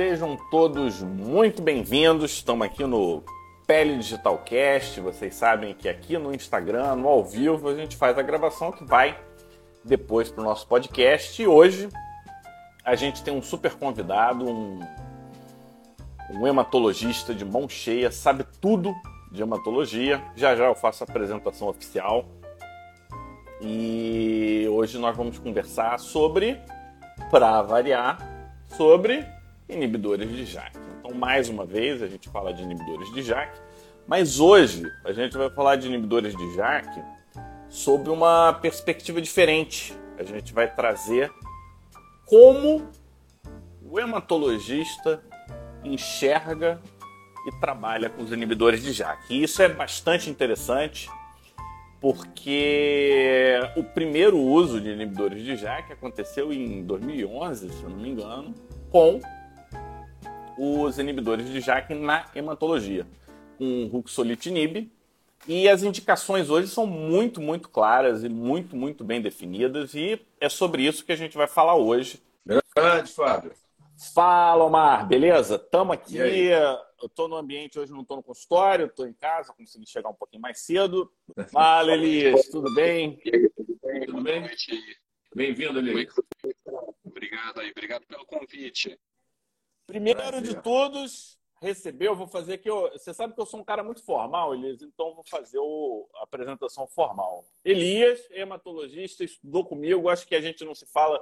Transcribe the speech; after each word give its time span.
Sejam 0.00 0.34
todos 0.50 1.02
muito 1.02 1.60
bem-vindos. 1.60 2.32
Estamos 2.32 2.66
aqui 2.66 2.86
no 2.86 3.22
Pele 3.66 3.98
Digital 3.98 4.38
Cast. 4.38 4.98
Vocês 4.98 5.34
sabem 5.34 5.74
que 5.74 5.90
aqui 5.90 6.16
no 6.16 6.34
Instagram, 6.34 6.96
no 6.96 7.06
ao 7.06 7.22
vivo, 7.22 7.68
a 7.68 7.74
gente 7.74 7.98
faz 7.98 8.16
a 8.16 8.22
gravação 8.22 8.72
que 8.72 8.82
vai 8.82 9.20
depois 9.84 10.30
para 10.30 10.40
o 10.40 10.44
nosso 10.44 10.66
podcast. 10.66 11.42
E 11.42 11.46
hoje 11.46 11.90
a 12.82 12.94
gente 12.94 13.22
tem 13.22 13.36
um 13.36 13.42
super 13.42 13.74
convidado, 13.74 14.48
um, 14.48 14.80
um 16.30 16.46
hematologista 16.46 17.34
de 17.34 17.44
mão 17.44 17.68
cheia, 17.68 18.10
sabe 18.10 18.46
tudo 18.58 18.94
de 19.30 19.42
hematologia. 19.42 20.24
Já 20.34 20.56
já 20.56 20.64
eu 20.64 20.74
faço 20.74 21.04
a 21.04 21.06
apresentação 21.06 21.68
oficial. 21.68 22.24
E 23.60 24.66
hoje 24.70 24.96
nós 24.96 25.14
vamos 25.14 25.38
conversar 25.38 26.00
sobre, 26.00 26.58
para 27.30 27.60
variar, 27.60 28.16
sobre 28.66 29.38
inibidores 29.70 30.28
de 30.30 30.44
JAK. 30.44 30.78
Então, 30.98 31.14
mais 31.14 31.48
uma 31.48 31.64
vez, 31.64 32.02
a 32.02 32.06
gente 32.06 32.28
fala 32.28 32.52
de 32.52 32.62
inibidores 32.62 33.12
de 33.12 33.22
JAK, 33.22 33.58
mas 34.06 34.40
hoje 34.40 34.82
a 35.04 35.12
gente 35.12 35.36
vai 35.36 35.50
falar 35.50 35.76
de 35.76 35.86
inibidores 35.86 36.36
de 36.36 36.54
JAK 36.54 37.02
sob 37.68 38.10
uma 38.10 38.52
perspectiva 38.54 39.20
diferente. 39.20 39.96
A 40.18 40.24
gente 40.24 40.52
vai 40.52 40.72
trazer 40.72 41.32
como 42.26 42.88
o 43.82 43.98
hematologista 43.98 45.22
enxerga 45.82 46.80
e 47.46 47.60
trabalha 47.60 48.10
com 48.10 48.22
os 48.22 48.32
inibidores 48.32 48.82
de 48.82 48.92
JAK. 48.92 49.32
E 49.34 49.42
isso 49.42 49.62
é 49.62 49.68
bastante 49.68 50.28
interessante 50.28 51.08
porque 52.00 53.60
o 53.76 53.84
primeiro 53.84 54.38
uso 54.38 54.80
de 54.80 54.90
inibidores 54.90 55.42
de 55.42 55.56
JAK 55.56 55.92
aconteceu 55.92 56.52
em 56.52 56.82
2011, 56.84 57.68
se 57.68 57.82
eu 57.82 57.90
não 57.90 57.98
me 57.98 58.10
engano, 58.10 58.54
com 58.90 59.20
os 60.62 60.98
inibidores 60.98 61.48
de 61.48 61.58
JAK 61.58 61.94
na 61.94 62.30
hematologia, 62.34 63.06
com 63.56 63.86
ruxolitinib. 63.86 64.92
E 65.48 65.66
as 65.66 65.82
indicações 65.82 66.50
hoje 66.50 66.68
são 66.68 66.86
muito, 66.86 67.40
muito 67.40 67.70
claras 67.70 68.22
e 68.22 68.28
muito, 68.28 68.76
muito 68.76 69.02
bem 69.02 69.22
definidas. 69.22 69.94
E 69.94 70.20
é 70.38 70.50
sobre 70.50 70.82
isso 70.82 71.02
que 71.02 71.12
a 71.12 71.16
gente 71.16 71.34
vai 71.34 71.48
falar 71.48 71.76
hoje. 71.76 72.22
Grande, 72.76 73.10
Fábio. 73.10 73.52
Fala, 74.14 74.62
Omar. 74.64 75.08
Beleza? 75.08 75.56
Estamos 75.56 75.94
aqui. 75.94 76.18
Eu 76.18 77.06
estou 77.06 77.26
no 77.26 77.36
ambiente, 77.36 77.78
hoje 77.78 77.90
não 77.90 78.02
estou 78.02 78.18
no 78.18 78.22
consultório, 78.22 78.84
estou 78.84 79.06
em 79.06 79.14
casa, 79.14 79.54
consegui 79.54 79.86
chegar 79.86 80.10
um 80.10 80.14
pouquinho 80.14 80.42
mais 80.42 80.60
cedo. 80.60 81.10
Fala, 81.50 81.90
Elias. 81.92 82.48
Tudo 82.48 82.72
bem? 82.74 83.18
Tudo 84.04 84.22
bem? 84.22 84.44
Bem-vindo, 85.34 85.78
Elias. 85.78 86.14
Obrigado 87.02 87.60
aí. 87.60 87.70
Obrigado 87.70 88.04
pelo 88.06 88.26
convite. 88.26 88.98
Primeiro 89.90 90.20
Prazer. 90.20 90.42
de 90.42 90.62
todos, 90.62 91.38
recebeu, 91.60 92.14
vou 92.14 92.26
fazer 92.26 92.58
que 92.58 92.70
eu, 92.70 92.90
você 92.92 93.12
sabe 93.12 93.34
que 93.34 93.40
eu 93.40 93.46
sou 93.46 93.60
um 93.60 93.64
cara 93.64 93.82
muito 93.82 94.02
formal, 94.04 94.54
Elias, 94.54 94.80
então 94.82 95.14
vou 95.14 95.24
fazer 95.24 95.58
o, 95.58 96.08
a 96.14 96.22
apresentação 96.22 96.86
formal. 96.86 97.44
Elias, 97.64 98.24
hematologista, 98.30 99.24
estudou 99.24 99.64
comigo, 99.64 100.08
acho 100.08 100.26
que 100.26 100.34
a 100.34 100.40
gente 100.40 100.64
não 100.64 100.74
se 100.74 100.86
fala 100.86 101.20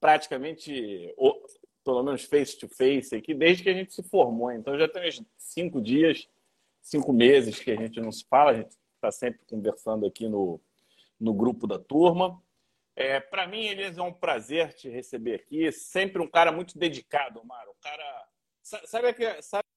praticamente, 0.00 1.12
ou, 1.16 1.44
pelo 1.84 2.02
menos 2.02 2.24
face 2.24 2.56
to 2.56 2.68
face 2.68 3.14
aqui, 3.14 3.34
desde 3.34 3.62
que 3.62 3.68
a 3.68 3.74
gente 3.74 3.92
se 3.92 4.02
formou. 4.04 4.52
Então 4.52 4.78
já 4.78 4.88
tem 4.88 5.08
uns 5.08 5.22
cinco 5.36 5.80
dias, 5.80 6.28
cinco 6.80 7.12
meses 7.12 7.58
que 7.58 7.70
a 7.70 7.76
gente 7.76 8.00
não 8.00 8.12
se 8.12 8.24
fala, 8.24 8.52
a 8.52 8.54
gente 8.54 8.76
está 8.94 9.10
sempre 9.10 9.40
conversando 9.48 10.06
aqui 10.06 10.28
no, 10.28 10.60
no 11.18 11.34
grupo 11.34 11.66
da 11.66 11.78
turma. 11.78 12.40
É, 12.96 13.20
para 13.20 13.46
mim, 13.46 13.66
Elias, 13.66 13.98
é 13.98 14.02
um 14.02 14.12
prazer 14.12 14.72
te 14.72 14.88
receber 14.88 15.34
aqui. 15.34 15.70
Sempre 15.70 16.22
um 16.22 16.28
cara 16.28 16.50
muito 16.50 16.78
dedicado, 16.78 17.40
Omar. 17.40 17.68
Um 17.68 17.74
cara. 17.80 18.28
Sabe, 18.62 19.12
sabe 19.42 19.68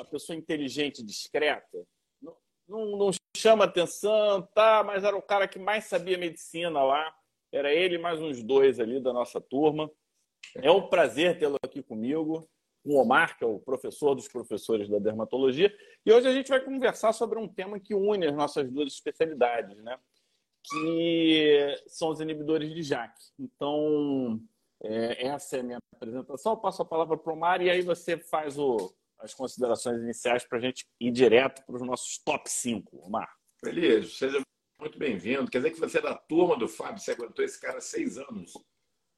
a 0.00 0.04
pessoa 0.06 0.34
inteligente, 0.34 1.04
discreta? 1.04 1.86
Não, 2.20 2.36
não, 2.66 2.96
não, 2.96 3.10
chama 3.36 3.64
atenção, 3.64 4.42
tá? 4.54 4.82
Mas 4.82 5.04
era 5.04 5.14
o 5.14 5.22
cara 5.22 5.46
que 5.46 5.58
mais 5.58 5.84
sabia 5.84 6.16
medicina 6.16 6.82
lá. 6.82 7.14
Era 7.52 7.72
ele 7.72 7.98
mais 7.98 8.20
uns 8.20 8.42
dois 8.42 8.80
ali 8.80 8.98
da 8.98 9.12
nossa 9.12 9.40
turma. 9.40 9.90
É 10.56 10.70
um 10.70 10.88
prazer 10.88 11.38
tê-lo 11.38 11.56
aqui 11.62 11.82
comigo. 11.82 12.48
O 12.82 12.98
Omar, 12.98 13.36
que 13.38 13.44
é 13.44 13.46
o 13.46 13.60
professor 13.60 14.14
dos 14.14 14.26
professores 14.26 14.88
da 14.88 14.98
dermatologia. 14.98 15.74
E 16.04 16.12
hoje 16.12 16.28
a 16.28 16.32
gente 16.32 16.48
vai 16.48 16.60
conversar 16.60 17.12
sobre 17.12 17.38
um 17.38 17.46
tema 17.46 17.78
que 17.78 17.94
une 17.94 18.26
as 18.26 18.34
nossas 18.34 18.70
duas 18.70 18.92
especialidades, 18.92 19.76
né? 19.82 19.98
Que 20.64 21.82
são 21.86 22.08
os 22.08 22.20
inibidores 22.20 22.72
de 22.72 22.82
JAK. 22.82 23.12
Então, 23.38 24.40
é, 24.82 25.26
essa 25.26 25.56
é 25.56 25.60
a 25.60 25.62
minha 25.62 25.78
apresentação. 25.94 26.52
Eu 26.52 26.56
passo 26.56 26.82
a 26.82 26.86
palavra 26.86 27.16
para 27.16 27.32
o 27.32 27.36
Omar 27.36 27.62
e 27.62 27.70
aí 27.70 27.82
você 27.82 28.16
faz 28.16 28.58
o, 28.58 28.94
as 29.18 29.34
considerações 29.34 30.00
iniciais 30.02 30.44
para 30.44 30.58
a 30.58 30.60
gente 30.60 30.86
ir 31.00 31.10
direto 31.10 31.64
para 31.64 31.76
os 31.76 31.82
nossos 31.82 32.18
top 32.18 32.50
5. 32.50 33.06
Omar. 33.06 33.30
Beleza, 33.62 34.08
seja 34.08 34.40
muito 34.78 34.98
bem-vindo. 34.98 35.50
Quer 35.50 35.58
dizer 35.58 35.70
que 35.70 35.80
você 35.80 35.98
é 35.98 36.02
da 36.02 36.14
turma 36.14 36.56
do 36.56 36.68
Fábio, 36.68 37.02
você 37.02 37.12
aguentou 37.12 37.44
esse 37.44 37.60
cara 37.60 37.78
há 37.78 37.80
seis 37.80 38.18
anos. 38.18 38.52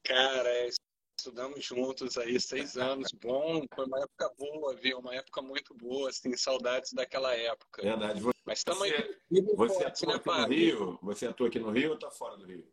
Cara, 0.04 0.48
é 0.48 0.68
estudamos 1.16 1.64
juntos 1.64 2.18
aí 2.18 2.38
seis 2.38 2.76
anos, 2.76 3.10
bom, 3.12 3.64
foi 3.74 3.86
uma 3.86 4.00
época 4.00 4.30
boa, 4.38 4.74
viu? 4.74 4.98
Uma 4.98 5.14
época 5.14 5.40
muito 5.40 5.74
boa, 5.74 6.10
assim, 6.10 6.36
saudades 6.36 6.92
daquela 6.92 7.34
época. 7.34 7.82
Verdade. 7.82 8.20
Você, 8.20 8.34
Mas 8.44 8.64
aí. 8.82 9.16
Você 9.56 9.84
atua 9.84 10.08
né, 10.08 10.14
aqui 10.16 10.28
no 10.28 10.46
Rio? 10.46 10.98
Você 11.02 11.26
atua 11.26 11.48
aqui 11.48 11.58
no 11.58 11.70
Rio 11.70 11.90
ou 11.90 11.94
está 11.94 12.10
fora 12.10 12.36
do 12.36 12.44
Rio? 12.44 12.66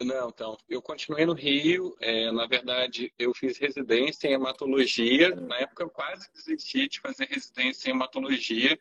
Não, 0.00 0.28
então, 0.28 0.56
eu 0.68 0.80
continuei 0.80 1.26
no 1.26 1.34
Rio. 1.34 1.96
É, 2.00 2.30
na 2.30 2.46
verdade, 2.46 3.12
eu 3.18 3.34
fiz 3.34 3.58
residência 3.58 4.28
em 4.28 4.34
hematologia. 4.34 5.34
Na 5.34 5.58
época, 5.58 5.82
eu 5.82 5.90
quase 5.90 6.30
desisti 6.32 6.88
de 6.88 7.00
fazer 7.00 7.26
residência 7.26 7.90
em 7.90 7.94
hematologia 7.94 8.78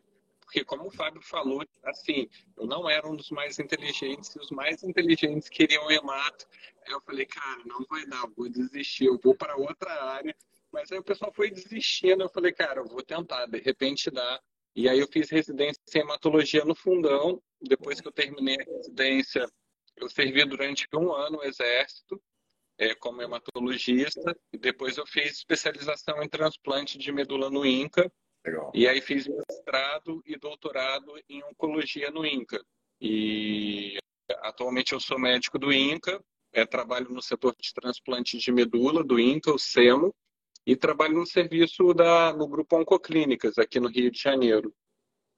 porque 0.48 0.64
como 0.64 0.88
o 0.88 0.92
Fábio 0.92 1.22
falou, 1.22 1.62
assim, 1.84 2.30
eu 2.56 2.66
não 2.66 2.90
era 2.90 3.06
um 3.06 3.18
dos 3.18 3.30
mais 3.32 3.60
inteligentes 3.60 4.34
e 4.34 4.40
os 4.40 4.50
mais 4.50 4.82
inteligentes 4.82 5.50
queriam 5.50 5.92
hemato. 5.92 6.48
Aí 6.88 6.94
eu 6.94 7.02
falei, 7.02 7.26
cara, 7.26 7.62
não 7.66 7.86
vai 7.90 8.06
dar, 8.06 8.26
vou 8.36 8.50
desistir, 8.50 9.06
eu 9.06 9.20
vou 9.22 9.36
para 9.36 9.58
outra 9.58 9.92
área. 10.06 10.34
Mas 10.72 10.90
aí 10.92 10.98
o 10.98 11.04
pessoal 11.04 11.34
foi 11.34 11.52
desistindo, 11.52 12.24
eu 12.24 12.30
falei, 12.30 12.54
cara, 12.54 12.80
eu 12.80 12.86
vou 12.86 13.04
tentar, 13.04 13.46
de 13.46 13.60
repente 13.60 14.10
dá. 14.10 14.42
E 14.74 14.88
aí 14.88 15.00
eu 15.00 15.08
fiz 15.08 15.30
residência 15.30 15.82
em 15.96 16.00
hematologia 16.00 16.64
no 16.64 16.76
Fundão. 16.76 17.42
Depois 17.62 18.00
que 18.00 18.08
eu 18.08 18.12
terminei 18.12 18.56
a 18.56 18.64
residência, 18.64 19.46
eu 19.98 20.08
servi 20.08 20.46
durante 20.46 20.88
um 20.94 21.12
ano 21.12 21.38
no 21.38 21.44
Exército 21.44 22.22
é, 22.78 22.96
como 22.96 23.22
hematologista. 23.22 24.38
E 24.54 24.58
depois 24.58 24.98
eu 24.98 25.06
fiz 25.06 25.32
especialização 25.32 26.24
em 26.24 26.30
transplante 26.30 26.98
de 26.98 27.12
medula 27.12 27.50
no 27.50 27.66
INCA. 27.66 28.10
Legal. 28.46 28.72
E 28.74 28.88
aí 28.88 29.02
fiz 29.02 29.28
mestrado 29.28 30.22
e 30.26 30.38
doutorado 30.38 31.12
em 31.28 31.44
oncologia 31.44 32.12
no 32.12 32.26
INCA. 32.26 32.64
E 33.02 33.98
atualmente 34.44 34.94
eu 34.94 35.00
sou 35.00 35.20
médico 35.20 35.60
do 35.60 35.74
INCA, 35.74 36.24
é, 36.54 36.66
trabalho 36.66 37.10
no 37.10 37.22
setor 37.22 37.56
de 37.60 37.74
transplante 37.74 38.38
de 38.38 38.52
medula 38.52 39.04
do 39.04 39.20
INCA, 39.20 39.52
o 39.52 39.60
SEMO, 39.60 40.14
e 40.66 40.76
trabalho 40.76 41.16
no 41.16 41.26
serviço 41.26 41.94
da, 41.94 42.34
no 42.34 42.48
grupo 42.48 42.78
Oncoclínicas, 42.78 43.58
aqui 43.58 43.80
no 43.80 43.88
Rio 43.88 44.12
de 44.12 44.20
Janeiro. 44.20 44.74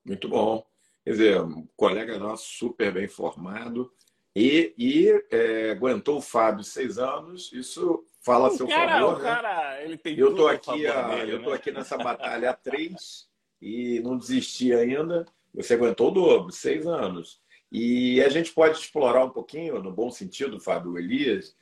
Muito 0.03 0.27
bom. 0.27 0.65
Quer 1.03 1.11
dizer, 1.11 1.41
um 1.41 1.67
colega 1.75 2.17
nosso 2.17 2.45
super 2.45 2.91
bem 2.91 3.07
formado 3.07 3.91
e, 4.35 4.73
e 4.77 5.23
é, 5.31 5.71
aguentou 5.71 6.17
o 6.17 6.21
Fábio 6.21 6.63
seis 6.63 6.97
anos, 6.97 7.51
isso 7.53 8.05
fala 8.21 8.47
a 8.47 8.51
seu 8.51 8.67
cara, 8.67 8.99
favor. 8.99 9.15
O 9.15 9.17
né? 9.17 9.23
cara, 9.23 9.83
ele 9.83 9.97
tem 9.97 10.17
eu 10.17 10.35
tô 10.35 10.47
aqui, 10.47 10.87
a, 10.87 11.09
dele, 11.09 11.33
eu 11.33 11.43
tô 11.43 11.49
né? 11.49 11.55
aqui 11.55 11.71
nessa 11.71 11.97
batalha 11.97 12.51
há 12.51 12.53
três 12.53 13.27
e 13.61 13.99
não 14.01 14.17
desisti 14.17 14.73
ainda. 14.73 15.25
Você 15.53 15.73
aguentou 15.73 16.09
o 16.09 16.11
dobro, 16.11 16.51
seis 16.51 16.85
anos. 16.85 17.41
E 17.71 18.21
a 18.21 18.29
gente 18.29 18.51
pode 18.51 18.77
explorar 18.77 19.23
um 19.23 19.29
pouquinho, 19.29 19.81
no 19.81 19.91
bom 19.91 20.09
sentido, 20.09 20.59
Fábio 20.59 20.97
Elias, 20.97 21.55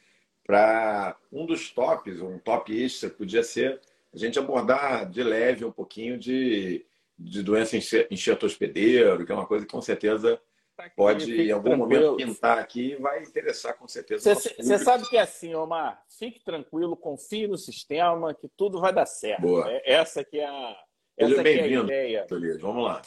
para 0.46 1.18
um 1.32 1.46
dos 1.46 1.70
tops, 1.70 2.22
um 2.22 2.40
top 2.40 2.74
extra, 2.82 3.10
podia 3.10 3.44
ser 3.44 3.82
a 4.14 4.18
gente 4.18 4.40
abordar 4.40 5.10
de 5.10 5.22
leve 5.22 5.66
um 5.66 5.72
pouquinho 5.72 6.18
de, 6.18 6.86
de 7.20 7.44
doença 7.44 7.76
enxerto 8.10 8.46
hospedeiro, 8.46 9.26
que 9.26 9.32
é 9.32 9.36
uma 9.36 9.46
coisa 9.46 9.66
que 9.66 9.72
com 9.72 9.82
certeza 9.82 10.40
Tá 10.78 10.88
pode 10.96 11.36
em 11.36 11.52
algum 11.52 11.72
tranquilo. 11.72 12.12
momento 12.12 12.18
pintar 12.18 12.60
aqui 12.60 12.92
e 12.92 12.96
vai 12.98 13.24
interessar 13.24 13.76
com 13.76 13.88
certeza. 13.88 14.36
Você 14.36 14.78
sabe 14.78 15.10
que 15.10 15.18
é 15.18 15.22
assim, 15.22 15.56
Omar. 15.56 16.04
Fique 16.08 16.40
tranquilo, 16.40 16.96
confie 16.96 17.48
no 17.48 17.58
sistema, 17.58 18.32
que 18.36 18.48
tudo 18.56 18.80
vai 18.80 18.94
dar 18.94 19.08
certo. 19.08 19.42
Boa. 19.42 19.68
É, 19.72 19.94
essa 19.94 20.24
que 20.24 20.38
é 20.38 20.46
a, 20.46 20.78
essa 21.18 21.42
Seja 21.42 21.62
é 21.62 21.64
a 21.64 21.84
ideia. 21.84 22.28
Vamos 22.60 22.84
lá. 22.84 23.02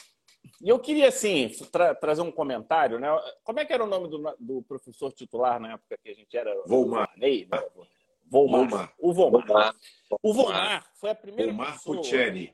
E 0.63 0.69
eu 0.69 0.79
queria, 0.79 1.07
assim, 1.07 1.49
tra 1.71 1.95
trazer 1.95 2.21
um 2.21 2.31
comentário, 2.31 2.99
né? 2.99 3.07
Como 3.43 3.59
é 3.59 3.65
que 3.65 3.73
era 3.73 3.83
o 3.83 3.87
nome 3.87 4.07
do, 4.07 4.35
do 4.39 4.61
professor 4.63 5.11
titular 5.11 5.59
na 5.59 5.73
época 5.73 5.97
que 6.03 6.09
a 6.09 6.13
gente 6.13 6.37
era? 6.37 6.53
Volmar. 6.65 7.11
Ney, 7.17 7.47
né? 7.51 7.59
Volmar. 8.29 8.69
Volmar. 8.69 8.93
O 8.99 9.13
Volmar. 9.13 9.47
Volmar. 9.47 9.75
O 10.21 10.33
Volmar 10.33 10.91
foi 10.95 11.09
a 11.09 11.15
primeira 11.15 11.51
Volmar 11.51 11.73
pessoa... 11.73 11.97
Pucciani. 11.97 12.53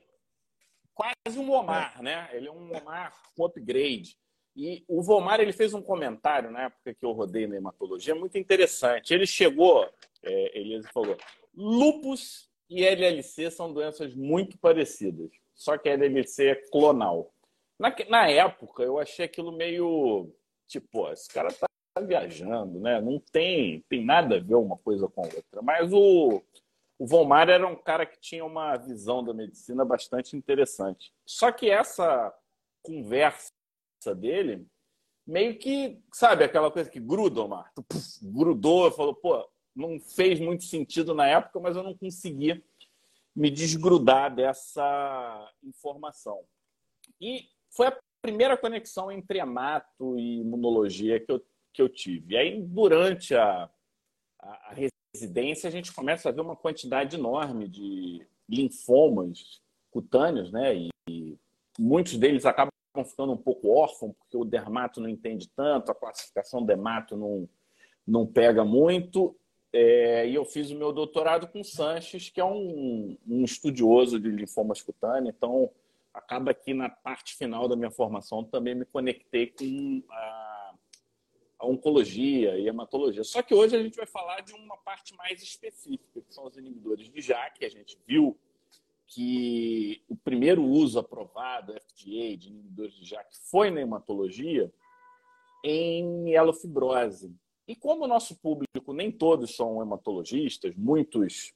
Quase 0.94 1.38
um 1.38 1.52
Omar, 1.52 1.94
é. 2.00 2.02
né? 2.02 2.28
Ele 2.32 2.48
é 2.48 2.50
um 2.50 2.76
Omar 2.76 3.14
com 3.36 3.44
upgrade. 3.44 4.16
E 4.56 4.84
o 4.88 5.00
Vomar 5.00 5.38
ele 5.38 5.52
fez 5.52 5.72
um 5.72 5.80
comentário 5.80 6.50
na 6.50 6.64
época 6.64 6.92
que 6.92 7.06
eu 7.06 7.12
rodei 7.12 7.46
na 7.46 7.56
hematologia 7.56 8.16
muito 8.16 8.36
interessante. 8.36 9.14
Ele 9.14 9.24
chegou, 9.24 9.88
é, 10.24 10.58
ele 10.58 10.82
falou: 10.88 11.16
lupus 11.54 12.50
e 12.68 12.84
LLC 12.84 13.48
são 13.52 13.72
doenças 13.72 14.12
muito 14.16 14.58
parecidas, 14.58 15.30
só 15.54 15.78
que 15.78 15.88
a 15.88 15.92
LLC 15.92 16.48
é 16.48 16.54
clonal. 16.56 17.32
Na, 17.78 17.94
na 18.08 18.28
época, 18.28 18.82
eu 18.82 18.98
achei 18.98 19.24
aquilo 19.24 19.52
meio 19.52 20.32
tipo, 20.66 21.10
esse 21.10 21.28
cara 21.28 21.48
tá 21.52 21.66
viajando, 22.00 22.78
né? 22.78 23.00
Não 23.00 23.18
tem, 23.18 23.84
tem 23.88 24.04
nada 24.04 24.36
a 24.36 24.40
ver 24.40 24.54
uma 24.54 24.76
coisa 24.76 25.08
com 25.08 25.22
a 25.22 25.26
outra. 25.26 25.62
Mas 25.62 25.92
o, 25.92 26.42
o 26.98 27.06
Von 27.06 27.24
Mar 27.24 27.48
era 27.48 27.66
um 27.66 27.76
cara 27.76 28.04
que 28.06 28.20
tinha 28.20 28.44
uma 28.44 28.76
visão 28.76 29.24
da 29.24 29.32
medicina 29.32 29.84
bastante 29.84 30.36
interessante. 30.36 31.12
Só 31.26 31.50
que 31.50 31.70
essa 31.70 32.32
conversa 32.82 33.50
dele 34.16 34.66
meio 35.26 35.58
que, 35.58 36.00
sabe, 36.12 36.44
aquela 36.44 36.70
coisa 36.70 36.88
que 36.88 37.00
gruda, 37.00 37.42
Omar. 37.42 37.72
Puf, 37.74 38.18
grudou, 38.22 38.90
falou, 38.90 39.14
pô, 39.14 39.48
não 39.74 40.00
fez 40.00 40.40
muito 40.40 40.64
sentido 40.64 41.14
na 41.14 41.26
época, 41.26 41.60
mas 41.60 41.76
eu 41.76 41.82
não 41.82 41.94
conseguia 41.96 42.62
me 43.34 43.50
desgrudar 43.50 44.34
dessa 44.34 45.52
informação. 45.62 46.44
E 47.20 47.48
foi 47.70 47.86
a 47.86 47.98
primeira 48.22 48.56
conexão 48.56 49.10
entre 49.10 49.38
hemato 49.38 50.18
e 50.18 50.40
imunologia 50.40 51.20
que 51.20 51.30
eu, 51.30 51.42
que 51.72 51.82
eu 51.82 51.88
tive. 51.88 52.34
E 52.34 52.36
aí, 52.36 52.62
durante 52.62 53.34
a, 53.34 53.70
a, 54.40 54.70
a 54.70 54.74
residência, 55.14 55.68
a 55.68 55.70
gente 55.70 55.92
começa 55.92 56.28
a 56.28 56.32
ver 56.32 56.40
uma 56.40 56.56
quantidade 56.56 57.16
enorme 57.16 57.68
de 57.68 58.26
linfomas 58.48 59.60
cutâneos, 59.90 60.50
né? 60.50 60.74
E, 60.76 60.88
e 61.08 61.38
muitos 61.78 62.16
deles 62.16 62.44
acabam 62.44 62.70
ficando 63.04 63.32
um 63.32 63.36
pouco 63.36 63.68
órfãos, 63.68 64.14
porque 64.18 64.36
o 64.36 64.44
dermato 64.44 65.00
não 65.00 65.08
entende 65.08 65.48
tanto, 65.54 65.90
a 65.90 65.94
classificação 65.94 66.64
dermato 66.64 67.16
não, 67.16 67.48
não 68.06 68.26
pega 68.26 68.64
muito. 68.64 69.36
É, 69.72 70.26
e 70.26 70.34
eu 70.34 70.44
fiz 70.44 70.70
o 70.70 70.76
meu 70.76 70.92
doutorado 70.92 71.46
com 71.46 71.62
Sanches, 71.62 72.30
que 72.30 72.40
é 72.40 72.44
um, 72.44 73.16
um 73.26 73.44
estudioso 73.44 74.18
de 74.18 74.30
linfomas 74.30 74.80
cutâneos, 74.80 75.34
então 75.36 75.70
acaba 76.18 76.52
que 76.52 76.74
na 76.74 76.88
parte 76.88 77.34
final 77.36 77.68
da 77.68 77.76
minha 77.76 77.90
formação 77.90 78.44
também 78.44 78.74
me 78.74 78.84
conectei 78.84 79.46
com 79.46 80.02
a, 80.10 80.74
a, 81.60 81.66
oncologia 81.66 82.58
e 82.58 82.68
hematologia. 82.68 83.24
Só 83.24 83.42
que 83.42 83.54
hoje 83.54 83.76
a 83.76 83.82
gente 83.82 83.96
vai 83.96 84.06
falar 84.06 84.40
de 84.40 84.52
uma 84.52 84.76
parte 84.78 85.14
mais 85.16 85.42
específica, 85.42 86.20
que 86.20 86.34
são 86.34 86.46
os 86.46 86.56
inibidores 86.56 87.08
de 87.08 87.20
JAK. 87.20 87.64
A 87.64 87.68
gente 87.70 87.98
viu 88.06 88.38
que 89.06 90.02
o 90.08 90.16
primeiro 90.16 90.62
uso 90.62 90.98
aprovado, 90.98 91.72
FDA, 91.72 92.36
de 92.36 92.48
inibidores 92.48 92.94
de 92.94 93.06
JAK 93.06 93.28
foi 93.50 93.70
na 93.70 93.80
hematologia 93.80 94.72
em 95.64 96.04
mielofibrose. 96.04 97.34
E 97.66 97.74
como 97.74 98.04
o 98.04 98.08
nosso 98.08 98.36
público, 98.36 98.92
nem 98.92 99.10
todos 99.10 99.54
são 99.54 99.82
hematologistas, 99.82 100.74
muitos 100.74 101.52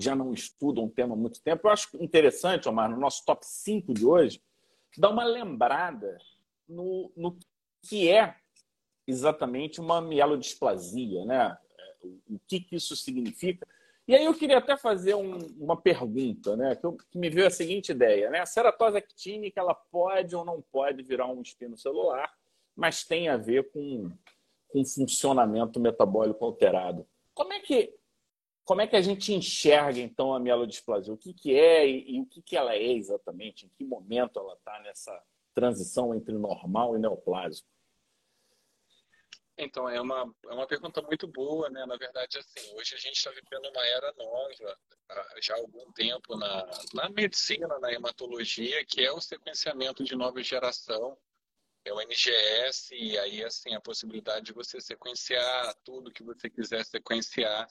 já 0.00 0.14
não 0.14 0.32
estudam 0.32 0.84
o 0.84 0.90
tema 0.90 1.14
há 1.14 1.16
muito 1.16 1.40
tempo, 1.42 1.66
eu 1.66 1.72
acho 1.72 1.88
interessante, 2.02 2.68
Omar, 2.68 2.90
no 2.90 2.98
nosso 2.98 3.24
top 3.24 3.44
5 3.46 3.92
de 3.92 4.04
hoje, 4.04 4.42
dar 4.96 5.10
uma 5.10 5.24
lembrada 5.24 6.18
no, 6.68 7.12
no 7.16 7.36
que 7.82 8.08
é 8.08 8.34
exatamente 9.06 9.80
uma 9.80 10.00
mielodisplasia, 10.00 11.24
né? 11.24 11.56
O 12.02 12.38
que, 12.46 12.60
que 12.60 12.76
isso 12.76 12.96
significa. 12.96 13.66
E 14.08 14.14
aí 14.14 14.24
eu 14.24 14.34
queria 14.34 14.58
até 14.58 14.76
fazer 14.76 15.14
um, 15.14 15.38
uma 15.58 15.76
pergunta, 15.80 16.56
né? 16.56 16.74
Que, 16.74 16.84
eu, 16.84 16.96
que, 16.96 17.18
me 17.18 17.28
veio 17.28 17.46
a 17.46 17.50
seguinte 17.50 17.92
ideia, 17.92 18.30
né? 18.30 18.40
A 18.40 18.46
ceratose 18.46 18.96
actínica, 18.96 19.60
ela 19.60 19.74
pode 19.74 20.34
ou 20.34 20.44
não 20.44 20.62
pode 20.72 21.02
virar 21.02 21.26
um 21.26 21.42
espino 21.42 21.76
celular, 21.76 22.32
mas 22.74 23.04
tem 23.04 23.28
a 23.28 23.36
ver 23.36 23.70
com, 23.70 24.10
com 24.68 24.84
funcionamento 24.84 25.78
metabólico 25.78 26.44
alterado. 26.44 27.06
Como 27.34 27.52
é 27.52 27.60
que 27.60 27.94
como 28.70 28.82
é 28.82 28.86
que 28.86 28.94
a 28.94 29.02
gente 29.02 29.34
enxerga, 29.34 29.98
então, 29.98 30.32
a 30.32 30.38
mielodisplasia? 30.38 31.12
O 31.12 31.18
que, 31.18 31.34
que 31.34 31.52
é 31.52 31.84
e, 31.88 32.14
e 32.14 32.20
o 32.20 32.26
que, 32.26 32.40
que 32.40 32.56
ela 32.56 32.72
é 32.72 32.92
exatamente? 32.92 33.66
Em 33.66 33.68
que 33.70 33.82
momento 33.82 34.38
ela 34.38 34.54
está 34.54 34.78
nessa 34.78 35.24
transição 35.52 36.14
entre 36.14 36.32
normal 36.34 36.94
e 36.94 37.00
neoplásico? 37.00 37.68
Então, 39.58 39.88
é 39.88 40.00
uma, 40.00 40.32
é 40.44 40.54
uma 40.54 40.68
pergunta 40.68 41.02
muito 41.02 41.26
boa, 41.26 41.68
né? 41.68 41.84
Na 41.84 41.96
verdade, 41.96 42.38
assim, 42.38 42.72
hoje 42.76 42.94
a 42.94 42.98
gente 42.98 43.16
está 43.16 43.32
vivendo 43.32 43.68
uma 43.74 43.84
era 43.84 44.14
nova, 44.16 44.78
já 45.42 45.54
há 45.56 45.58
algum 45.58 45.90
tempo, 45.90 46.36
na, 46.36 46.70
na 46.94 47.08
medicina, 47.08 47.76
na 47.80 47.92
hematologia, 47.92 48.84
que 48.84 49.04
é 49.04 49.10
o 49.10 49.20
sequenciamento 49.20 50.04
de 50.04 50.14
nova 50.14 50.40
geração, 50.44 51.18
é 51.84 51.92
o 51.92 52.00
NGS, 52.00 52.94
e 52.94 53.18
aí, 53.18 53.42
assim, 53.42 53.74
a 53.74 53.80
possibilidade 53.80 54.46
de 54.46 54.52
você 54.52 54.80
sequenciar 54.80 55.74
tudo 55.84 56.12
que 56.12 56.22
você 56.22 56.48
quiser 56.48 56.84
sequenciar 56.84 57.68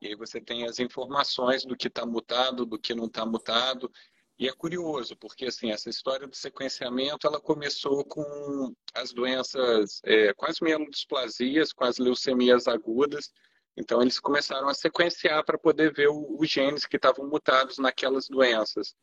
e 0.00 0.08
aí 0.08 0.14
você 0.14 0.40
tem 0.40 0.64
as 0.64 0.78
informações 0.78 1.64
do 1.64 1.76
que 1.76 1.88
está 1.88 2.06
mutado, 2.06 2.64
do 2.64 2.78
que 2.78 2.94
não 2.94 3.06
está 3.06 3.26
mutado. 3.26 3.90
E 4.38 4.48
é 4.48 4.52
curioso, 4.52 5.14
porque 5.16 5.46
assim, 5.46 5.70
essa 5.70 5.90
história 5.90 6.26
do 6.26 6.34
sequenciamento 6.34 7.26
ela 7.26 7.38
começou 7.40 8.04
com 8.04 8.74
as 8.94 9.12
doenças, 9.12 10.00
é, 10.04 10.32
com 10.32 10.46
as 10.46 10.60
mielodisplasias, 10.60 11.72
com 11.72 11.84
as 11.84 11.98
leucemias 11.98 12.66
agudas. 12.66 13.30
Então, 13.76 14.02
eles 14.02 14.18
começaram 14.18 14.68
a 14.68 14.74
sequenciar 14.74 15.44
para 15.44 15.58
poder 15.58 15.92
ver 15.92 16.08
os 16.10 16.48
genes 16.48 16.86
que 16.86 16.96
estavam 16.96 17.28
mutados 17.28 17.78
naquelas 17.78 18.28
doenças. 18.28 18.94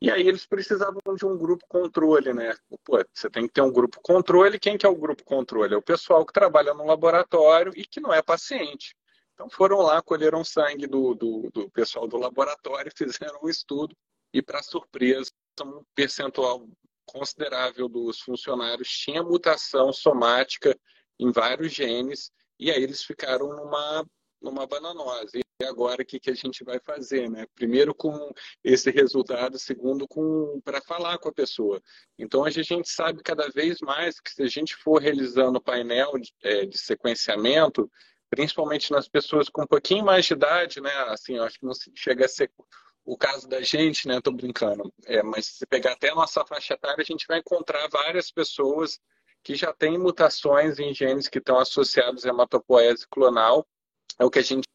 E 0.00 0.10
aí 0.10 0.26
eles 0.26 0.44
precisavam 0.44 1.00
de 1.16 1.24
um 1.24 1.38
grupo 1.38 1.64
controle, 1.68 2.34
né? 2.34 2.54
Pô, 2.84 3.02
você 3.12 3.30
tem 3.30 3.46
que 3.46 3.54
ter 3.54 3.62
um 3.62 3.72
grupo 3.72 4.00
controle. 4.02 4.58
Quem 4.58 4.76
que 4.76 4.84
é 4.84 4.88
o 4.88 4.96
grupo 4.96 5.24
controle? 5.24 5.74
É 5.74 5.76
o 5.76 5.82
pessoal 5.82 6.26
que 6.26 6.32
trabalha 6.32 6.74
no 6.74 6.84
laboratório 6.84 7.72
e 7.74 7.86
que 7.86 8.00
não 8.00 8.12
é 8.12 8.20
paciente. 8.20 8.94
Então 9.34 9.50
foram 9.50 9.78
lá, 9.78 10.00
colheram 10.00 10.44
sangue 10.44 10.86
do, 10.86 11.14
do, 11.14 11.50
do 11.52 11.70
pessoal 11.70 12.06
do 12.06 12.16
laboratório, 12.16 12.92
fizeram 12.96 13.40
um 13.42 13.48
estudo 13.48 13.94
e, 14.32 14.40
para 14.40 14.62
surpresa, 14.62 15.30
um 15.62 15.84
percentual 15.94 16.66
considerável 17.06 17.88
dos 17.88 18.20
funcionários 18.20 18.88
tinha 18.88 19.22
mutação 19.22 19.92
somática 19.92 20.76
em 21.18 21.30
vários 21.30 21.72
genes 21.72 22.30
e 22.58 22.70
aí 22.70 22.82
eles 22.82 23.04
ficaram 23.04 23.48
numa, 23.48 24.04
numa 24.40 24.66
bananose. 24.66 25.44
E 25.60 25.64
agora 25.64 26.02
o 26.02 26.06
que, 26.06 26.18
que 26.18 26.30
a 26.30 26.34
gente 26.34 26.64
vai 26.64 26.80
fazer? 26.80 27.30
Né? 27.30 27.46
Primeiro 27.54 27.94
com 27.94 28.32
esse 28.62 28.90
resultado, 28.90 29.58
segundo 29.58 30.08
com 30.08 30.60
para 30.64 30.80
falar 30.80 31.18
com 31.18 31.28
a 31.28 31.32
pessoa. 31.32 31.80
Então 32.18 32.44
a 32.44 32.50
gente 32.50 32.88
sabe 32.88 33.22
cada 33.22 33.48
vez 33.48 33.78
mais 33.80 34.18
que 34.18 34.30
se 34.30 34.42
a 34.42 34.48
gente 34.48 34.74
for 34.74 35.00
realizando 35.00 35.60
painel 35.60 36.18
de, 36.18 36.32
é, 36.42 36.66
de 36.66 36.76
sequenciamento, 36.76 37.88
principalmente 38.34 38.90
nas 38.90 39.08
pessoas 39.08 39.48
com 39.48 39.62
um 39.62 39.66
pouquinho 39.66 40.04
mais 40.04 40.24
de 40.24 40.32
idade, 40.32 40.80
né? 40.80 40.90
Assim, 41.08 41.38
acho 41.38 41.58
que 41.58 41.64
não 41.64 41.72
chega 41.94 42.24
a 42.24 42.28
ser 42.28 42.50
o 43.04 43.16
caso 43.16 43.46
da 43.48 43.60
gente, 43.62 44.08
né? 44.08 44.20
Tô 44.20 44.32
brincando. 44.32 44.92
É, 45.06 45.22
mas 45.22 45.46
se 45.46 45.66
pegar 45.66 45.92
até 45.92 46.10
a 46.10 46.14
nossa 46.14 46.44
faixa 46.44 46.74
etária, 46.74 47.00
a 47.00 47.04
gente 47.04 47.26
vai 47.28 47.38
encontrar 47.38 47.88
várias 47.88 48.30
pessoas 48.32 48.98
que 49.42 49.54
já 49.54 49.72
têm 49.72 49.98
mutações 49.98 50.78
em 50.80 50.92
genes 50.92 51.28
que 51.28 51.38
estão 51.38 51.58
associados 51.58 52.26
à 52.26 52.30
hematopoese 52.30 53.06
clonal. 53.08 53.64
É 54.18 54.24
o 54.24 54.30
que 54.30 54.40
a 54.40 54.42
gente 54.42 54.66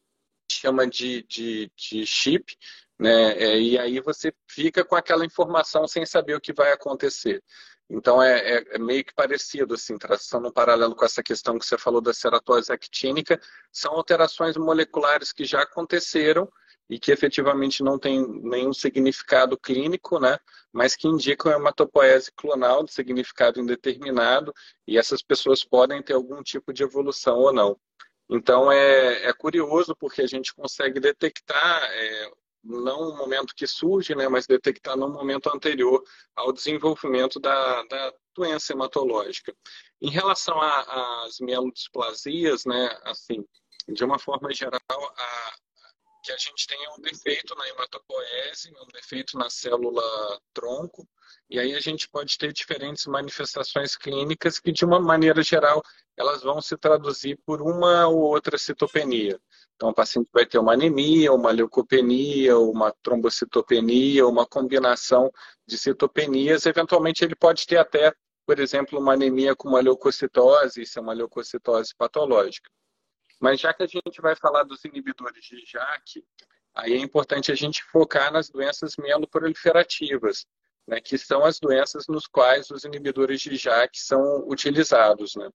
chama 0.50 0.86
de, 0.86 1.22
de, 1.24 1.70
de 1.76 2.06
chip, 2.06 2.56
né? 2.98 3.32
É, 3.32 3.60
e 3.60 3.78
aí 3.78 4.00
você 4.00 4.32
fica 4.48 4.84
com 4.84 4.96
aquela 4.96 5.26
informação 5.26 5.86
sem 5.86 6.06
saber 6.06 6.34
o 6.34 6.40
que 6.40 6.52
vai 6.52 6.72
acontecer. 6.72 7.42
Então 7.90 8.22
é, 8.22 8.38
é, 8.38 8.64
é, 8.76 8.78
meio 8.78 9.04
que 9.04 9.12
parecido, 9.12 9.74
assim, 9.74 9.98
traçando 9.98 10.46
um 10.48 10.52
paralelo 10.52 10.94
com 10.94 11.04
essa 11.04 11.24
questão 11.24 11.58
que 11.58 11.66
você 11.66 11.76
falou 11.76 12.00
da 12.00 12.14
ceratose 12.14 12.72
actínica, 12.72 13.40
são 13.72 13.92
alterações 13.94 14.56
moleculares 14.56 15.32
que 15.32 15.44
já 15.44 15.62
aconteceram 15.62 16.48
e 16.88 17.00
que 17.00 17.10
efetivamente 17.10 17.82
não 17.82 17.98
têm 17.98 18.24
nenhum 18.42 18.72
significado 18.72 19.58
clínico, 19.58 20.20
né? 20.20 20.38
Mas 20.72 20.94
que 20.94 21.08
indicam 21.08 21.52
hematopoese 21.52 22.30
clonal 22.32 22.84
de 22.84 22.92
significado 22.92 23.60
indeterminado 23.60 24.54
e 24.86 24.96
essas 24.96 25.20
pessoas 25.20 25.64
podem 25.64 26.00
ter 26.00 26.14
algum 26.14 26.42
tipo 26.44 26.72
de 26.72 26.84
evolução 26.84 27.38
ou 27.38 27.52
não. 27.52 27.76
Então 28.28 28.70
é, 28.70 29.26
é 29.26 29.32
curioso 29.32 29.96
porque 29.96 30.22
a 30.22 30.26
gente 30.26 30.54
consegue 30.54 31.00
detectar 31.00 31.82
é, 31.92 32.30
não 32.62 33.10
no 33.10 33.16
momento 33.16 33.54
que 33.54 33.66
surge, 33.66 34.14
né, 34.14 34.28
mas 34.28 34.46
detectar 34.46 34.96
no 34.96 35.08
momento 35.08 35.48
anterior 35.54 36.02
ao 36.36 36.52
desenvolvimento 36.52 37.40
da, 37.40 37.82
da 37.84 38.14
doença 38.34 38.72
hematológica. 38.72 39.54
Em 40.00 40.10
relação 40.10 40.60
às 40.60 41.40
mielodisplasias, 41.40 42.64
né, 42.64 42.98
assim, 43.04 43.44
de 43.88 44.04
uma 44.04 44.18
forma 44.18 44.52
geral, 44.52 44.80
a, 44.88 45.54
que 46.22 46.32
a 46.32 46.36
gente 46.36 46.66
tenha 46.66 46.90
um 46.92 47.00
defeito 47.00 47.54
na 47.54 47.68
hematopoese, 47.68 48.72
um 48.82 48.92
defeito 48.92 49.38
na 49.38 49.48
célula 49.48 50.02
tronco, 50.52 51.08
e 51.48 51.58
aí 51.58 51.74
a 51.74 51.80
gente 51.80 52.08
pode 52.08 52.36
ter 52.36 52.52
diferentes 52.52 53.06
manifestações 53.06 53.96
clínicas 53.96 54.58
que, 54.58 54.70
de 54.70 54.84
uma 54.84 55.00
maneira 55.00 55.42
geral, 55.42 55.82
elas 56.20 56.42
vão 56.42 56.60
se 56.60 56.76
traduzir 56.76 57.38
por 57.46 57.62
uma 57.62 58.06
ou 58.06 58.20
outra 58.20 58.58
citopenia. 58.58 59.40
Então, 59.74 59.88
o 59.88 59.94
paciente 59.94 60.28
vai 60.32 60.44
ter 60.44 60.58
uma 60.58 60.74
anemia, 60.74 61.32
uma 61.32 61.50
leucopenia, 61.50 62.58
uma 62.58 62.92
trombocitopenia, 63.02 64.26
uma 64.26 64.46
combinação 64.46 65.32
de 65.66 65.78
citopenias. 65.78 66.66
Eventualmente, 66.66 67.24
ele 67.24 67.34
pode 67.34 67.66
ter 67.66 67.78
até, 67.78 68.14
por 68.46 68.58
exemplo, 68.58 68.98
uma 68.98 69.14
anemia 69.14 69.56
com 69.56 69.68
uma 69.68 69.80
leucocitose, 69.80 70.82
isso 70.82 70.98
é 70.98 71.02
uma 71.02 71.14
leucocitose 71.14 71.94
patológica. 71.96 72.70
Mas 73.40 73.58
já 73.58 73.72
que 73.72 73.82
a 73.82 73.86
gente 73.86 74.20
vai 74.20 74.36
falar 74.36 74.64
dos 74.64 74.84
inibidores 74.84 75.42
de 75.42 75.64
JAK, 75.64 76.22
aí 76.74 76.92
é 76.92 76.98
importante 76.98 77.50
a 77.50 77.54
gente 77.54 77.82
focar 77.84 78.30
nas 78.30 78.50
doenças 78.50 78.96
mieloproliferativas, 78.98 80.44
né, 80.86 81.00
que 81.00 81.16
são 81.16 81.42
as 81.42 81.58
doenças 81.58 82.06
nos 82.06 82.26
quais 82.26 82.70
os 82.70 82.84
inibidores 82.84 83.40
de 83.40 83.56
JAK 83.56 83.98
são 83.98 84.46
utilizados. 84.46 85.36
Né? 85.36 85.48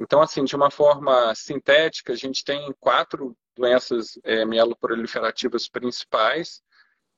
Então, 0.00 0.22
assim, 0.22 0.44
de 0.44 0.56
uma 0.56 0.70
forma 0.70 1.34
sintética, 1.34 2.14
a 2.14 2.16
gente 2.16 2.42
tem 2.42 2.74
quatro 2.80 3.36
doenças 3.54 4.18
é, 4.24 4.46
mieloproliferativas 4.46 5.68
principais, 5.68 6.62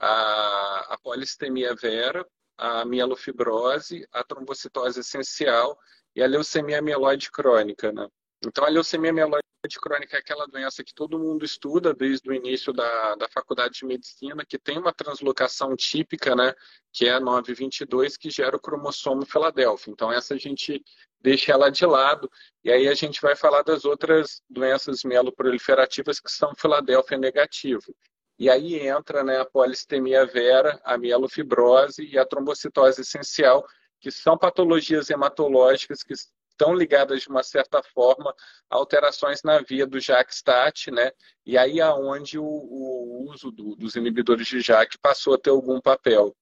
a, 0.01 0.95
a 0.95 0.99
polistemia 1.01 1.77
vera, 1.77 2.27
a 2.59 2.85
mielofibrose, 2.85 4.05
a 4.13 4.25
trombocitose 4.25 4.99
essencial 4.99 5.79
e 6.17 6.23
a 6.23 6.27
leucemia 6.27 6.83
mieloide 6.83 7.31
crônica. 7.31 7.93
Né? 7.93 8.09
Então, 8.45 8.65
a 8.65 8.69
leucemia 8.69 9.13
mieloide 9.13 9.43
crônica 9.81 10.17
é 10.17 10.19
aquela 10.21 10.47
doença 10.49 10.83
que 10.83 10.93
todo 10.93 11.21
mundo 11.21 11.45
estuda 11.45 11.95
desde 11.95 12.29
o 12.29 12.35
início 12.35 12.73
da, 12.73 13.15
da 13.15 13.29
faculdade 13.29 13.75
de 13.75 13.87
medicina, 13.87 14.45
que 14.45 14.59
tem 14.59 14.77
uma 14.77 14.93
translocação 14.93 15.77
típica, 15.77 16.35
né, 16.35 16.53
que 16.93 17.07
é 17.07 17.13
a 17.13 17.21
922, 17.21 18.17
que 18.17 18.29
gera 18.29 18.57
o 18.57 18.61
cromossomo 18.61 19.25
Filadélfia. 19.25 19.93
Então, 19.93 20.13
essa 20.13 20.35
a 20.35 20.37
gente 20.37 20.83
deixa 21.23 21.53
ela 21.53 21.71
de 21.71 21.87
lado. 21.87 22.31
E 22.65 22.71
aí 22.71 22.89
a 22.89 22.95
gente 22.95 23.21
vai 23.21 23.37
falar 23.37 23.63
das 23.63 23.85
outras 23.85 24.43
doenças 24.51 25.05
mieloproliferativas 25.05 26.21
que 26.21 26.31
são 26.31 26.55
Filadélfia 26.55 27.17
negativo. 27.17 27.95
E 28.39 28.51
aí 28.51 28.87
entra 28.87 29.23
né, 29.23 29.39
a 29.39 29.45
polistemia 29.45 30.27
vera, 30.27 30.81
a 30.85 30.99
mielofibrose 30.99 32.05
e 32.05 32.19
a 32.19 32.27
trombocitose 32.27 33.03
essencial, 33.03 33.65
que 34.01 34.11
são 34.11 34.37
patologias 34.37 35.11
hematológicas 35.11 36.03
que 36.03 36.13
estão 36.13 36.75
ligadas 36.75 37.23
de 37.23 37.29
uma 37.29 37.43
certa 37.43 37.83
forma 37.83 38.35
a 38.69 38.77
alterações 38.77 39.43
na 39.43 39.61
via 39.61 39.87
do 39.87 40.01
JAK-STAT, 40.01 40.91
né? 40.91 41.13
E 41.47 41.57
aí 41.57 41.81
aonde 41.81 42.39
o, 42.39 42.45
o 42.45 43.31
uso 43.31 43.51
do, 43.51 43.77
dos 43.77 43.95
inibidores 43.95 44.47
de 44.47 44.61
JAK 44.61 44.99
passou 44.99 45.35
a 45.35 45.39
ter 45.39 45.51
algum 45.51 45.81
papel. 45.81 46.35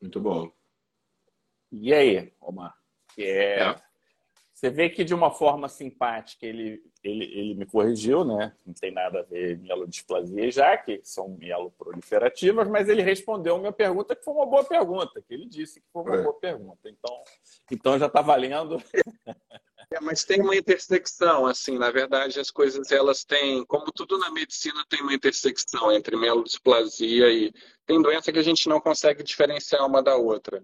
Muito 0.00 0.20
bom. 0.20 0.50
E 1.70 1.92
aí, 1.92 2.32
Omar? 2.40 2.77
É, 3.18 3.60
é. 3.60 3.88
Você 4.58 4.70
vê 4.70 4.90
que 4.90 5.04
de 5.04 5.14
uma 5.14 5.30
forma 5.30 5.68
simpática 5.68 6.44
ele, 6.44 6.82
ele, 7.04 7.24
ele 7.26 7.54
me 7.54 7.64
corrigiu, 7.64 8.24
né? 8.24 8.52
Não 8.66 8.74
tem 8.74 8.90
nada 8.90 9.20
a 9.20 9.22
ver 9.22 9.56
mielodisplasia 9.58 10.46
e 10.46 10.50
já, 10.50 10.76
que 10.76 11.00
são 11.04 11.28
mieloproliferativas, 11.28 12.66
mas 12.66 12.88
ele 12.88 13.00
respondeu 13.00 13.54
a 13.54 13.58
minha 13.60 13.70
pergunta, 13.70 14.16
que 14.16 14.24
foi 14.24 14.34
uma 14.34 14.46
boa 14.46 14.64
pergunta, 14.64 15.22
que 15.22 15.32
ele 15.32 15.46
disse 15.46 15.80
que 15.80 15.86
foi 15.92 16.02
uma 16.02 16.16
é. 16.16 16.22
boa 16.22 16.34
pergunta. 16.34 16.88
Então, 16.88 17.22
então 17.70 17.98
já 18.00 18.06
está 18.06 18.20
valendo. 18.20 18.82
É, 19.90 20.00
mas 20.00 20.22
tem 20.22 20.42
uma 20.42 20.54
intersecção, 20.54 21.46
assim, 21.46 21.78
na 21.78 21.90
verdade 21.90 22.38
as 22.38 22.50
coisas 22.50 22.92
elas 22.92 23.24
têm, 23.24 23.64
como 23.64 23.90
tudo 23.90 24.18
na 24.18 24.30
medicina 24.30 24.84
tem 24.86 25.00
uma 25.00 25.14
intersecção 25.14 25.90
entre 25.90 26.14
mielodisplasia 26.14 27.32
e 27.32 27.50
tem 27.86 28.02
doença 28.02 28.30
que 28.30 28.38
a 28.38 28.42
gente 28.42 28.68
não 28.68 28.82
consegue 28.82 29.22
diferenciar 29.22 29.86
uma 29.86 30.02
da 30.02 30.14
outra. 30.14 30.62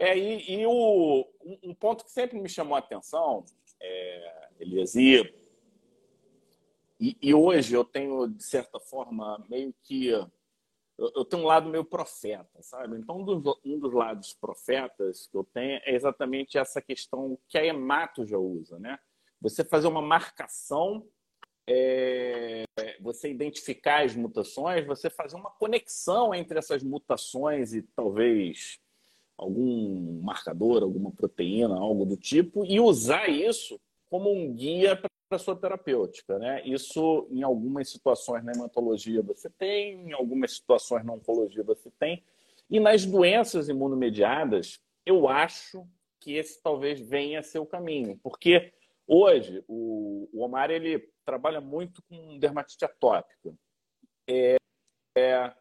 É, 0.00 0.16
e, 0.16 0.60
e 0.60 0.66
o, 0.66 1.28
um 1.62 1.74
ponto 1.74 2.06
que 2.06 2.10
sempre 2.10 2.40
me 2.40 2.48
chamou 2.48 2.74
a 2.74 2.78
atenção, 2.78 3.44
é, 3.78 4.48
Elias, 4.58 4.94
e, 4.94 5.30
e, 6.98 7.34
hoje 7.34 7.74
eu 7.74 7.84
tenho, 7.84 8.26
de 8.26 8.42
certa 8.42 8.80
forma, 8.80 9.44
meio 9.48 9.74
que. 9.82 10.08
Eu, 10.08 11.24
tenho 11.24 11.42
um 11.42 11.46
lado 11.46 11.68
meio 11.68 11.84
profeta, 11.84 12.62
sabe? 12.62 12.96
Então, 12.96 13.20
um 13.20 13.24
dos, 13.24 13.58
um 13.64 13.78
dos 13.78 13.92
lados 13.92 14.32
profetas 14.34 15.26
que 15.26 15.36
eu 15.36 15.44
tenho 15.44 15.80
é 15.84 15.94
exatamente 15.94 16.56
essa 16.56 16.80
questão 16.80 17.38
que 17.46 17.58
a 17.58 17.64
Emato 17.64 18.24
já 18.24 18.38
usa, 18.38 18.78
né? 18.78 18.98
Você 19.40 19.64
fazer 19.64 19.86
uma 19.86 20.02
marcação 20.02 21.06
é, 21.66 22.64
você 23.00 23.30
identificar 23.30 24.04
as 24.04 24.16
mutações, 24.16 24.86
você 24.86 25.08
fazer 25.08 25.36
uma 25.36 25.50
conexão 25.50 26.34
entre 26.34 26.58
essas 26.58 26.82
mutações 26.82 27.72
e 27.74 27.82
talvez 27.82 28.80
algum 29.40 30.20
marcador, 30.22 30.82
alguma 30.82 31.10
proteína, 31.10 31.74
algo 31.76 32.04
do 32.04 32.16
tipo, 32.16 32.64
e 32.64 32.78
usar 32.78 33.28
isso 33.28 33.80
como 34.10 34.30
um 34.30 34.52
guia 34.52 34.96
para 34.96 35.08
a 35.30 35.38
sua 35.38 35.56
terapêutica. 35.56 36.38
Né? 36.38 36.62
Isso, 36.66 37.26
em 37.30 37.42
algumas 37.42 37.90
situações 37.90 38.44
na 38.44 38.52
hematologia 38.52 39.22
você 39.22 39.48
tem, 39.48 40.08
em 40.08 40.12
algumas 40.12 40.56
situações 40.56 41.04
na 41.04 41.14
oncologia 41.14 41.62
você 41.62 41.90
tem, 41.98 42.22
e 42.68 42.78
nas 42.78 43.06
doenças 43.06 43.68
imunomediadas, 43.68 44.78
eu 45.06 45.28
acho 45.28 45.86
que 46.20 46.34
esse 46.34 46.62
talvez 46.62 47.00
venha 47.00 47.40
a 47.40 47.42
ser 47.42 47.58
o 47.58 47.66
caminho, 47.66 48.20
porque 48.22 48.72
hoje 49.06 49.64
o, 49.66 50.28
o 50.32 50.42
Omar 50.42 50.70
ele 50.70 51.08
trabalha 51.24 51.60
muito 51.60 52.02
com 52.02 52.38
dermatite 52.38 52.84
atópica. 52.84 53.54
É, 54.28 54.56
é, 55.16 55.52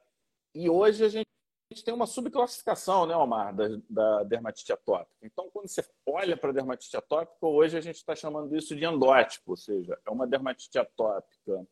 e 0.54 0.70
hoje 0.70 1.06
a 1.06 1.10
gente 1.10 1.30
gente 1.74 1.84
tem 1.84 1.94
uma 1.94 2.08
subclassificação, 2.08 3.06
né, 3.06 3.16
Omar, 3.16 3.56
da, 3.56 3.68
da 3.90 4.24
dermatite 4.24 4.74
atópica. 4.74 5.16
Então, 5.22 5.50
quando 5.52 5.68
você 5.68 5.86
olha 6.06 6.36
para 6.36 6.50
a 6.50 6.54
dermatite 6.54 6.98
atópica, 6.98 7.46
hoje 7.46 7.78
a 7.78 7.82
gente 7.82 7.98
está 7.98 8.16
chamando 8.16 8.56
isso 8.56 8.76
de 8.76 8.84
endótipo, 8.84 9.52
ou 9.52 9.58
seja, 9.58 9.98
é 10.06 10.10
uma 10.10 10.26
dermatite 10.26 10.80
atópica 10.80 11.68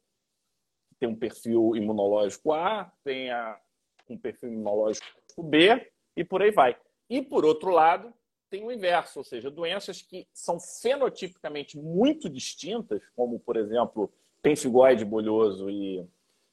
que 0.88 0.96
tem 1.00 1.10
um 1.10 1.16
perfil 1.16 1.76
imunológico 1.76 2.54
A, 2.54 2.92
tem 3.04 3.32
a, 3.32 3.60
um 4.08 4.18
perfil 4.18 4.50
imunológico 4.50 5.08
B 5.42 5.92
e 6.16 6.24
por 6.24 6.44
aí 6.44 6.52
vai. 6.52 6.78
E, 7.10 7.22
por 7.22 7.44
outro 7.44 7.72
lado, 7.72 8.14
tem 8.50 8.64
o 8.64 8.72
inverso, 8.72 9.20
ou 9.20 9.24
seja, 9.24 9.50
doenças 9.50 10.02
que 10.02 10.28
são 10.32 10.60
fenotipicamente 10.60 11.78
muito 11.78 12.30
distintas, 12.30 13.02
como, 13.16 13.40
por 13.40 13.58
exemplo, 13.58 14.14
pemphigoide 14.44 15.04
bolhoso 15.04 15.70
e 15.70 16.08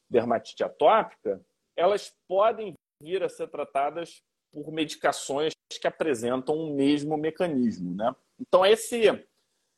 dermatite 0.09 0.63
atópica, 0.63 1.39
elas 1.75 2.15
podem 2.27 2.75
vir 3.05 3.23
a 3.23 3.29
ser 3.29 3.47
tratadas 3.47 4.23
por 4.51 4.71
medicações 4.71 5.53
que 5.79 5.87
apresentam 5.87 6.55
o 6.55 6.73
mesmo 6.73 7.15
mecanismo. 7.17 7.93
Né? 7.93 8.15
Então, 8.39 8.65
esse 8.65 9.07
é, 9.07 9.23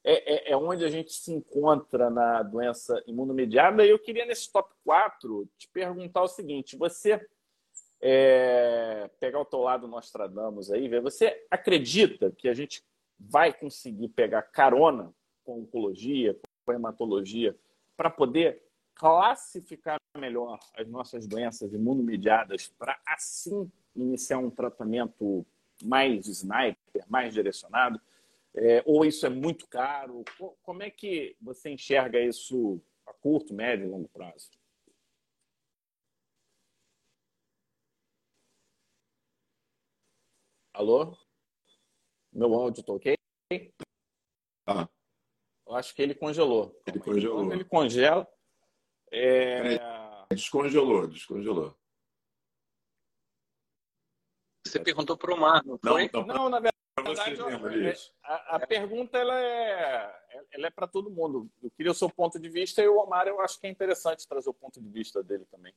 é, 0.04 0.52
é, 0.52 0.58
onde 0.58 0.86
a 0.86 0.90
gente 0.90 1.12
se 1.12 1.34
encontra 1.34 2.10
na 2.10 2.42
doença 2.42 3.04
imunomediada. 3.06 3.86
E 3.86 3.90
eu 3.90 4.00
queria, 4.00 4.26
nesse 4.26 4.50
top 4.52 4.74
4, 4.86 5.50
te 5.58 5.68
perguntar 5.68 6.22
o 6.22 6.28
seguinte: 6.28 6.78
você 6.78 7.20
é, 8.00 9.10
pegar 9.20 9.42
o 9.42 9.46
teu 9.46 9.60
lado 9.60 9.88
Nostradamus 9.88 10.72
aí, 10.72 10.88
ver, 10.88 11.02
você 11.02 11.46
acredita 11.52 12.32
que 12.32 12.48
a 12.48 12.54
gente 12.54 12.82
vai 13.20 13.52
conseguir 13.52 14.08
pegar 14.10 14.44
carona 14.44 15.14
com 15.44 15.60
oncologia, 15.60 16.40
com 16.66 16.72
hematologia, 16.72 17.58
para 17.98 18.10
poder 18.10 18.67
classificar 18.98 20.00
melhor 20.18 20.60
as 20.76 20.88
nossas 20.88 21.28
doenças 21.28 21.72
imunomediadas 21.72 22.68
para 22.68 23.00
assim 23.06 23.72
iniciar 23.96 24.40
um 24.40 24.50
tratamento 24.50 25.46
mais 25.84 26.28
sniper, 26.28 27.06
mais 27.08 27.34
direcionado? 27.34 28.02
É, 28.56 28.82
ou 28.86 29.06
isso 29.06 29.26
é 29.26 29.30
muito 29.30 29.68
caro? 29.68 30.24
Como 30.64 30.82
é 30.82 30.90
que 30.90 31.38
você 31.40 31.70
enxerga 31.70 32.20
isso 32.20 32.82
a 33.06 33.14
curto, 33.14 33.54
médio 33.54 33.86
e 33.86 33.90
longo 33.90 34.10
prazo? 34.10 34.50
Alô? 40.74 41.16
Meu 42.34 42.54
áudio 42.54 42.82
está 42.82 42.94
ok? 42.94 43.16
Ah. 44.66 44.88
Eu 45.68 45.76
acho 45.76 45.94
que 45.94 46.02
ele 46.02 46.16
congelou. 46.16 46.80
Ele 46.88 47.00
congelou. 47.00 47.38
Quando 47.38 47.54
ele 47.54 47.66
congela, 47.66 48.28
é... 49.12 49.80
Descongelou, 50.30 51.08
descongelou. 51.08 51.78
Você 54.66 54.80
perguntou 54.80 55.18
para 55.18 55.34
o 55.34 55.38
Mar, 55.38 55.64
não 55.66 55.78
foi? 55.78 56.10
Não, 56.14 56.26
não, 56.26 56.50
na 56.50 56.60
verdade, 56.60 56.78
é, 57.00 57.96
a, 58.24 58.56
a, 58.56 58.68
pergunta 58.68 59.18
ela 59.18 59.40
é, 59.40 60.46
ela 60.52 60.68
é 60.68 60.70
para 60.70 60.88
todo 60.88 61.10
mundo. 61.10 61.50
Eu 61.62 61.72
queria 61.72 61.92
o 61.92 61.96
seu 61.96 62.10
ponto 62.10 62.40
de 62.40 62.50
vista 62.50 62.82
e 62.82 62.88
o 62.88 62.98
Omar 62.98 63.28
eu 63.28 63.40
acho 63.40 63.60
que 63.60 63.68
é 63.68 63.70
interessante 63.70 64.28
trazer 64.28 64.50
o 64.50 64.54
ponto 64.54 64.82
de 64.82 64.90
vista 64.90 65.24
dele 65.24 65.46
também. 65.46 65.74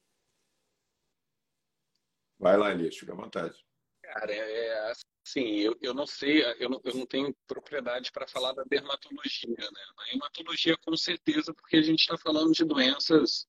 Vai 2.38 2.56
lá, 2.56 2.72
Elias, 2.72 2.96
fica 2.96 3.12
à 3.12 3.16
vontade. 3.16 3.64
Cara, 4.02 4.32
é, 4.32 4.92
assim, 5.26 5.60
eu, 5.60 5.76
eu 5.80 5.94
não 5.94 6.06
sei, 6.06 6.42
eu 6.58 6.68
não, 6.68 6.80
eu 6.84 6.94
não 6.94 7.06
tenho 7.06 7.34
propriedade 7.46 8.10
para 8.12 8.26
falar 8.26 8.52
da 8.52 8.64
dermatologia, 8.64 9.56
né? 9.56 9.82
A 9.98 10.14
hematologia, 10.14 10.76
com 10.78 10.96
certeza, 10.96 11.54
porque 11.54 11.76
a 11.76 11.82
gente 11.82 12.00
está 12.00 12.16
falando 12.16 12.52
de 12.52 12.64
doenças 12.64 13.46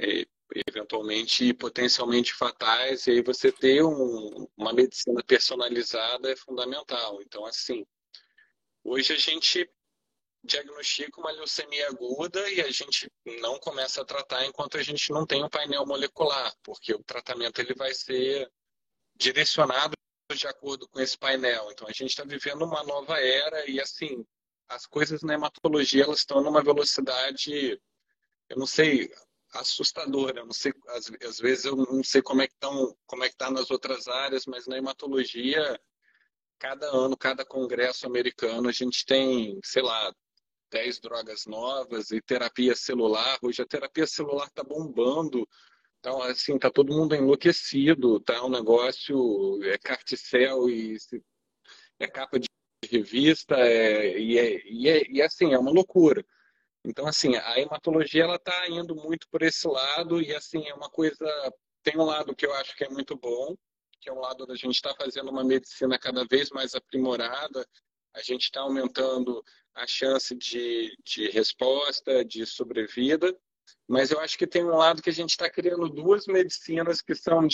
é, 0.00 0.26
eventualmente 0.68 1.52
potencialmente 1.54 2.32
fatais, 2.34 3.06
e 3.06 3.12
aí 3.12 3.22
você 3.22 3.52
ter 3.52 3.82
um, 3.82 4.46
uma 4.56 4.72
medicina 4.72 5.22
personalizada 5.24 6.30
é 6.30 6.36
fundamental. 6.36 7.20
Então, 7.22 7.44
assim, 7.44 7.86
hoje 8.84 9.12
a 9.12 9.16
gente 9.16 9.68
diagnostica 10.42 11.20
uma 11.20 11.32
leucemia 11.32 11.88
aguda 11.88 12.48
e 12.50 12.60
a 12.60 12.70
gente 12.70 13.10
não 13.40 13.58
começa 13.58 14.00
a 14.00 14.04
tratar 14.04 14.46
enquanto 14.46 14.78
a 14.78 14.82
gente 14.82 15.10
não 15.10 15.26
tem 15.26 15.44
um 15.44 15.48
painel 15.48 15.84
molecular, 15.84 16.54
porque 16.62 16.94
o 16.94 17.02
tratamento 17.02 17.60
ele 17.60 17.74
vai 17.74 17.92
ser 17.92 18.50
direcionado 19.16 19.98
de 20.34 20.46
acordo 20.46 20.86
com 20.88 21.00
esse 21.00 21.16
painel. 21.16 21.70
Então, 21.70 21.88
a 21.88 21.92
gente 21.92 22.10
está 22.10 22.24
vivendo 22.24 22.62
uma 22.62 22.82
nova 22.82 23.18
era 23.18 23.68
e, 23.68 23.80
assim, 23.80 24.24
as 24.68 24.86
coisas 24.86 25.22
na 25.22 25.34
hematologia 25.34 26.04
elas 26.04 26.18
estão 26.18 26.42
numa 26.42 26.62
velocidade, 26.62 27.80
eu 28.50 28.56
não 28.58 28.66
sei, 28.66 29.10
assustadora. 29.54 30.40
Eu 30.40 30.46
não 30.46 30.52
sei, 30.52 30.72
às, 30.88 31.10
às, 31.26 31.38
vezes 31.38 31.64
eu 31.64 31.76
não 31.76 32.04
sei 32.04 32.20
como 32.20 32.42
é 32.42 32.46
que 32.46 32.52
estão, 32.52 32.94
como 33.06 33.24
é 33.24 33.28
que 33.28 33.34
está 33.34 33.50
nas 33.50 33.70
outras 33.70 34.06
áreas, 34.06 34.44
mas 34.46 34.66
na 34.66 34.76
hematologia, 34.76 35.80
cada 36.58 36.86
ano, 36.88 37.16
cada 37.16 37.44
congresso 37.44 38.06
americano, 38.06 38.68
a 38.68 38.72
gente 38.72 39.06
tem, 39.06 39.58
sei 39.64 39.82
lá, 39.82 40.14
10 40.70 41.00
drogas 41.00 41.46
novas 41.46 42.10
e 42.10 42.20
terapia 42.20 42.76
celular. 42.76 43.38
Hoje 43.42 43.62
a 43.62 43.66
terapia 43.66 44.06
celular 44.06 44.48
está 44.48 44.62
bombando. 44.62 45.48
Então, 46.00 46.22
assim, 46.22 46.58
tá 46.58 46.70
todo 46.70 46.92
mundo 46.94 47.14
enlouquecido, 47.14 48.20
tá 48.20 48.44
um 48.44 48.50
negócio, 48.50 49.62
é 49.64 49.76
carticel 49.78 50.68
e 50.70 50.96
é 51.98 52.06
capa 52.06 52.38
de 52.38 52.46
revista, 52.88 53.56
é, 53.56 54.18
e, 54.18 54.38
é, 54.38 54.62
e, 54.66 54.88
é, 54.88 55.02
e 55.10 55.22
assim, 55.22 55.52
é 55.52 55.58
uma 55.58 55.72
loucura. 55.72 56.24
Então, 56.84 57.06
assim, 57.06 57.36
a 57.36 57.58
hematologia 57.58 58.24
ela 58.24 58.36
está 58.36 58.68
indo 58.68 58.94
muito 58.94 59.28
por 59.30 59.42
esse 59.42 59.66
lado 59.66 60.22
e, 60.22 60.34
assim, 60.34 60.66
é 60.68 60.74
uma 60.74 60.88
coisa. 60.88 61.26
Tem 61.82 61.96
um 61.98 62.04
lado 62.04 62.34
que 62.34 62.46
eu 62.46 62.54
acho 62.54 62.76
que 62.76 62.84
é 62.84 62.88
muito 62.88 63.16
bom, 63.16 63.56
que 64.00 64.08
é 64.08 64.12
um 64.12 64.20
lado 64.20 64.46
da 64.46 64.54
gente 64.54 64.76
estar 64.76 64.94
tá 64.94 65.04
fazendo 65.04 65.30
uma 65.30 65.44
medicina 65.44 65.98
cada 65.98 66.24
vez 66.24 66.50
mais 66.50 66.74
aprimorada, 66.74 67.66
a 68.14 68.22
gente 68.22 68.44
está 68.44 68.60
aumentando 68.60 69.44
a 69.74 69.86
chance 69.86 70.34
de, 70.34 70.96
de 71.04 71.28
resposta, 71.30 72.24
de 72.24 72.46
sobrevida, 72.46 73.36
mas 73.86 74.10
eu 74.10 74.20
acho 74.20 74.36
que 74.36 74.46
tem 74.46 74.64
um 74.64 74.76
lado 74.76 75.02
que 75.02 75.10
a 75.10 75.12
gente 75.12 75.30
está 75.30 75.48
criando 75.48 75.88
duas 75.88 76.26
medicinas 76.26 77.00
que 77.00 77.14
são 77.14 77.46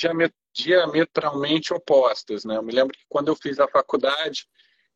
diametralmente 0.52 1.73
opostas. 1.73 2.44
Né? 2.44 2.56
Eu 2.56 2.62
me 2.62 2.73
lembro 2.73 2.97
que 2.97 3.04
quando 3.09 3.28
eu 3.28 3.37
fiz 3.37 3.59
a 3.59 3.68
faculdade, 3.68 4.47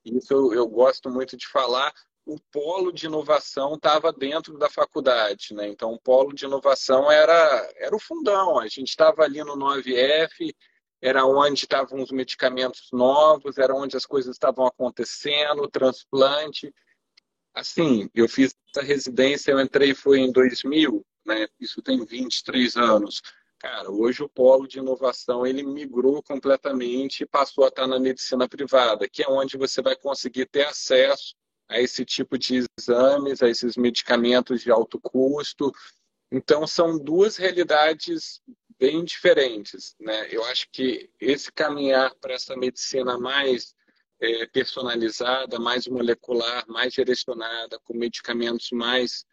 isso 0.05 0.33
eu, 0.33 0.53
eu 0.55 0.67
gosto 0.67 1.11
muito 1.11 1.37
de 1.37 1.47
falar, 1.47 1.93
o 2.29 2.39
polo 2.53 2.93
de 2.93 3.07
inovação 3.07 3.75
estava 3.75 4.13
dentro 4.13 4.59
da 4.59 4.69
faculdade, 4.69 5.55
né? 5.55 5.67
Então, 5.67 5.95
o 5.95 6.01
polo 6.01 6.35
de 6.35 6.45
inovação 6.45 7.11
era, 7.11 7.73
era 7.77 7.97
o 7.97 7.99
fundão. 7.99 8.59
A 8.59 8.69
gente 8.69 8.89
estava 8.89 9.23
ali 9.23 9.43
no 9.43 9.57
9F, 9.57 10.55
era 11.01 11.25
onde 11.25 11.61
estavam 11.61 12.03
os 12.03 12.11
medicamentos 12.11 12.89
novos, 12.93 13.57
era 13.57 13.75
onde 13.75 13.97
as 13.97 14.05
coisas 14.05 14.35
estavam 14.35 14.67
acontecendo, 14.67 15.63
o 15.63 15.71
transplante. 15.71 16.73
Assim, 17.59 18.09
eu 18.15 18.29
fiz 18.29 18.55
essa 18.71 18.87
residência, 18.87 19.50
eu 19.50 19.61
entrei 19.61 19.93
foi 19.93 20.21
em 20.21 20.31
2000, 20.31 21.05
né? 21.27 21.49
Isso 21.59 21.83
tem 21.83 22.05
23 22.05 22.77
anos. 22.77 23.21
Cara, 23.59 23.91
hoje 23.91 24.23
o 24.23 24.29
polo 24.29 24.69
de 24.69 24.79
inovação 24.79 25.45
ele 25.45 25.65
migrou 25.65 26.23
completamente 26.23 27.25
e 27.25 27.27
passou 27.27 27.65
a 27.65 27.69
estar 27.69 27.88
na 27.88 27.99
medicina 27.99 28.49
privada, 28.49 29.09
que 29.09 29.25
é 29.25 29.29
onde 29.29 29.57
você 29.57 29.83
vai 29.83 29.97
conseguir 29.97 30.47
ter 30.47 30.67
acesso 30.67 31.35
a 31.69 31.81
esse 31.81 32.05
tipo 32.05 32.38
de 32.38 32.65
exames, 32.79 33.43
a 33.43 33.49
esses 33.49 33.77
medicamentos 33.77 34.62
de 34.62 34.71
alto 34.71 35.00
custo. 35.00 35.73
Então, 36.31 36.65
são 36.65 36.97
duas 36.97 37.37
realidades 37.37 38.41
bem 38.79 39.05
diferentes. 39.05 39.97
Né? 39.99 40.29
Eu 40.31 40.45
acho 40.45 40.69
que 40.71 41.11
esse 41.21 41.50
caminhar 41.50 42.15
para 42.21 42.35
essa 42.35 42.57
medicina 42.57 43.19
mais 43.19 43.75
é, 44.21 44.47
personalizada, 44.47 45.59
mais 45.59 45.87
molecular, 45.87 46.65
mais 46.69 46.93
direcionada, 46.93 47.79
com 47.81 47.95
medicamentos 47.95 48.71
mais 48.73 49.25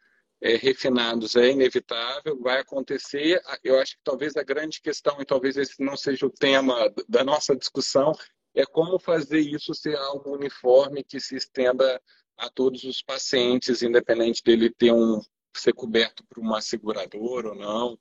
é, 0.41 0.55
refinados 0.57 1.35
é 1.35 1.51
inevitável, 1.51 2.39
vai 2.39 2.59
acontecer. 2.59 3.41
Eu 3.63 3.79
acho 3.79 3.93
que 3.93 4.03
talvez 4.03 4.35
a 4.35 4.43
grande 4.43 4.81
questão, 4.81 5.19
e 5.19 5.25
talvez 5.25 5.57
esse 5.57 5.81
não 5.83 5.97
seja 5.97 6.25
o 6.25 6.31
tema 6.31 6.75
da 7.07 7.23
nossa 7.23 7.55
discussão, 7.55 8.11
é 8.53 8.65
como 8.65 8.99
fazer 8.99 9.39
isso 9.39 9.73
ser 9.73 9.95
algo 9.97 10.35
uniforme 10.35 11.03
que 11.03 11.19
se 11.19 11.35
estenda 11.35 12.01
a 12.37 12.49
todos 12.49 12.83
os 12.83 13.01
pacientes, 13.01 13.81
independente 13.81 14.43
dele 14.43 14.69
ter 14.69 14.91
um 14.91 15.19
ser 15.55 15.73
coberto 15.73 16.23
por 16.29 16.39
uma 16.39 16.61
seguradora 16.61 17.49
ou 17.49 17.55
não, 17.55 17.99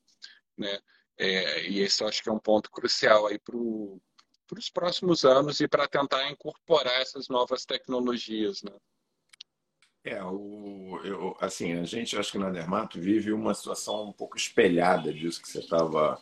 né? 0.59 0.79
É, 1.17 1.69
e 1.69 1.81
esse 1.81 2.03
eu 2.03 2.09
acho 2.09 2.23
que 2.23 2.29
é 2.29 2.33
um 2.33 2.39
ponto 2.41 2.69
crucial 2.71 3.29
aí 3.29 3.39
para 3.39 3.57
os 4.59 4.71
próximos 4.71 5.25
anos 5.25 5.61
e 5.61 5.69
para 5.69 5.89
tentar 5.89 6.31
incorporar 6.31 7.01
essas 7.01 7.29
novas 7.29 7.65
tecnologias, 7.65 8.63
né? 8.63 8.73
É, 10.05 10.23
o, 10.23 11.01
eu, 11.03 11.37
assim, 11.41 11.73
a 11.73 11.85
gente 11.85 12.17
acho 12.19 12.33
que 12.33 12.39
na 12.39 12.51
Dermato 12.51 13.01
vive 13.01 13.33
uma 13.33 13.55
situação 13.55 14.09
um 14.09 14.13
pouco 14.13 14.37
espelhada 14.37 15.13
disso 15.13 15.41
que 15.41 15.49
você 15.49 15.61
estava 15.61 16.21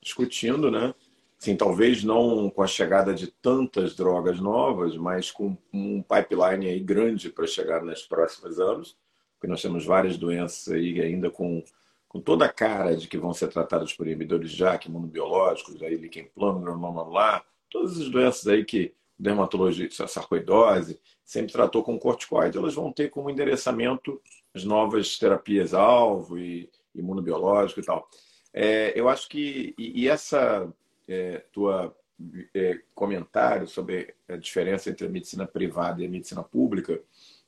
discutindo, 0.00 0.70
né? 0.72 0.92
Sim, 1.38 1.56
talvez 1.56 2.02
não 2.02 2.50
com 2.50 2.62
a 2.62 2.66
chegada 2.66 3.14
de 3.14 3.28
tantas 3.28 3.94
drogas 3.94 4.40
novas, 4.40 4.96
mas 4.96 5.30
com 5.30 5.56
um 5.72 6.02
pipeline 6.02 6.68
aí 6.68 6.80
grande 6.80 7.30
para 7.30 7.46
chegar 7.46 7.82
nos 7.84 8.02
próximos 8.02 8.58
anos, 8.58 8.96
porque 9.34 9.46
nós 9.46 9.62
temos 9.62 9.84
várias 9.84 10.16
doenças 10.16 10.72
aí 10.72 11.00
ainda 11.00 11.30
com, 11.30 11.62
com 12.08 12.20
toda 12.20 12.44
a 12.44 12.52
cara 12.52 12.96
de 12.96 13.06
que 13.06 13.18
vão 13.18 13.32
ser 13.32 13.48
tratadas 13.48 13.92
por 13.92 14.06
inibidores 14.06 14.50
de 14.50 14.56
JAK, 14.56 14.88
imunobiológicos, 14.88 15.80
aí 15.82 15.96
líquen 15.96 16.26
plano, 16.26 16.60
granuloma 16.60 17.02
todas 17.72 17.98
as 18.00 18.08
doenças 18.08 18.46
aí 18.46 18.64
que 18.64 18.94
dermatologista, 19.18 20.06
sarcoidose, 20.06 21.00
sempre 21.24 21.52
tratou 21.52 21.82
com 21.82 21.98
corticoide, 21.98 22.58
elas 22.58 22.74
vão 22.74 22.92
ter 22.92 23.08
como 23.08 23.30
endereçamento 23.30 24.20
as 24.54 24.64
novas 24.64 25.18
terapias-alvo 25.18 26.38
e 26.38 26.68
imunobiológico 26.94 27.80
e 27.80 27.84
tal. 27.84 28.08
É, 28.52 28.92
eu 28.98 29.08
acho 29.08 29.28
que, 29.28 29.74
e, 29.78 30.02
e 30.02 30.08
essa 30.08 30.70
é, 31.08 31.44
tua 31.52 31.96
é, 32.54 32.80
comentário 32.94 33.66
sobre 33.66 34.14
a 34.28 34.36
diferença 34.36 34.90
entre 34.90 35.06
a 35.06 35.10
medicina 35.10 35.46
privada 35.46 36.02
e 36.02 36.06
a 36.06 36.10
medicina 36.10 36.42
pública, 36.42 37.00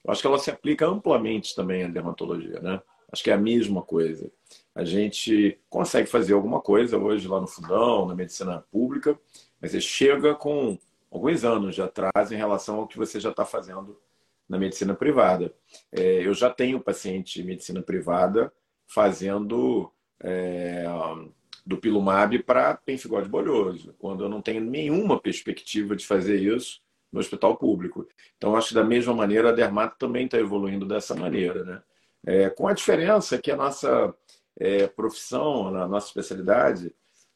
eu 0.05 0.11
acho 0.11 0.21
que 0.21 0.27
ela 0.27 0.39
se 0.39 0.51
aplica 0.51 0.87
amplamente 0.87 1.55
também 1.55 1.85
à 1.85 1.89
dermatologia, 1.89 2.61
né? 2.61 2.81
Acho 3.11 3.23
que 3.23 3.31
é 3.31 3.35
a 3.35 3.39
mesma 3.39 3.81
coisa. 3.83 4.31
A 4.75 4.85
gente 4.85 5.59
consegue 5.71 6.09
fazer 6.09 6.33
alguma 6.33 6.61
coisa 6.61 6.99
hoje 6.99 7.29
lá 7.29 7.41
no 7.41 7.47
fundão, 7.47 8.07
na 8.07 8.15
medicina 8.15 8.65
pública, 8.73 9.19
mas 9.65 9.71
você 9.71 9.81
chega 9.81 10.35
com 10.35 10.79
alguns 11.11 11.43
anos 11.43 11.75
de 11.75 11.81
atraso 11.81 12.35
em 12.35 12.37
relação 12.37 12.81
ao 12.81 12.87
que 12.87 12.99
você 12.99 13.19
já 13.19 13.31
está 13.31 13.47
fazendo 13.47 13.99
na 14.47 14.59
medicina 14.59 14.93
privada. 14.93 15.55
É, 15.91 16.27
eu 16.27 16.35
já 16.35 16.51
tenho 16.51 16.79
paciente 16.79 17.41
em 17.41 17.45
medicina 17.47 17.81
privada 17.81 18.53
fazendo 18.87 19.91
é, 20.21 20.85
do 21.65 21.79
Pilumab 21.79 22.39
para 22.41 22.75
pemphigoide 22.75 23.27
bolhoso, 23.27 23.95
quando 23.99 24.23
eu 24.23 24.29
não 24.29 24.43
tenho 24.43 24.61
nenhuma 24.61 25.19
perspectiva 25.19 25.97
de 25.97 26.07
fazer 26.07 26.37
isso 26.37 26.83
no 27.11 27.19
hospital 27.19 27.57
público. 27.57 28.07
Então, 28.37 28.55
acho 28.57 28.69
que 28.69 28.75
da 28.75 28.85
mesma 28.85 29.15
maneira 29.15 29.49
a 29.49 29.53
dermato 29.53 29.97
também 29.99 30.27
está 30.27 30.37
evoluindo 30.37 30.85
dessa 30.85 31.15
maneira, 31.15 31.65
né? 31.65 31.83
É, 32.27 32.51
com 32.51 32.69
a 32.69 32.75
diferença 32.75 33.39
que 33.39 33.51
a 33.51 33.57
nossa 33.57 34.15
é, 34.61 34.87
profissão, 34.89 35.75
a 35.75 35.89
nossa 35.89 36.09
especialidade, 36.09 36.95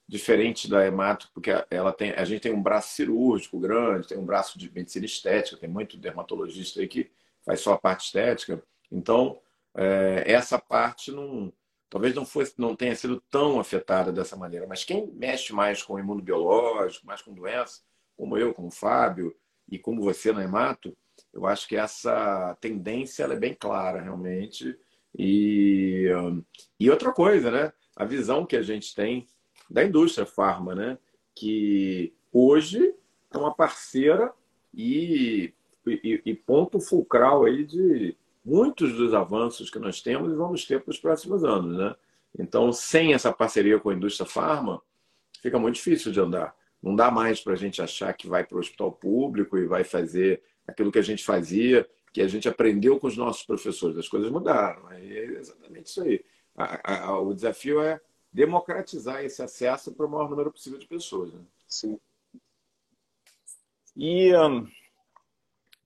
diferente 0.09 0.69
da 0.71 0.87
hemato, 0.87 1.31
porque 1.35 1.51
ela 1.71 1.93
tem, 1.93 2.13
a 2.13 2.25
gente 2.25 2.41
tem 2.41 2.53
um 2.53 2.63
braço 2.63 2.95
cirúrgico 2.95 3.61
grande, 3.61 4.09
tem 4.09 4.17
um 4.17 4.25
braço 4.25 4.59
de 4.59 4.73
medicina 4.73 5.05
estética, 5.05 5.59
tem 5.59 5.69
muito 5.69 5.99
dermatologista 5.99 6.81
aí 6.81 6.89
que 6.89 7.11
faz 7.45 7.61
só 7.61 7.75
a 7.75 7.79
parte 7.79 8.07
estética. 8.07 8.63
Então, 8.91 9.39
é, 9.75 10.25
essa 10.27 10.59
parte 10.59 11.13
não, 11.13 11.53
talvez 11.91 12.15
não, 12.15 12.25
fosse, 12.25 12.55
não 12.57 12.75
tenha 12.75 12.97
sido 12.97 13.23
tão 13.31 13.61
afetada 13.61 14.11
dessa 14.11 14.35
maneira. 14.35 14.67
Mas 14.67 14.83
quem 14.83 15.07
mexe 15.13 15.53
mais 15.53 15.83
com 15.83 15.99
imunobiológico, 15.99 17.07
mais 17.07 17.21
com 17.21 17.35
doença, 17.35 17.83
como 18.17 18.39
eu, 18.39 18.55
como 18.55 18.69
o 18.69 18.73
Fábio 18.73 19.37
e 19.71 19.79
como 19.79 20.03
você 20.03 20.33
na 20.33 20.43
Hemato, 20.43 20.97
eu 21.35 21.45
acho 21.45 21.69
que 21.69 21.77
essa 21.77 22.57
tendência 22.63 23.25
é 23.25 23.37
bem 23.37 23.55
clara, 23.55 24.01
realmente. 24.01 24.75
E, 25.17 26.07
e 26.81 26.91
outra 26.91 27.13
coisa, 27.13 27.51
né? 27.51 27.73
A 27.95 28.07
visão 28.07 28.47
que 28.47 28.57
a 28.57 28.63
gente 28.63 28.95
tem 28.95 29.27
da 29.69 29.85
indústria 29.85 30.27
farma, 30.27 30.75
né? 30.75 30.99
Que 31.35 32.13
hoje 32.33 32.95
é 33.33 33.39
uma 33.39 33.55
parceira 33.55 34.33
e, 34.75 35.53
e, 35.87 36.23
e 36.25 36.35
ponto 36.35 36.81
fulcral 36.81 37.45
aí 37.45 37.65
de 37.65 38.17
muitos 38.45 38.95
dos 38.95 39.13
avanços 39.13 39.71
que 39.71 39.79
nós 39.79 40.01
temos 40.01 40.33
e 40.33 40.37
vamos 40.37 40.65
ter 40.65 40.81
para 40.81 40.91
os 40.91 40.99
próximos 40.99 41.45
anos. 41.45 41.77
Né? 41.77 41.95
Então, 42.39 42.73
sem 42.73 43.13
essa 43.13 43.33
parceria 43.33 43.79
com 43.79 43.91
a 43.91 43.95
indústria 43.95 44.27
farma, 44.27 44.81
fica 45.43 45.59
muito 45.59 45.77
difícil 45.77 46.13
de 46.13 46.21
andar. 46.21 46.57
Não 46.83 46.95
dá 46.95 47.11
mais 47.11 47.41
para 47.41 47.53
a 47.53 47.57
gente 47.57 47.83
achar 47.83 48.13
que 48.15 48.29
vai 48.29 48.45
para 48.45 48.57
o 48.57 48.61
hospital 48.61 48.93
público 48.93 49.59
e 49.59 49.67
vai 49.67 49.85
fazer 49.85 50.43
aquilo 50.67 50.93
que 50.93 50.99
a 50.99 51.03
gente 51.03 51.25
fazia, 51.25 51.89
que 52.13 52.23
a 52.23 52.29
gente 52.29 52.49
aprendeu 52.49 52.99
com 52.99 53.07
os 53.07 53.17
nossos 53.17 53.43
professores. 53.43 53.99
As 53.99 54.09
coisas 54.09 54.31
mudaram. 54.31 54.91
É 54.93 55.25
exatamente 55.25 55.87
isso 55.87 56.03
aí. 56.03 56.25
O 57.23 57.35
desafio 57.35 57.81
é 57.81 58.01
democratizar 58.39 59.25
esse 59.25 59.43
acesso 59.43 59.93
para 59.93 60.07
o 60.07 60.09
maior 60.09 60.31
número 60.31 60.53
possível 60.53 60.79
de 60.79 60.87
pessoas. 60.87 61.35
Né? 61.35 61.41
Sim. 61.67 61.99
E, 63.97 64.33
um, 64.37 64.65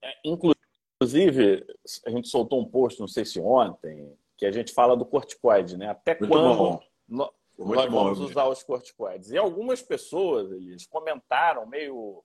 é, 0.03 0.13
inclusive, 0.23 1.65
a 2.05 2.11
gente 2.11 2.27
soltou 2.27 2.61
um 2.61 2.69
post, 2.69 2.99
não 2.99 3.07
sei 3.07 3.25
se 3.25 3.39
ontem, 3.39 4.15
que 4.37 4.45
a 4.45 4.51
gente 4.51 4.71
fala 4.71 4.95
do 4.95 5.03
corticoide, 5.03 5.75
né? 5.77 5.89
Até 5.89 6.15
Muito 6.19 6.29
quando 6.29 6.55
bom. 6.55 6.79
nós 7.07 7.31
vamos 7.57 8.19
bom, 8.19 8.25
usar 8.25 8.47
os 8.47 8.61
corticoides. 8.61 9.31
E 9.31 9.37
algumas 9.37 9.81
pessoas 9.81 10.51
eles 10.51 10.85
comentaram 10.85 11.65
meio 11.65 12.23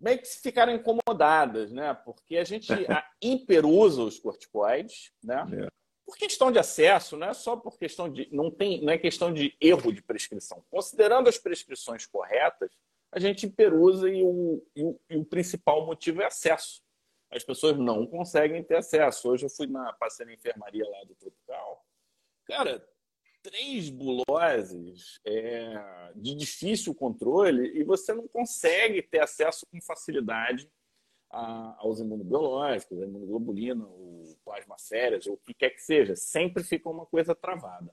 meio 0.00 0.18
que 0.18 0.26
ficaram 0.26 0.72
incomodadas, 0.72 1.70
né? 1.70 1.94
Porque 1.94 2.36
a 2.36 2.44
gente 2.44 2.72
hiperusa 3.22 4.02
os 4.02 4.18
corticoides, 4.18 5.12
né? 5.22 5.46
É. 5.52 5.77
por 6.08 6.16
questão 6.16 6.50
de 6.50 6.58
acesso, 6.58 7.18
não 7.18 7.28
é 7.28 7.34
só 7.34 7.54
por 7.54 7.78
questão 7.78 8.10
de. 8.10 8.26
Não, 8.32 8.50
tem, 8.50 8.80
não 8.80 8.90
é 8.90 8.96
questão 8.96 9.30
de 9.30 9.54
erro 9.60 9.92
de 9.92 10.00
prescrição. 10.00 10.64
Considerando 10.70 11.28
as 11.28 11.36
prescrições 11.36 12.06
corretas, 12.06 12.70
a 13.12 13.20
gente 13.20 13.46
perusa 13.46 14.08
e 14.08 14.22
o, 14.22 14.66
e 14.74 14.84
o, 14.84 15.00
e 15.10 15.16
o 15.18 15.24
principal 15.26 15.84
motivo 15.84 16.22
é 16.22 16.24
acesso. 16.24 16.82
As 17.30 17.44
pessoas 17.44 17.76
não 17.76 18.06
conseguem 18.06 18.64
ter 18.64 18.76
acesso. 18.76 19.28
Hoje 19.28 19.44
eu 19.44 19.50
fui 19.50 19.66
na 19.66 19.92
passei 19.92 20.24
na 20.24 20.32
enfermaria 20.32 20.88
lá 20.88 21.04
do 21.04 21.14
Tropical. 21.14 21.84
Cara, 22.46 22.82
três 23.42 23.90
buloses 23.90 25.20
é, 25.26 26.10
de 26.16 26.34
difícil 26.34 26.94
controle 26.94 27.78
e 27.78 27.84
você 27.84 28.14
não 28.14 28.26
consegue 28.26 29.02
ter 29.02 29.20
acesso 29.20 29.66
com 29.66 29.78
facilidade 29.82 30.70
a, 31.30 31.76
aos 31.78 32.00
imunobiológicos, 32.00 33.00
a 33.00 33.04
imunoglobulina, 33.04 33.84
o 33.84 34.36
plasma 34.44 34.76
férias, 34.78 35.26
ou 35.26 35.34
o 35.34 35.38
que 35.38 35.54
quer 35.54 35.70
que 35.70 35.80
seja. 35.80 36.16
Sempre 36.16 36.62
fica 36.62 36.88
uma 36.88 37.06
coisa 37.06 37.34
travada. 37.34 37.92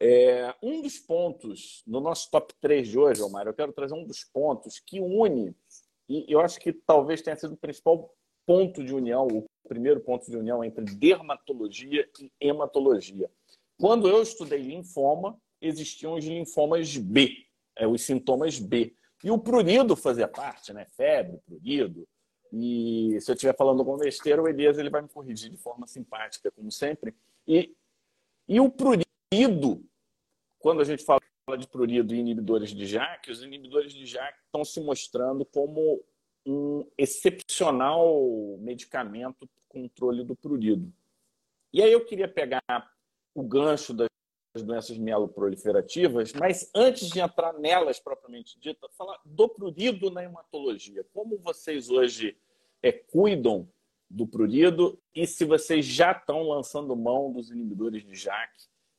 É, 0.00 0.54
um 0.62 0.82
dos 0.82 0.98
pontos 0.98 1.82
no 1.86 2.00
nosso 2.00 2.30
top 2.30 2.52
3 2.60 2.88
de 2.88 2.98
hoje, 2.98 3.22
Omar, 3.22 3.46
eu 3.46 3.54
quero 3.54 3.72
trazer 3.72 3.94
um 3.94 4.04
dos 4.04 4.24
pontos 4.24 4.80
que 4.80 5.00
une, 5.00 5.54
e 6.08 6.26
eu 6.28 6.40
acho 6.40 6.58
que 6.58 6.72
talvez 6.72 7.22
tenha 7.22 7.36
sido 7.36 7.54
o 7.54 7.56
principal 7.56 8.12
ponto 8.44 8.82
de 8.82 8.92
união, 8.92 9.28
o 9.28 9.46
primeiro 9.68 10.00
ponto 10.00 10.28
de 10.28 10.36
união 10.36 10.64
entre 10.64 10.84
dermatologia 10.84 12.08
e 12.18 12.30
hematologia. 12.40 13.30
Quando 13.78 14.08
eu 14.08 14.20
estudei 14.22 14.60
linfoma, 14.60 15.38
existiam 15.60 16.14
os 16.14 16.24
linfomas 16.24 16.96
B, 16.96 17.46
é, 17.76 17.86
os 17.86 18.02
sintomas 18.02 18.58
B. 18.58 18.94
E 19.24 19.30
o 19.30 19.38
prurido 19.38 19.94
fazia 19.94 20.26
parte, 20.26 20.72
né? 20.72 20.86
Febre, 20.96 21.38
prurido. 21.46 22.06
E 22.52 23.18
se 23.20 23.30
eu 23.30 23.34
estiver 23.34 23.56
falando 23.56 23.78
alguma 23.78 23.98
besteira, 23.98 24.42
o 24.42 24.48
Elias 24.48 24.78
ele 24.78 24.90
vai 24.90 25.00
me 25.00 25.08
corrigir 25.08 25.50
de 25.50 25.56
forma 25.56 25.86
simpática, 25.86 26.50
como 26.50 26.70
sempre. 26.70 27.14
E, 27.48 27.74
e 28.46 28.60
o 28.60 28.70
prurido, 28.70 29.82
quando 30.58 30.82
a 30.82 30.84
gente 30.84 31.02
fala 31.02 31.20
de 31.58 31.66
prurido 31.66 32.14
e 32.14 32.18
inibidores 32.18 32.70
de 32.70 32.84
JAK, 32.86 33.30
os 33.30 33.42
inibidores 33.42 33.92
de 33.92 34.04
JAK 34.04 34.36
estão 34.44 34.64
se 34.64 34.80
mostrando 34.80 35.44
como 35.46 36.04
um 36.44 36.86
excepcional 36.98 38.58
medicamento 38.60 39.46
para 39.46 39.62
controle 39.68 40.22
do 40.22 40.36
prurido. 40.36 40.92
E 41.72 41.82
aí 41.82 41.90
eu 41.90 42.04
queria 42.04 42.28
pegar 42.28 42.62
o 43.34 43.42
gancho 43.42 43.94
das 43.94 44.08
doenças 44.60 44.98
mieloproliferativas, 44.98 46.34
mas 46.34 46.70
antes 46.74 47.08
de 47.08 47.20
entrar 47.20 47.54
nelas 47.54 47.98
propriamente 47.98 48.58
dita, 48.60 48.86
falar 48.90 49.18
do 49.24 49.48
prurido 49.48 50.10
na 50.10 50.22
hematologia. 50.22 51.02
Como 51.14 51.38
vocês 51.38 51.88
hoje 51.88 52.36
é, 52.82 52.92
cuidam 52.92 53.66
do 54.10 54.26
prurido 54.26 55.00
e 55.14 55.26
se 55.26 55.46
vocês 55.46 55.86
já 55.86 56.12
estão 56.12 56.42
lançando 56.42 56.94
mão 56.94 57.32
dos 57.32 57.50
inibidores 57.50 58.04
de 58.04 58.14
JAK 58.14 58.50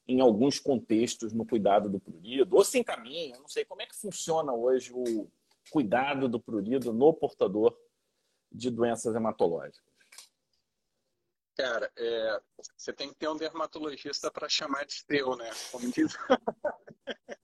em 0.07 0.19
alguns 0.19 0.59
contextos 0.59 1.33
no 1.33 1.45
cuidado 1.45 1.87
do 1.87 1.99
prurido, 1.99 2.55
ou 2.55 2.63
se 2.63 2.79
encaminha, 2.79 3.37
não 3.37 3.47
sei 3.47 3.63
como 3.63 3.81
é 3.81 3.85
que 3.85 3.95
funciona 3.95 4.51
hoje 4.51 4.91
o 4.91 5.29
cuidado 5.69 6.27
do 6.27 6.39
prurido 6.39 6.91
no 6.91 7.13
portador 7.13 7.77
de 8.51 8.69
doenças 8.69 9.15
hematológicas. 9.15 9.92
Cara, 11.55 11.91
é, 11.95 12.41
você 12.75 12.91
tem 12.91 13.09
que 13.09 13.15
ter 13.15 13.27
um 13.27 13.37
dermatologista 13.37 14.31
para 14.31 14.49
chamar 14.49 14.85
de 14.85 14.93
seu, 14.93 15.35
né? 15.35 15.49
Como 15.71 15.91
diz. 15.91 16.13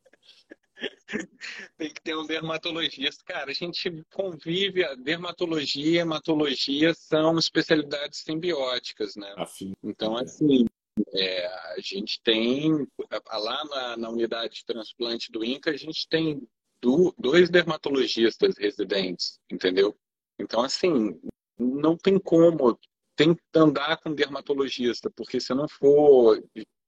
tem 1.77 1.93
que 1.93 2.01
ter 2.01 2.15
um 2.15 2.25
dermatologista. 2.25 3.23
Cara, 3.23 3.51
a 3.51 3.53
gente 3.53 4.03
convive, 4.13 4.83
a 4.83 4.95
dermatologia 4.95 5.85
e 5.85 5.97
hematologia 5.97 6.93
são 6.93 7.37
especialidades 7.37 8.19
simbióticas, 8.19 9.15
né? 9.15 9.33
Afim. 9.37 9.73
Então, 9.83 10.17
assim, 10.17 10.65
é, 11.13 11.45
a 11.47 11.79
gente 11.79 12.21
tem, 12.23 12.87
lá 13.31 13.65
na, 13.65 13.97
na, 13.97 14.09
unidade 14.09 14.55
de 14.55 14.65
transplante 14.65 15.31
do 15.31 15.43
INCA, 15.43 15.71
a 15.71 15.77
gente 15.77 16.07
tem 16.07 16.47
do, 16.81 17.13
dois 17.17 17.49
dermatologistas 17.49 18.57
residentes, 18.57 19.39
entendeu? 19.51 19.95
Então, 20.39 20.61
assim, 20.61 21.19
não 21.57 21.97
tem 21.97 22.17
como 22.17 22.79
tem 23.19 23.35
que 23.35 23.41
andar 23.53 23.97
com 23.97 24.13
dermatologista, 24.13 25.11
porque 25.13 25.41
se 25.41 25.53
não 25.53 25.67
for 25.67 26.41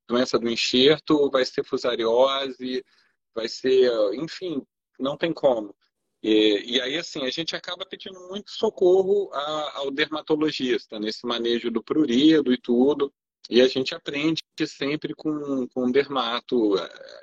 doença 0.07 0.39
do 0.39 0.49
enxerto, 0.49 1.29
vai 1.29 1.43
ser 1.43 1.61
fusariose, 1.65 2.85
vai 3.35 3.49
ser, 3.49 3.91
enfim, 4.13 4.65
não 4.97 5.17
tem 5.17 5.33
como. 5.33 5.75
E, 6.23 6.75
e 6.75 6.81
aí, 6.81 6.97
assim, 6.97 7.25
a 7.25 7.29
gente 7.29 7.53
acaba 7.53 7.85
pedindo 7.85 8.17
muito 8.29 8.49
socorro 8.49 9.29
a, 9.33 9.79
ao 9.79 9.91
dermatologista 9.91 10.97
nesse 10.97 11.25
manejo 11.25 11.69
do 11.69 11.83
prurido 11.83 12.53
e 12.53 12.57
tudo. 12.57 13.13
E 13.49 13.59
a 13.59 13.67
gente 13.67 13.93
aprende 13.93 14.41
sempre 14.65 15.13
com, 15.13 15.67
com 15.67 15.87
o 15.87 15.91
dermato. 15.91 16.75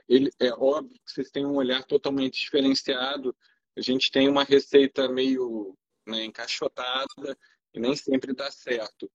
Ele, 0.06 0.30
é 0.38 0.52
óbvio 0.52 1.00
que 1.06 1.12
vocês 1.12 1.30
têm 1.30 1.46
um 1.46 1.56
olhar 1.56 1.82
totalmente 1.84 2.40
diferenciado. 2.40 3.34
A 3.74 3.80
gente 3.80 4.10
tem 4.10 4.28
uma 4.28 4.44
receita 4.44 5.08
meio 5.08 5.74
né, 6.06 6.24
encaixotada 6.24 7.38
e 7.74 7.80
nem 7.80 7.94
sempre 7.96 8.32
dá 8.32 8.50
certo. 8.50 9.10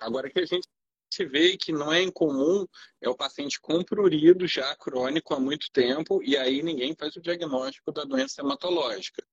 Agora 0.00 0.30
que 0.30 0.38
a 0.38 0.46
gente 0.46 0.68
se 1.10 1.24
vê 1.24 1.56
que 1.56 1.72
não 1.72 1.92
é 1.92 2.02
incomum 2.02 2.66
é 3.00 3.08
o 3.08 3.16
paciente 3.16 3.60
com 3.60 3.82
prurido 3.82 4.46
já 4.46 4.76
crônico 4.76 5.34
há 5.34 5.40
muito 5.40 5.70
tempo 5.72 6.22
e 6.22 6.36
aí 6.36 6.62
ninguém 6.62 6.94
faz 6.94 7.16
o 7.16 7.20
diagnóstico 7.20 7.90
da 7.90 8.04
doença 8.04 8.42
hematológica. 8.42 9.24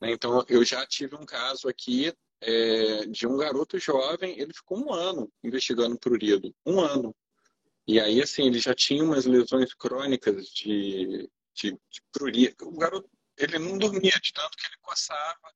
Né? 0.00 0.12
Então, 0.12 0.44
eu 0.48 0.64
já 0.64 0.86
tive 0.86 1.16
um 1.16 1.24
caso 1.24 1.68
aqui 1.68 2.12
é, 2.40 3.06
de 3.06 3.26
um 3.26 3.36
garoto 3.36 3.78
jovem, 3.78 4.38
ele 4.38 4.52
ficou 4.52 4.78
um 4.78 4.92
ano 4.92 5.30
investigando 5.42 5.98
prurido, 5.98 6.54
um 6.64 6.80
ano. 6.80 7.14
E 7.86 8.00
aí, 8.00 8.20
assim, 8.20 8.46
ele 8.46 8.58
já 8.58 8.74
tinha 8.74 9.02
umas 9.02 9.26
lesões 9.26 9.72
crônicas 9.74 10.48
de, 10.48 11.30
de, 11.54 11.70
de 11.72 12.02
prurido. 12.12 12.68
O 12.68 12.76
garoto, 12.76 13.08
ele 13.38 13.58
não 13.58 13.78
dormia 13.78 14.18
de 14.22 14.32
tanto 14.32 14.56
que 14.56 14.66
ele 14.66 14.76
coçava, 14.82 15.52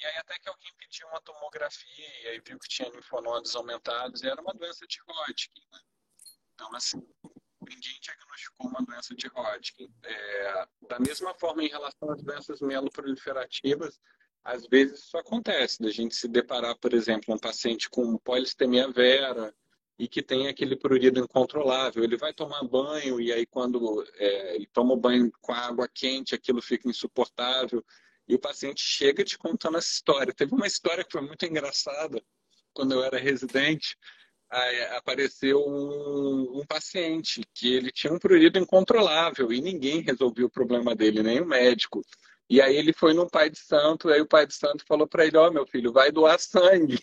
e 0.00 0.06
aí 0.06 0.16
até 0.16 0.38
que 0.38 0.48
alguém 0.48 0.72
pediu 0.78 1.06
uma 1.08 1.20
tomografia 1.20 2.22
e 2.22 2.28
aí 2.28 2.40
viu 2.40 2.58
que 2.58 2.68
tinha 2.68 2.88
linfonodos 2.88 3.54
aumentados 3.54 4.22
e 4.22 4.28
era 4.28 4.40
uma 4.40 4.54
doença 4.54 4.86
de 4.86 4.98
Hodgkin. 5.02 5.60
Né? 5.70 5.80
Então, 6.54 6.74
assim, 6.74 7.06
ninguém 7.60 7.98
diagnosticou 8.00 8.68
uma 8.68 8.82
doença 8.82 9.14
de 9.14 9.28
Hodgkin. 9.28 9.92
É, 10.02 10.68
da 10.88 10.98
mesma 10.98 11.34
forma, 11.34 11.62
em 11.62 11.68
relação 11.68 12.10
às 12.10 12.22
doenças 12.22 12.60
mieloproliferativas, 12.62 14.00
às 14.42 14.66
vezes 14.66 15.00
isso 15.00 15.18
acontece, 15.18 15.82
da 15.82 15.90
gente 15.90 16.14
se 16.14 16.26
deparar, 16.26 16.76
por 16.78 16.94
exemplo, 16.94 17.34
um 17.34 17.38
paciente 17.38 17.90
com 17.90 18.16
polistemia 18.18 18.90
vera 18.90 19.54
e 19.98 20.08
que 20.08 20.22
tem 20.22 20.48
aquele 20.48 20.76
prurido 20.76 21.20
incontrolável. 21.20 22.02
Ele 22.02 22.16
vai 22.16 22.32
tomar 22.32 22.62
banho 22.64 23.20
e 23.20 23.30
aí 23.30 23.44
quando 23.44 24.02
é, 24.14 24.54
ele 24.56 24.66
toma 24.72 24.94
o 24.94 25.00
banho 25.00 25.30
com 25.42 25.52
água 25.52 25.86
quente, 25.86 26.34
aquilo 26.34 26.62
fica 26.62 26.88
insuportável 26.88 27.84
e 28.30 28.34
o 28.36 28.38
paciente 28.38 28.80
chega 28.80 29.24
te 29.24 29.36
contando 29.36 29.76
essa 29.76 29.88
história. 29.88 30.32
Teve 30.32 30.54
uma 30.54 30.66
história 30.66 31.02
que 31.02 31.10
foi 31.10 31.20
muito 31.20 31.44
engraçada. 31.44 32.22
Quando 32.72 32.92
eu 32.92 33.02
era 33.02 33.18
residente, 33.18 33.96
apareceu 34.96 35.58
um, 35.66 36.60
um, 36.60 36.64
paciente 36.64 37.42
que 37.52 37.74
ele 37.74 37.90
tinha 37.90 38.12
um 38.12 38.20
prurido 38.20 38.56
incontrolável 38.56 39.52
e 39.52 39.60
ninguém 39.60 40.00
resolveu 40.00 40.46
o 40.46 40.50
problema 40.50 40.94
dele, 40.94 41.24
nem 41.24 41.40
o 41.40 41.46
médico. 41.46 42.02
E 42.48 42.60
aí 42.60 42.76
ele 42.76 42.92
foi 42.92 43.14
no 43.14 43.28
pai 43.28 43.50
de 43.50 43.58
santo, 43.58 44.08
aí 44.08 44.20
o 44.20 44.28
pai 44.28 44.46
de 44.46 44.54
santo 44.54 44.84
falou 44.86 45.08
para 45.08 45.26
ele, 45.26 45.36
ó, 45.36 45.48
oh, 45.48 45.52
meu 45.52 45.66
filho, 45.66 45.92
vai 45.92 46.12
doar 46.12 46.38
sangue. 46.38 47.00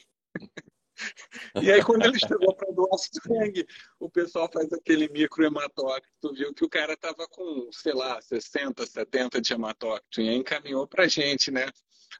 E 1.61 1.71
aí, 1.71 1.83
quando 1.83 2.05
ele 2.05 2.19
chegou 2.19 2.55
para 2.55 2.71
doar 2.71 2.97
sangue, 2.97 3.65
o 3.99 4.09
pessoal 4.09 4.49
faz 4.51 4.71
aquele 4.73 5.07
microhematócrito, 5.09 6.33
viu 6.33 6.53
que 6.53 6.65
o 6.65 6.69
cara 6.69 6.93
estava 6.93 7.27
com, 7.27 7.69
sei 7.71 7.93
lá, 7.93 8.21
60, 8.21 8.85
70 8.85 9.41
de 9.41 9.53
hematócrito, 9.53 10.21
e 10.21 10.29
aí 10.29 10.35
encaminhou 10.35 10.87
para 10.87 11.07
gente, 11.07 11.51
né? 11.51 11.67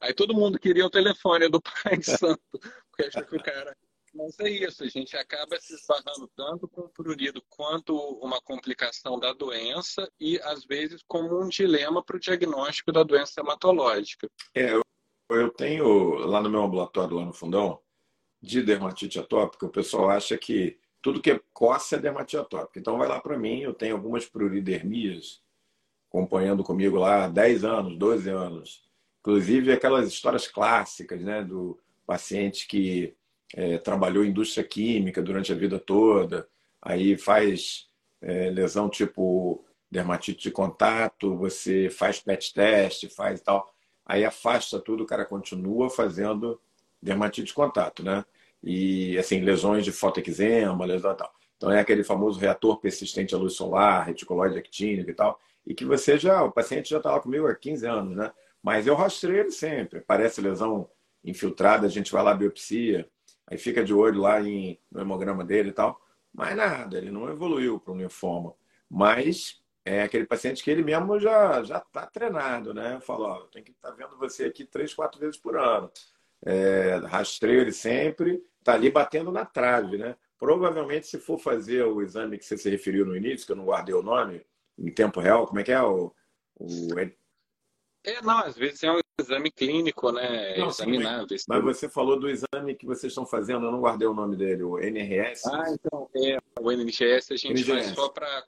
Aí 0.02 0.14
todo 0.14 0.34
mundo 0.34 0.60
queria 0.60 0.86
o 0.86 0.90
telefone 0.90 1.50
do 1.50 1.62
Pai 1.62 2.02
Santo, 2.04 2.42
porque 2.52 3.06
achou 3.08 3.26
que 3.26 3.36
o 3.36 3.44
cara. 3.44 3.76
Mas 4.14 4.40
é 4.40 4.50
isso, 4.50 4.84
a 4.84 4.88
gente 4.88 5.16
acaba 5.16 5.60
se 5.60 5.76
esbarrando 5.76 6.28
tanto 6.36 6.68
com 6.68 6.82
o 6.82 6.90
prurido 6.90 7.44
quanto 7.50 7.96
uma 8.20 8.42
complicação 8.42 9.20
da 9.20 9.32
doença 9.32 10.10
e, 10.20 10.40
às 10.44 10.66
vezes, 10.66 11.04
como 11.08 11.40
um 11.40 11.48
dilema 11.48 12.04
para 12.04 12.16
o 12.16 12.20
diagnóstico 12.20 12.92
da 12.92 13.04
doença 13.04 13.42
hematológica. 13.42 14.28
É, 14.56 14.74
eu 15.30 15.50
tenho 15.52 16.16
lá 16.26 16.42
no 16.42 16.50
meu 16.50 16.64
ambulatório, 16.64 17.18
lá 17.18 17.26
no 17.26 17.34
fundão, 17.34 17.80
de 18.42 18.62
dermatite 18.62 19.20
atópica, 19.20 19.66
o 19.66 19.70
pessoal 19.70 20.10
acha 20.10 20.38
que 20.38 20.78
tudo 21.02 21.22
que 21.22 21.32
é 21.32 21.40
coça 21.54 21.96
é 21.96 22.00
dermatite 22.00 22.38
atópica. 22.38 22.80
Então 22.80 22.98
vai 22.98 23.08
lá 23.08 23.20
para 23.20 23.38
mim, 23.38 23.62
eu 23.62 23.74
tenho 23.74 23.96
algumas 23.96 24.26
pruridermias 24.26 25.42
acompanhando 26.10 26.64
comigo 26.64 26.98
lá 26.98 27.26
há 27.26 27.28
10 27.28 27.64
anos, 27.64 27.98
12 27.98 28.30
anos. 28.30 28.84
Inclusive 29.20 29.72
aquelas 29.72 30.08
histórias 30.08 30.48
clássicas, 30.48 31.22
né, 31.22 31.44
do 31.44 31.78
paciente 32.06 32.68
que 32.68 33.14
é, 33.54 33.78
trabalhou 33.78 34.24
em 34.24 34.30
indústria 34.30 34.64
química 34.64 35.22
durante 35.22 35.52
a 35.52 35.56
vida 35.56 35.80
toda, 35.80 36.48
aí 36.82 37.18
faz 37.18 37.90
é, 38.22 38.50
lesão 38.50 38.90
tipo 38.90 39.64
dermatite 39.90 40.44
de 40.44 40.52
contato, 40.52 41.36
você 41.38 41.90
faz 41.90 42.20
PET 42.20 42.54
teste, 42.54 43.10
faz 43.10 43.42
tal, 43.42 43.74
aí 44.06 44.26
afasta 44.26 44.80
tudo, 44.80 45.04
o 45.04 45.08
cara 45.08 45.26
continua 45.26 45.90
fazendo 45.90 46.60
dermatite 47.02 47.48
de 47.48 47.54
contato, 47.54 48.04
né? 48.04 48.26
E, 48.64 49.18
assim, 49.18 49.42
lesões 49.42 49.86
de 49.86 49.92
fotoexema, 49.92 50.86
lesão 50.86 51.16
tal. 51.16 51.32
Então 51.58 51.72
é 51.72 51.80
aquele 51.80 52.04
famoso 52.04 52.40
reator 52.40 52.80
persistente 52.80 53.34
à 53.34 53.38
luz 53.38 53.54
solar, 53.54 54.06
reticuloide 54.06 54.58
actínico 54.58 55.10
e 55.10 55.14
tal, 55.14 55.40
e 55.66 55.74
que 55.74 55.84
você 55.84 56.18
já, 56.18 56.44
o 56.44 56.52
paciente 56.52 56.90
já 56.90 56.98
está 56.98 57.12
lá 57.12 57.20
comigo 57.20 57.48
há 57.48 57.56
15 57.56 57.86
anos, 57.86 58.16
né? 58.16 58.32
Mas 58.62 58.88
eu 58.88 58.96
rastreio 58.96 59.40
ele 59.40 59.52
sempre. 59.52 60.02
Parece 60.02 60.42
lesão 60.42 60.90
infiltrada, 61.24 61.88
a 61.88 61.90
gente 61.90 62.12
vai 62.12 62.24
lá 62.24 62.34
biopsia, 62.34 63.10
aí 63.48 63.58
fica 63.58 63.84
de 63.84 63.94
olho 63.94 64.22
lá 64.22 64.42
em, 64.42 64.80
no 64.92 65.02
hemograma 65.02 65.44
dele 65.44 65.70
e 65.70 65.74
tal. 65.74 66.00
Mas 66.34 66.56
nada, 66.56 66.98
ele 66.98 67.10
não 67.12 67.30
evoluiu 67.30 67.80
para 67.80 67.94
um 67.94 67.98
linfoma. 67.98 68.54
Mas 68.90 69.62
é 69.84 70.04
aquele 70.04 70.26
paciente 70.26 70.64
que 70.64 70.70
ele 70.70 70.84
mesmo 70.84 71.20
já 71.20 71.64
já 71.64 71.78
está 71.80 72.06
treinado, 72.06 72.74
né? 72.74 72.96
Eu 72.96 73.02
falo, 73.02 73.24
ó, 73.26 73.40
tem 73.48 73.64
que 73.64 73.72
estar 73.72 73.90
tá 73.90 73.96
vendo 73.96 74.18
você 74.18 74.46
aqui 74.46 74.66
três, 74.66 74.94
quatro 74.94 75.20
vezes 75.20 75.38
por 75.38 75.58
ano. 75.58 75.92
É, 76.46 76.96
rastreio 77.06 77.62
ele 77.62 77.72
sempre, 77.72 78.44
está 78.60 78.74
ali 78.74 78.90
batendo 78.90 79.32
na 79.32 79.46
trave, 79.46 79.98
né? 79.98 80.16
Provavelmente, 80.38 81.08
se 81.08 81.18
for 81.20 81.40
fazer 81.40 81.84
o 81.84 82.02
exame 82.02 82.38
que 82.38 82.46
você 82.46 82.58
se 82.58 82.70
referiu 82.70 83.06
no 83.06 83.16
início, 83.16 83.46
que 83.46 83.52
eu 83.52 83.56
não 83.56 83.66
guardei 83.66 83.96
o 83.96 84.04
nome, 84.04 84.46
em 84.78 84.92
tempo 84.92 85.20
real, 85.20 85.48
como 85.48 85.60
é 85.60 85.64
que 85.64 85.72
é 85.72 85.82
o, 85.82 86.14
o 86.60 86.88
é, 88.08 88.22
não, 88.22 88.38
às 88.38 88.56
vezes 88.56 88.82
é 88.84 88.92
um 88.92 89.00
exame 89.20 89.52
clínico, 89.52 90.14
né? 90.14 90.58
Não, 90.58 90.70
Examinável. 90.70 91.28
Mas 91.50 91.64
você 91.64 91.90
falou 91.90 92.18
do 92.18 92.30
exame 92.30 92.74
que 92.74 92.86
vocês 92.86 93.12
estão 93.12 93.26
fazendo, 93.26 93.66
eu 93.66 93.72
não 93.72 93.82
guardei 93.82 94.08
o 94.08 94.14
nome 94.14 94.38
dele, 94.38 94.64
o 94.64 94.80
NRS. 94.80 95.46
Ah, 95.48 95.66
então, 95.70 96.10
é, 96.16 96.38
o 96.58 96.72
NGS 96.72 97.34
a 97.34 97.36
gente 97.36 97.52
NGS. 97.52 97.70
faz 97.70 97.96
só 97.96 98.08
para 98.08 98.46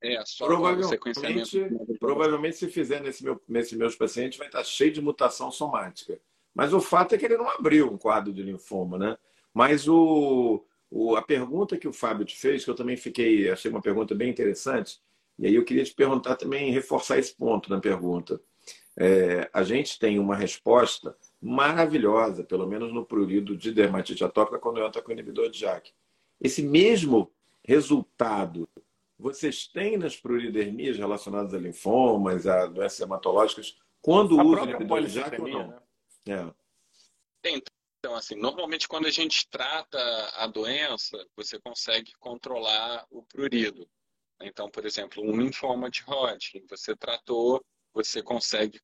é, 0.00 0.24
só 0.24 0.46
provavelmente, 0.46 0.88
sequenciamento. 0.90 1.98
Provavelmente, 1.98 2.56
se 2.56 2.68
fizer 2.68 3.02
nesse 3.02 3.24
meu, 3.24 3.42
nesse 3.48 3.76
meus 3.76 3.96
pacientes, 3.96 4.38
vai 4.38 4.46
estar 4.46 4.62
cheio 4.62 4.92
de 4.92 5.02
mutação 5.02 5.50
somática. 5.50 6.20
Mas 6.54 6.72
o 6.72 6.80
fato 6.80 7.14
é 7.14 7.18
que 7.18 7.24
ele 7.24 7.36
não 7.36 7.48
abriu 7.48 7.90
um 7.90 7.98
quadro 7.98 8.32
de 8.32 8.42
linfoma, 8.42 8.98
né? 8.98 9.18
Mas 9.52 9.88
o, 9.88 10.64
o, 10.90 11.16
a 11.16 11.22
pergunta 11.22 11.76
que 11.76 11.88
o 11.88 11.92
Fábio 11.92 12.24
te 12.24 12.36
fez, 12.36 12.64
que 12.64 12.70
eu 12.70 12.74
também 12.74 12.96
fiquei, 12.96 13.50
achei 13.50 13.70
uma 13.70 13.80
pergunta 13.80 14.14
bem 14.14 14.30
interessante, 14.30 15.00
e 15.38 15.46
aí 15.46 15.54
eu 15.54 15.64
queria 15.64 15.84
te 15.84 15.94
perguntar 15.94 16.36
também, 16.36 16.72
reforçar 16.72 17.18
esse 17.18 17.34
ponto 17.34 17.70
na 17.70 17.80
pergunta 17.80 18.40
é, 18.96 19.48
a 19.52 19.62
gente 19.62 19.98
tem 19.98 20.18
uma 20.18 20.36
resposta 20.36 21.16
maravilhosa, 21.40 22.44
pelo 22.44 22.66
menos 22.66 22.92
no 22.92 23.04
prurido 23.04 23.56
de 23.56 23.72
dermatite 23.72 24.22
atópica, 24.22 24.58
quando 24.58 24.84
entra 24.84 25.00
com 25.00 25.08
o 25.08 25.12
inibidor 25.12 25.48
de 25.48 25.58
JAK. 25.60 25.90
Esse 26.38 26.62
mesmo 26.62 27.32
resultado 27.64 28.68
vocês 29.18 29.66
têm 29.66 29.98
nas 29.98 30.16
pruridermias 30.16 30.96
relacionadas 30.96 31.52
a 31.52 31.58
linfomas, 31.58 32.46
a 32.46 32.66
doenças 32.66 33.00
hematológicas, 33.00 33.78
quando 34.00 34.38
usam 34.38 34.64
inibidor 34.64 35.02
de 35.02 35.08
JAK 35.08 35.40
ou 35.40 35.48
não? 35.48 35.68
Né? 35.68 35.78
É. 36.26 36.52
Então, 37.44 38.14
assim, 38.14 38.34
normalmente 38.34 38.88
quando 38.88 39.06
a 39.06 39.10
gente 39.10 39.48
trata 39.48 39.98
a 40.36 40.46
doença, 40.46 41.16
você 41.36 41.58
consegue 41.60 42.12
controlar 42.18 43.06
o 43.10 43.22
prurido. 43.22 43.88
Então, 44.42 44.70
por 44.70 44.86
exemplo, 44.86 45.22
um 45.22 45.38
linfoma 45.38 45.90
de 45.90 46.02
Hodgkin, 46.02 46.64
você 46.68 46.96
tratou, 46.96 47.62
você 47.92 48.22
consegue 48.22 48.80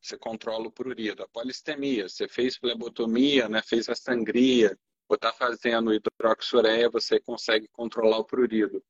você 0.00 0.18
controla 0.18 0.66
o 0.66 0.72
prurido. 0.72 1.22
A 1.22 1.28
polistemia, 1.28 2.08
você 2.08 2.28
fez 2.28 2.56
flebotomia, 2.56 3.48
né, 3.48 3.62
fez 3.62 3.88
a 3.88 3.94
sangria, 3.94 4.78
ou 5.08 5.14
está 5.14 5.32
fazendo 5.32 5.94
hidroxureia, 5.94 6.90
você 6.90 7.18
consegue 7.20 7.68
controlar 7.68 8.18
o 8.18 8.24
prurido. 8.24 8.84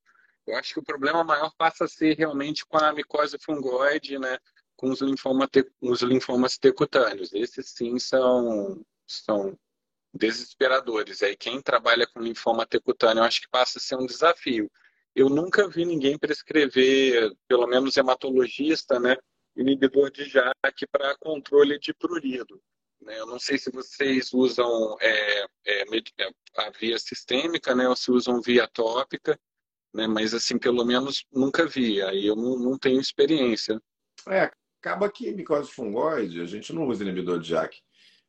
Eu 0.46 0.56
acho 0.56 0.74
que 0.74 0.80
o 0.80 0.84
problema 0.84 1.22
maior 1.22 1.52
passa 1.56 1.84
a 1.84 1.88
ser 1.88 2.16
realmente 2.16 2.66
com 2.66 2.78
a 2.78 2.92
micose 2.92 3.38
fungoide, 3.38 4.18
né, 4.18 4.38
com 4.82 4.90
os, 4.90 5.00
linfoma 5.00 5.48
os 5.80 6.02
linfomas 6.02 6.58
tecutâneos. 6.58 7.32
Esses 7.32 7.70
sim 7.70 8.00
são, 8.00 8.84
são 9.06 9.56
desesperadores. 10.12 11.22
Aí 11.22 11.36
quem 11.36 11.62
trabalha 11.62 12.04
com 12.04 12.20
linfoma 12.20 12.66
tecutâneo, 12.66 13.20
eu 13.20 13.24
acho 13.24 13.42
que 13.42 13.48
passa 13.48 13.78
a 13.78 13.80
ser 13.80 13.94
um 13.94 14.06
desafio. 14.06 14.68
Eu 15.14 15.28
nunca 15.28 15.68
vi 15.68 15.84
ninguém 15.84 16.18
prescrever, 16.18 17.32
pelo 17.46 17.68
menos 17.68 17.96
hematologista, 17.96 18.98
né, 18.98 19.16
inibidor 19.54 20.10
de 20.10 20.24
JAK 20.24 20.86
para 20.90 21.16
controle 21.18 21.78
de 21.78 21.94
prurido. 21.94 22.60
Né? 23.00 23.20
Eu 23.20 23.26
não 23.26 23.38
sei 23.38 23.58
se 23.58 23.70
vocês 23.70 24.32
usam 24.32 24.96
é, 25.00 25.42
é, 25.64 25.82
é, 25.82 26.30
a 26.56 26.70
via 26.70 26.98
sistêmica 26.98 27.72
né, 27.74 27.88
ou 27.88 27.94
se 27.94 28.10
usam 28.10 28.40
via 28.40 28.66
tópica, 28.66 29.38
né? 29.94 30.08
mas 30.08 30.34
assim, 30.34 30.58
pelo 30.58 30.84
menos 30.84 31.24
nunca 31.30 31.66
vi, 31.66 32.02
aí 32.02 32.26
eu 32.26 32.34
não, 32.34 32.58
não 32.58 32.78
tenho 32.78 33.00
experiência. 33.00 33.80
É, 34.28 34.50
acaba 34.82 35.08
que 35.08 35.30
micose 35.30 35.70
fungoide, 35.70 36.40
a 36.40 36.44
gente 36.44 36.72
não 36.72 36.88
usa 36.88 37.04
inibidor 37.04 37.38
de 37.38 37.50
JAK, 37.50 37.80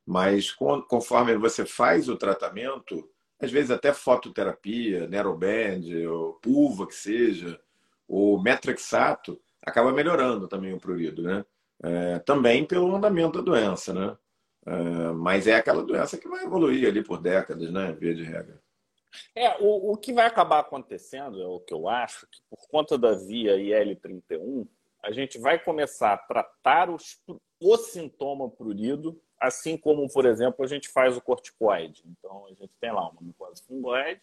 mas 0.06 0.52
conforme 0.52 1.36
você 1.36 1.66
faz 1.66 2.08
o 2.08 2.16
tratamento, 2.16 3.10
às 3.40 3.50
vezes 3.50 3.72
até 3.72 3.92
fototerapia, 3.92 5.08
Neroband, 5.08 5.82
ou 6.08 6.34
pulva 6.34 6.86
que 6.86 6.94
seja, 6.94 7.60
ou 8.06 8.40
metrexato, 8.40 9.40
acaba 9.60 9.92
melhorando 9.92 10.46
também 10.46 10.72
o 10.72 10.78
prurido, 10.78 11.22
né? 11.22 11.44
É, 11.82 12.18
também 12.20 12.64
pelo 12.64 12.94
andamento 12.94 13.38
da 13.38 13.44
doença, 13.44 13.92
né? 13.92 14.16
É, 14.66 15.12
mas 15.12 15.48
é 15.48 15.56
aquela 15.56 15.82
doença 15.82 16.16
que 16.16 16.28
vai 16.28 16.44
evoluir 16.44 16.86
ali 16.86 17.02
por 17.02 17.20
décadas, 17.20 17.70
né? 17.72 17.92
Via 17.98 18.14
de 18.14 18.22
regra. 18.22 18.62
É, 19.34 19.56
o, 19.60 19.92
o 19.92 19.96
que 19.96 20.12
vai 20.12 20.26
acabar 20.26 20.60
acontecendo, 20.60 21.42
é 21.42 21.46
o 21.46 21.60
que 21.60 21.74
eu 21.74 21.88
acho, 21.88 22.26
que 22.30 22.38
por 22.48 22.68
conta 22.68 22.96
da 22.96 23.12
via 23.12 23.56
IL-31, 23.56 24.68
a 25.04 25.12
gente 25.12 25.38
vai 25.38 25.62
começar 25.62 26.14
a 26.14 26.18
tratar 26.18 26.88
os, 26.90 27.20
o 27.60 27.76
sintoma 27.76 28.48
prurido, 28.48 29.20
assim 29.38 29.76
como, 29.76 30.10
por 30.10 30.24
exemplo, 30.24 30.64
a 30.64 30.68
gente 30.68 30.88
faz 30.88 31.16
o 31.16 31.20
corticoide. 31.20 32.02
Então, 32.06 32.46
a 32.46 32.54
gente 32.54 32.72
tem 32.80 32.90
lá 32.90 33.08
uma 33.10 33.20
micose 33.20 33.62
fungoide, 33.64 34.22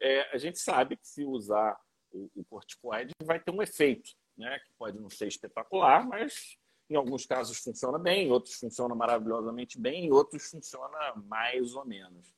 é, 0.00 0.34
a 0.34 0.38
gente 0.38 0.58
sabe 0.58 0.96
que 0.96 1.06
se 1.06 1.24
usar 1.24 1.76
o, 2.12 2.30
o 2.36 2.44
corticoide 2.44 3.12
vai 3.22 3.40
ter 3.40 3.50
um 3.50 3.62
efeito 3.62 4.10
né, 4.36 4.60
que 4.60 4.72
pode 4.78 5.00
não 5.00 5.10
ser 5.10 5.26
espetacular, 5.26 6.06
mas 6.06 6.56
em 6.88 6.94
alguns 6.94 7.26
casos 7.26 7.58
funciona 7.58 7.98
bem, 7.98 8.28
em 8.28 8.30
outros 8.30 8.54
funciona 8.54 8.94
maravilhosamente 8.94 9.80
bem, 9.80 10.06
em 10.06 10.12
outros 10.12 10.48
funciona 10.48 11.14
mais 11.26 11.74
ou 11.74 11.84
menos. 11.84 12.32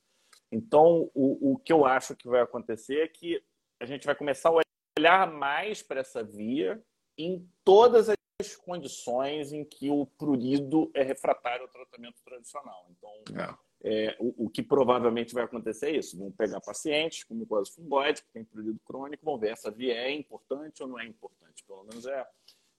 Então, 0.51 1.11
o, 1.15 1.53
o 1.53 1.59
que 1.59 1.73
eu 1.73 1.85
acho 1.85 2.17
que 2.17 2.29
vai 2.29 2.41
acontecer 2.41 3.01
é 3.01 3.09
que 3.09 3.43
a 3.81 3.85
gente 3.85 4.07
vai 4.07 4.15
começar 4.15 4.49
a 4.49 4.63
olhar 4.99 5.31
mais 5.31 5.83
para 5.83 6.01
essa 6.01 6.23
via 6.23 6.83
em 7.17 7.49
todas 7.65 8.09
as 8.09 8.57
condições 8.57 9.53
em 9.53 9.65
que 9.65 9.91
o 9.91 10.07
prurido 10.07 10.91
é 10.95 11.03
refratário 11.03 11.63
ao 11.63 11.69
tratamento 11.69 12.21
tradicional. 12.25 12.87
Então, 12.91 13.57
é. 13.83 14.07
é 14.09 14.17
o, 14.21 14.47
o, 14.47 14.51
que 14.51 14.63
provavelmente 14.63 15.33
vai 15.33 15.45
acontecer 15.45 15.87
é 15.87 15.97
isso. 15.97 16.19
Vão 16.19 16.31
pegar 16.31 16.61
pacientes 16.61 17.25
com 17.25 17.35
mucosa 17.35 17.71
fungoide, 17.73 18.23
que 18.23 18.33
tem 18.33 18.45
prurido 18.45 18.79
crônico, 18.85 19.25
vão 19.25 19.39
ver 19.39 19.53
essa 19.53 19.71
via 19.71 19.95
é 19.95 20.13
importante 20.13 20.83
ou 20.83 20.89
não 20.89 20.99
é 20.99 21.07
importante. 21.07 21.65
Pelo 21.65 21.85
menos 21.85 22.07
é, 22.07 22.27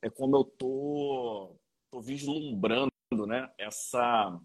é 0.03 0.09
como 0.09 0.37
eu 0.37 0.43
tô, 0.43 1.55
tô 1.89 2.01
vislumbrando 2.01 2.91
né, 3.25 3.51
essa, 3.57 4.39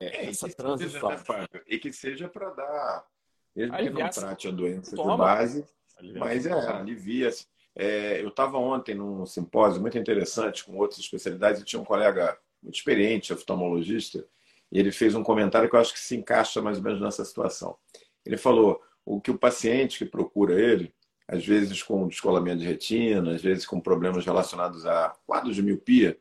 é, 0.00 0.26
essa 0.28 0.48
transição. 0.48 1.10
Seja, 1.18 1.64
e 1.66 1.78
que 1.78 1.92
seja 1.92 2.28
para 2.28 2.50
dar, 2.50 3.06
mesmo 3.54 3.76
que 3.76 3.90
não 3.90 4.08
trate 4.08 4.48
a 4.48 4.50
doença 4.50 4.96
toma, 4.96 5.12
de 5.12 5.18
base, 5.18 5.66
mas 6.18 6.46
é, 6.46 6.52
alivia. 6.52 7.30
É, 7.74 8.20
eu 8.22 8.28
estava 8.28 8.58
ontem 8.58 8.94
num 8.94 9.24
simpósio 9.24 9.80
muito 9.80 9.96
interessante 9.98 10.64
com 10.64 10.76
outras 10.76 11.00
especialidades 11.00 11.60
e 11.60 11.64
tinha 11.64 11.80
um 11.80 11.84
colega 11.84 12.36
muito 12.62 12.76
experiente, 12.76 13.32
oftalmologista, 13.32 14.24
e 14.70 14.78
ele 14.78 14.92
fez 14.92 15.14
um 15.14 15.22
comentário 15.22 15.68
que 15.68 15.76
eu 15.76 15.80
acho 15.80 15.92
que 15.92 16.00
se 16.00 16.16
encaixa 16.16 16.60
mais 16.62 16.78
ou 16.78 16.84
menos 16.84 17.00
nessa 17.00 17.24
situação. 17.24 17.76
Ele 18.24 18.36
falou 18.36 18.80
o 19.04 19.20
que 19.20 19.30
o 19.30 19.38
paciente 19.38 19.98
que 19.98 20.04
procura 20.04 20.60
ele, 20.60 20.94
às 21.26 21.44
vezes 21.44 21.82
com 21.82 22.06
descolamento 22.06 22.58
de 22.58 22.66
retina, 22.66 23.34
às 23.34 23.42
vezes 23.42 23.66
com 23.66 23.80
problemas 23.80 24.24
relacionados 24.24 24.86
a 24.86 25.14
quadros 25.26 25.56
de 25.56 25.62
miopia, 25.62 26.18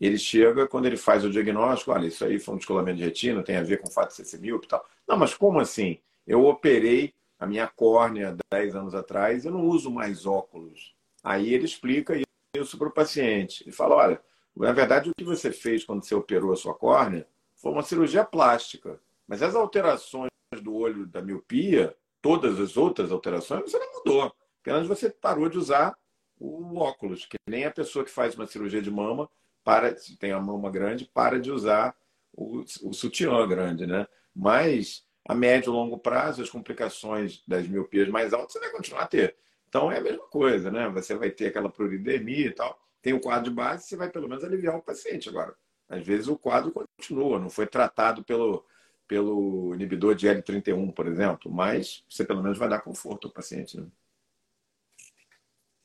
ele 0.00 0.18
chega, 0.18 0.66
quando 0.66 0.86
ele 0.86 0.96
faz 0.96 1.24
o 1.24 1.30
diagnóstico, 1.30 1.92
olha, 1.92 2.06
isso 2.06 2.24
aí 2.24 2.38
foi 2.38 2.54
um 2.54 2.58
descolamento 2.58 2.98
de 2.98 3.04
retina, 3.04 3.42
tem 3.42 3.56
a 3.56 3.62
ver 3.62 3.80
com 3.80 3.88
o 3.88 3.92
fato 3.92 4.08
de 4.16 4.26
ser 4.26 4.40
míope 4.40 4.66
e 4.66 4.68
tal. 4.68 4.84
Não, 5.06 5.16
mas 5.16 5.32
como 5.32 5.60
assim? 5.60 5.98
Eu 6.26 6.44
operei 6.44 7.14
a 7.42 7.46
minha 7.46 7.66
córnea 7.66 8.36
10 8.52 8.76
anos 8.76 8.94
atrás, 8.94 9.44
eu 9.44 9.50
não 9.50 9.66
uso 9.66 9.90
mais 9.90 10.26
óculos. 10.26 10.94
Aí 11.24 11.52
ele 11.52 11.64
explica 11.64 12.14
isso 12.56 12.78
para 12.78 12.86
o 12.86 12.92
paciente. 12.92 13.64
Ele 13.64 13.72
fala, 13.72 13.96
olha, 13.96 14.22
na 14.54 14.70
verdade 14.70 15.10
o 15.10 15.12
que 15.12 15.24
você 15.24 15.50
fez 15.50 15.82
quando 15.82 16.04
você 16.04 16.14
operou 16.14 16.52
a 16.52 16.56
sua 16.56 16.72
córnea 16.72 17.26
foi 17.56 17.72
uma 17.72 17.82
cirurgia 17.82 18.24
plástica. 18.24 19.00
Mas 19.26 19.42
as 19.42 19.56
alterações 19.56 20.30
do 20.62 20.72
olho 20.72 21.04
da 21.04 21.20
miopia, 21.20 21.96
todas 22.20 22.60
as 22.60 22.76
outras 22.76 23.10
alterações, 23.10 23.62
você 23.62 23.76
não 23.76 23.92
mudou. 23.92 24.32
Apenas 24.60 24.86
você 24.86 25.10
parou 25.10 25.48
de 25.48 25.58
usar 25.58 25.98
o 26.38 26.78
óculos, 26.78 27.26
que 27.26 27.36
nem 27.50 27.64
a 27.64 27.72
pessoa 27.72 28.04
que 28.04 28.10
faz 28.12 28.36
uma 28.36 28.46
cirurgia 28.46 28.80
de 28.80 28.90
mama, 28.90 29.28
para, 29.64 29.96
se 29.96 30.16
tem 30.16 30.30
a 30.30 30.38
mama 30.38 30.70
grande, 30.70 31.10
para 31.12 31.40
de 31.40 31.50
usar 31.50 31.92
o, 32.32 32.60
o 32.60 32.92
sutiã 32.92 33.44
grande, 33.48 33.84
né? 33.84 34.06
Mas 34.32 35.04
a 35.24 35.34
médio 35.34 35.70
e 35.70 35.74
longo 35.74 35.98
prazo, 35.98 36.42
as 36.42 36.50
complicações 36.50 37.42
das 37.46 37.66
miopias 37.66 38.08
mais 38.08 38.32
altas 38.32 38.52
você 38.52 38.60
vai 38.60 38.70
continuar 38.70 39.02
a 39.02 39.06
ter. 39.06 39.36
Então 39.68 39.90
é 39.90 39.98
a 39.98 40.02
mesma 40.02 40.26
coisa, 40.26 40.70
né? 40.70 40.88
Você 40.90 41.14
vai 41.14 41.30
ter 41.30 41.46
aquela 41.46 41.70
pruridermia 41.70 42.46
e 42.46 42.52
tal. 42.52 42.78
Tem 43.00 43.12
o 43.12 43.20
quadro 43.20 43.50
de 43.50 43.56
base, 43.56 43.86
você 43.86 43.96
vai 43.96 44.10
pelo 44.10 44.28
menos 44.28 44.44
aliviar 44.44 44.76
o 44.76 44.82
paciente 44.82 45.28
agora. 45.28 45.54
Às 45.88 46.04
vezes 46.04 46.28
o 46.28 46.38
quadro 46.38 46.72
continua, 46.72 47.38
não 47.38 47.50
foi 47.50 47.66
tratado 47.66 48.24
pelo, 48.24 48.64
pelo 49.06 49.74
inibidor 49.74 50.14
de 50.14 50.26
L31, 50.28 50.92
por 50.92 51.06
exemplo, 51.06 51.50
mas 51.50 52.04
você 52.08 52.24
pelo 52.24 52.42
menos 52.42 52.58
vai 52.58 52.68
dar 52.68 52.80
conforto 52.80 53.28
ao 53.28 53.32
paciente. 53.32 53.78
Né? 53.80 53.86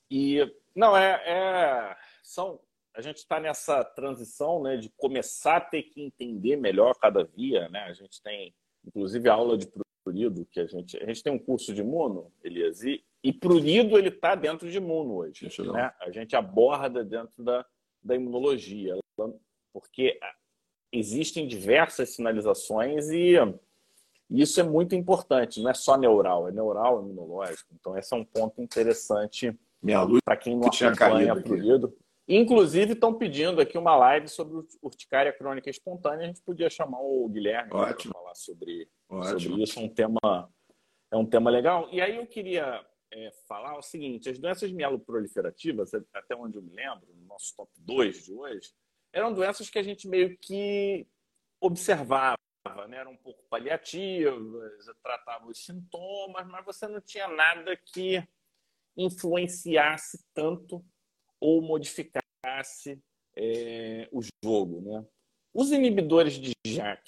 E 0.10 0.40
não 0.76 0.96
é, 0.96 1.22
é 1.26 1.98
são 2.24 2.60
a 2.98 3.02
gente 3.02 3.18
está 3.18 3.40
nessa 3.40 3.84
transição 3.84 4.64
né, 4.64 4.76
de 4.76 4.90
começar 4.98 5.58
a 5.58 5.62
ter 5.62 5.84
que 5.84 6.02
entender 6.02 6.56
melhor 6.56 6.96
cada 6.96 7.24
via. 7.24 7.70
Né? 7.70 7.84
A 7.84 7.94
gente 7.94 8.20
tem, 8.24 8.56
inclusive, 8.88 9.30
a 9.30 9.34
aula 9.34 9.58
de 9.58 9.68
prurido, 10.04 10.46
que 10.46 10.60
a 10.60 10.66
gente, 10.66 10.98
a 10.98 11.06
gente 11.06 11.22
tem 11.22 11.34
um 11.34 11.40
curso 11.40 11.74
de 11.74 11.82
imuno, 11.82 12.32
Elias, 12.44 12.82
e, 12.82 13.04
e 13.22 13.34
prurido 13.34 13.98
ele 13.98 14.08
está 14.08 14.36
dentro 14.36 14.70
de 14.70 14.78
imuno 14.78 15.16
hoje. 15.16 15.50
Né? 15.72 15.92
A 16.02 16.12
gente 16.12 16.36
aborda 16.36 17.04
dentro 17.04 17.44
da, 17.44 17.66
da 18.02 18.16
imunologia, 18.16 18.98
porque 19.74 20.18
existem 20.92 21.48
diversas 21.48 22.12
sinalizações 22.16 23.10
e 23.10 23.36
isso 24.30 24.60
é 24.60 24.64
muito 24.64 24.96
importante, 24.96 25.62
não 25.62 25.70
é 25.70 25.74
só 25.74 25.98
neural, 25.98 26.48
é 26.48 26.52
neural, 26.52 27.02
imunológico. 27.02 27.70
Então, 27.80 27.98
esse 27.98 28.14
é 28.14 28.18
um 28.18 28.26
ponto 28.26 28.62
interessante 28.62 29.58
para 30.24 30.38
quem 30.38 30.56
não 30.56 30.68
acompanha 30.68 31.36
prurido. 31.36 31.96
Inclusive, 32.28 32.92
estão 32.92 33.14
pedindo 33.14 33.62
aqui 33.62 33.78
uma 33.78 33.96
live 33.96 34.28
sobre 34.28 34.58
urticária 34.82 35.32
crônica 35.32 35.70
espontânea. 35.70 36.26
A 36.26 36.28
gente 36.28 36.42
podia 36.42 36.70
chamar 36.70 37.00
o 37.00 37.30
Guilherme 37.30 37.70
para 37.70 37.96
falar 38.12 38.36
sobre, 38.36 38.90
sobre 39.08 39.64
isso. 39.64 39.80
É 39.80 39.82
um, 39.82 39.90
tema, 39.90 40.54
é 41.10 41.16
um 41.16 41.26
tema 41.26 41.50
legal. 41.50 41.88
E 41.90 42.02
aí 42.02 42.18
eu 42.18 42.28
queria 42.28 42.86
é, 43.14 43.32
falar 43.48 43.78
o 43.78 43.82
seguinte: 43.82 44.30
as 44.30 44.38
doenças 44.38 44.70
mieloproliferativas, 44.74 45.94
até 46.14 46.36
onde 46.36 46.58
eu 46.58 46.62
me 46.62 46.74
lembro, 46.74 47.08
no 47.16 47.26
nosso 47.28 47.56
top 47.56 47.72
2 47.78 48.26
de 48.26 48.34
hoje, 48.34 48.74
eram 49.14 49.34
doenças 49.34 49.70
que 49.70 49.80
a 49.80 49.84
gente 49.84 50.06
meio 50.06 50.38
que 50.38 51.08
observava, 51.62 52.38
né? 52.90 52.98
eram 52.98 53.14
um 53.14 53.18
pouco 53.18 53.42
paliativas, 53.50 54.86
tratava 55.02 55.48
os 55.48 55.64
sintomas, 55.64 56.46
mas 56.46 56.66
você 56.66 56.88
não 56.90 57.00
tinha 57.00 57.30
nada 57.30 57.76
que 57.78 58.22
influenciasse 58.98 60.26
tanto 60.34 60.84
ou 61.40 61.62
modificasse 61.62 63.00
é, 63.36 64.08
o 64.12 64.22
jogo. 64.44 64.82
Né? 64.82 65.06
Os 65.54 65.72
inibidores 65.72 66.34
de 66.34 66.52
JAK, 66.66 67.02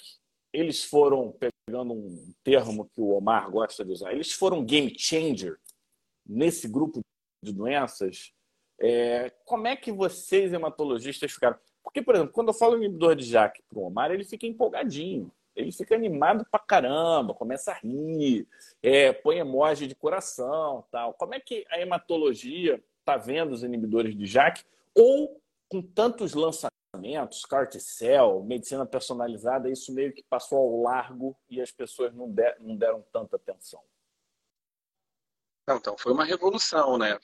eles 0.52 0.84
foram, 0.84 1.36
pegando 1.66 1.92
um 1.92 2.32
termo 2.42 2.88
que 2.88 3.00
o 3.00 3.10
Omar 3.10 3.50
gosta 3.50 3.84
de 3.84 3.92
usar, 3.92 4.12
eles 4.12 4.32
foram 4.32 4.64
game 4.64 4.94
changer 4.98 5.58
nesse 6.26 6.68
grupo 6.68 7.00
de 7.42 7.52
doenças. 7.52 8.32
É, 8.80 9.30
como 9.44 9.66
é 9.66 9.76
que 9.76 9.92
vocês, 9.92 10.52
hematologistas, 10.52 11.32
ficaram? 11.32 11.58
Porque, 11.82 12.02
por 12.02 12.14
exemplo, 12.14 12.32
quando 12.32 12.48
eu 12.48 12.54
falo 12.54 12.76
inibidor 12.76 13.14
de 13.14 13.24
JAK 13.24 13.62
para 13.68 13.78
o 13.78 13.84
Omar, 13.84 14.10
ele 14.10 14.24
fica 14.24 14.46
empolgadinho. 14.46 15.30
Ele 15.54 15.72
fica 15.72 15.94
animado 15.94 16.46
pra 16.50 16.60
caramba, 16.60 17.34
começa 17.34 17.72
a 17.72 17.74
rir, 17.74 18.46
é, 18.82 19.12
põe 19.12 19.38
emoji 19.38 19.86
de 19.86 19.94
coração 19.94 20.84
tal. 20.90 21.12
Como 21.14 21.34
é 21.34 21.40
que 21.40 21.66
a 21.68 21.80
hematologia 21.80 22.82
está 23.10 23.16
vendo 23.16 23.52
os 23.52 23.64
inibidores 23.64 24.16
de 24.16 24.26
JAK, 24.26 24.64
ou 24.94 25.40
com 25.68 25.82
tantos 25.82 26.34
lançamentos, 26.34 27.44
carticel, 27.44 28.42
medicina 28.44 28.86
personalizada, 28.86 29.70
isso 29.70 29.92
meio 29.92 30.12
que 30.12 30.22
passou 30.22 30.58
ao 30.58 30.82
largo 30.82 31.36
e 31.48 31.60
as 31.60 31.70
pessoas 31.70 32.14
não, 32.14 32.30
der, 32.30 32.56
não 32.60 32.76
deram 32.76 33.04
tanta 33.12 33.36
atenção. 33.36 33.80
Então, 35.68 35.96
foi 35.96 36.12
uma 36.12 36.24
revolução, 36.24 36.98
né? 36.98 37.16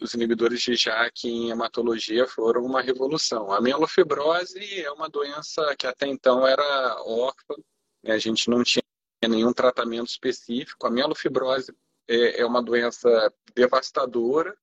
Os 0.00 0.14
inibidores 0.14 0.62
de 0.62 0.74
JAK 0.74 1.28
em 1.28 1.50
hematologia 1.50 2.26
foram 2.26 2.64
uma 2.64 2.80
revolução. 2.80 3.52
A 3.52 3.60
mielofibrose 3.60 4.80
é 4.80 4.90
uma 4.90 5.10
doença 5.10 5.74
que 5.76 5.86
até 5.86 6.06
então 6.06 6.46
era 6.46 7.02
órfã, 7.02 7.54
né? 8.02 8.14
a 8.14 8.18
gente 8.18 8.48
não 8.48 8.64
tinha 8.64 8.82
nenhum 9.28 9.52
tratamento 9.52 10.08
específico. 10.08 10.86
A 10.86 10.90
mielofibrose 10.90 11.76
é, 12.08 12.40
é 12.40 12.46
uma 12.46 12.62
doença 12.62 13.30
devastadora, 13.54 14.56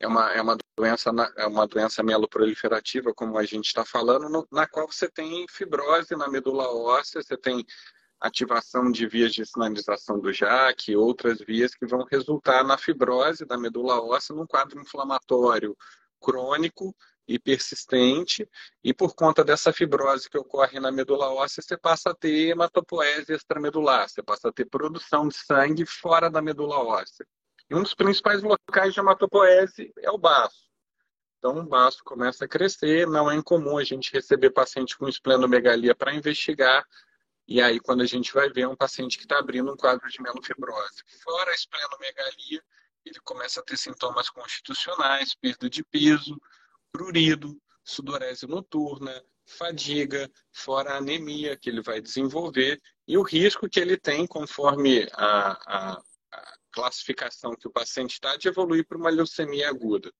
é 0.00 0.06
uma, 0.06 0.32
é 0.32 0.40
uma 0.40 0.56
doença 0.76 1.10
é 1.36 1.46
uma 1.46 1.66
doença 1.66 2.02
mieloproliferativa, 2.02 3.12
como 3.14 3.36
a 3.36 3.44
gente 3.44 3.66
está 3.66 3.84
falando, 3.84 4.28
no, 4.28 4.46
na 4.50 4.66
qual 4.66 4.86
você 4.86 5.08
tem 5.10 5.46
fibrose 5.48 6.14
na 6.14 6.28
medula 6.28 6.68
óssea, 6.70 7.22
você 7.22 7.36
tem 7.36 7.64
ativação 8.20 8.90
de 8.90 9.06
vias 9.06 9.32
de 9.32 9.44
sinalização 9.46 10.20
do 10.20 10.32
JAK, 10.32 10.96
outras 10.96 11.38
vias 11.38 11.74
que 11.74 11.86
vão 11.86 12.04
resultar 12.10 12.64
na 12.64 12.76
fibrose 12.76 13.44
da 13.44 13.58
medula 13.58 14.00
óssea 14.00 14.34
num 14.34 14.46
quadro 14.46 14.80
inflamatório 14.80 15.76
crônico 16.20 16.94
e 17.26 17.38
persistente, 17.38 18.48
e 18.82 18.94
por 18.94 19.14
conta 19.14 19.44
dessa 19.44 19.72
fibrose 19.72 20.30
que 20.30 20.38
ocorre 20.38 20.80
na 20.80 20.90
medula 20.90 21.30
óssea, 21.30 21.62
você 21.62 21.76
passa 21.76 22.10
a 22.10 22.14
ter 22.14 22.48
hematopoese 22.48 23.32
extramedular, 23.32 24.08
você 24.08 24.22
passa 24.22 24.48
a 24.48 24.52
ter 24.52 24.64
produção 24.64 25.28
de 25.28 25.36
sangue 25.36 25.84
fora 25.84 26.30
da 26.30 26.40
medula 26.40 26.78
óssea. 26.78 27.26
E 27.70 27.74
um 27.74 27.82
dos 27.82 27.94
principais 27.94 28.42
locais 28.42 28.94
de 28.94 29.00
hematopoese 29.00 29.92
é 29.98 30.10
o 30.10 30.18
baço. 30.18 30.68
Então, 31.38 31.58
o 31.58 31.66
baço 31.66 32.02
começa 32.02 32.44
a 32.44 32.48
crescer, 32.48 33.06
não 33.06 33.30
é 33.30 33.36
incomum 33.36 33.78
a 33.78 33.84
gente 33.84 34.12
receber 34.12 34.50
paciente 34.50 34.96
com 34.96 35.08
esplenomegalia 35.08 35.94
para 35.94 36.14
investigar, 36.14 36.84
e 37.46 37.62
aí 37.62 37.78
quando 37.78 38.02
a 38.02 38.06
gente 38.06 38.32
vai 38.34 38.50
ver 38.50 38.62
é 38.62 38.68
um 38.68 38.76
paciente 38.76 39.16
que 39.16 39.24
está 39.24 39.38
abrindo 39.38 39.72
um 39.72 39.76
quadro 39.76 40.08
de 40.08 40.20
melofibrose. 40.20 41.02
Fora 41.22 41.50
a 41.50 41.54
esplenomegalia, 41.54 42.62
ele 43.04 43.20
começa 43.24 43.60
a 43.60 43.62
ter 43.62 43.76
sintomas 43.76 44.28
constitucionais, 44.28 45.34
perda 45.34 45.70
de 45.70 45.84
peso, 45.84 46.40
prurido, 46.90 47.56
sudorese 47.84 48.46
noturna, 48.46 49.22
fadiga, 49.46 50.30
fora 50.52 50.94
a 50.94 50.96
anemia 50.96 51.56
que 51.56 51.70
ele 51.70 51.80
vai 51.80 52.00
desenvolver 52.00 52.80
e 53.06 53.16
o 53.16 53.22
risco 53.22 53.68
que 53.68 53.80
ele 53.80 53.96
tem 53.96 54.26
conforme 54.26 55.08
a, 55.14 55.92
a 55.94 56.02
classificação 56.78 57.56
que 57.56 57.66
o 57.66 57.72
paciente 57.72 58.12
está 58.12 58.36
de 58.36 58.46
evoluir 58.46 58.86
para 58.86 58.96
uma 58.96 59.10
leucemia 59.10 59.68
aguda. 59.68 60.12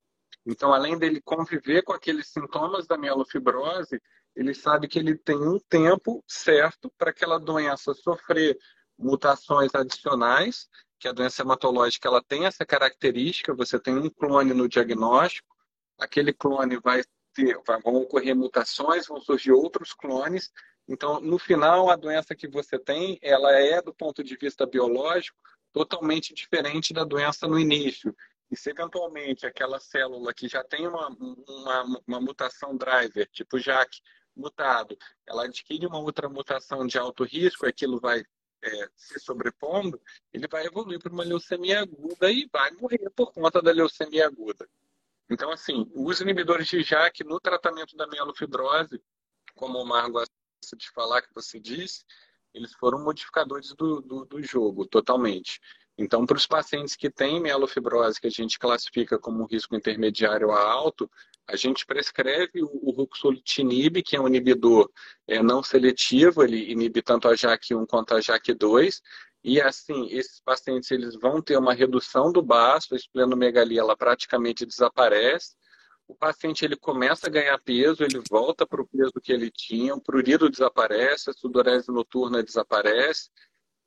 Então, 0.44 0.72
além 0.72 0.98
dele 0.98 1.20
conviver 1.20 1.82
com 1.82 1.92
aqueles 1.92 2.28
sintomas 2.28 2.86
da 2.86 2.98
mielofibrose, 2.98 4.00
ele 4.34 4.52
sabe 4.52 4.88
que 4.88 4.98
ele 4.98 5.16
tem 5.16 5.36
um 5.36 5.60
tempo 5.68 6.22
certo 6.26 6.92
para 6.98 7.10
aquela 7.10 7.38
doença 7.38 7.94
sofrer 7.94 8.58
mutações 8.98 9.72
adicionais, 9.72 10.68
que 10.98 11.06
a 11.06 11.12
doença 11.12 11.42
hematológica 11.42 12.08
ela 12.08 12.22
tem 12.22 12.44
essa 12.44 12.66
característica, 12.66 13.54
você 13.54 13.78
tem 13.78 13.96
um 13.96 14.10
clone 14.10 14.52
no 14.52 14.68
diagnóstico, 14.68 15.48
aquele 15.96 16.32
clone 16.32 16.80
vai 16.82 17.04
ter, 17.32 17.56
vão 17.84 17.94
ocorrer 17.94 18.34
mutações, 18.34 19.06
vão 19.06 19.20
surgir 19.20 19.52
outros 19.52 19.92
clones, 19.92 20.50
então, 20.88 21.20
no 21.20 21.38
final, 21.38 21.90
a 21.90 21.96
doença 21.96 22.34
que 22.34 22.48
você 22.48 22.78
tem, 22.78 23.18
ela 23.20 23.52
é, 23.52 23.82
do 23.82 23.92
ponto 23.92 24.24
de 24.24 24.34
vista 24.36 24.64
biológico, 24.64 25.38
totalmente 25.72 26.34
diferente 26.34 26.92
da 26.92 27.04
doença 27.04 27.46
no 27.46 27.58
início. 27.58 28.14
E 28.50 28.56
se 28.56 28.70
eventualmente 28.70 29.46
aquela 29.46 29.78
célula 29.78 30.32
que 30.32 30.48
já 30.48 30.64
tem 30.64 30.86
uma, 30.86 31.08
uma, 31.08 32.02
uma 32.06 32.20
mutação 32.20 32.76
driver, 32.76 33.28
tipo 33.30 33.58
JAK, 33.58 34.00
mutado, 34.34 34.96
ela 35.26 35.44
adquire 35.44 35.86
uma 35.86 35.98
outra 35.98 36.28
mutação 36.28 36.86
de 36.86 36.96
alto 36.96 37.24
risco, 37.24 37.66
aquilo 37.66 38.00
vai 38.00 38.22
é, 38.62 38.88
se 38.96 39.20
sobrepondo, 39.20 40.00
ele 40.32 40.48
vai 40.48 40.66
evoluir 40.66 40.98
para 40.98 41.12
uma 41.12 41.24
leucemia 41.24 41.80
aguda 41.80 42.30
e 42.30 42.48
vai 42.52 42.70
morrer 42.72 43.10
por 43.14 43.32
conta 43.32 43.60
da 43.60 43.72
leucemia 43.72 44.26
aguda. 44.26 44.68
Então, 45.30 45.50
assim, 45.50 45.90
os 45.94 46.20
inibidores 46.20 46.66
de 46.68 46.82
JAK 46.82 47.22
no 47.24 47.38
tratamento 47.38 47.96
da 47.96 48.06
mielofibrose, 48.06 49.02
como 49.54 49.78
o 49.78 49.84
Mar 49.84 50.08
gosta 50.08 50.32
de 50.76 50.90
falar, 50.90 51.22
que 51.22 51.34
você 51.34 51.60
disse, 51.60 52.04
eles 52.58 52.74
foram 52.74 53.02
modificadores 53.02 53.74
do, 53.74 54.00
do, 54.00 54.24
do 54.24 54.42
jogo 54.42 54.86
totalmente. 54.86 55.60
Então, 55.96 56.24
para 56.24 56.36
os 56.36 56.46
pacientes 56.46 56.94
que 56.94 57.10
têm 57.10 57.40
mielofibrose, 57.40 58.20
que 58.20 58.28
a 58.28 58.30
gente 58.30 58.58
classifica 58.58 59.18
como 59.18 59.46
risco 59.46 59.74
intermediário 59.74 60.52
a 60.52 60.60
alto, 60.60 61.10
a 61.48 61.56
gente 61.56 61.84
prescreve 61.84 62.62
o, 62.62 62.90
ruxolitinib, 62.90 64.02
que 64.02 64.14
é 64.14 64.20
um 64.20 64.28
inibidor 64.28 64.88
é, 65.26 65.42
não 65.42 65.62
seletivo, 65.62 66.44
ele 66.44 66.70
inibe 66.70 67.02
tanto 67.02 67.26
a 67.26 67.32
JAK1 67.32 67.86
quanto 67.88 68.14
a 68.14 68.20
JAK2, 68.20 69.00
e 69.42 69.60
assim, 69.60 70.08
esses 70.10 70.40
pacientes 70.40 70.90
eles 70.90 71.16
vão 71.16 71.40
ter 71.40 71.56
uma 71.56 71.72
redução 71.72 72.30
do 72.30 72.42
baço, 72.42 72.94
a 72.94 72.96
esplenomegalia 72.96 73.80
ela 73.80 73.96
praticamente 73.96 74.66
desaparece, 74.66 75.56
o 76.08 76.14
paciente 76.14 76.64
ele 76.64 76.74
começa 76.74 77.26
a 77.26 77.30
ganhar 77.30 77.58
peso, 77.58 78.02
ele 78.02 78.20
volta 78.30 78.66
para 78.66 78.80
o 78.80 78.88
peso 78.88 79.12
que 79.22 79.30
ele 79.30 79.50
tinha, 79.50 79.94
o 79.94 80.00
prurido 80.00 80.48
desaparece, 80.48 81.28
a 81.28 81.34
sudorese 81.34 81.92
noturna 81.92 82.42
desaparece, 82.42 83.28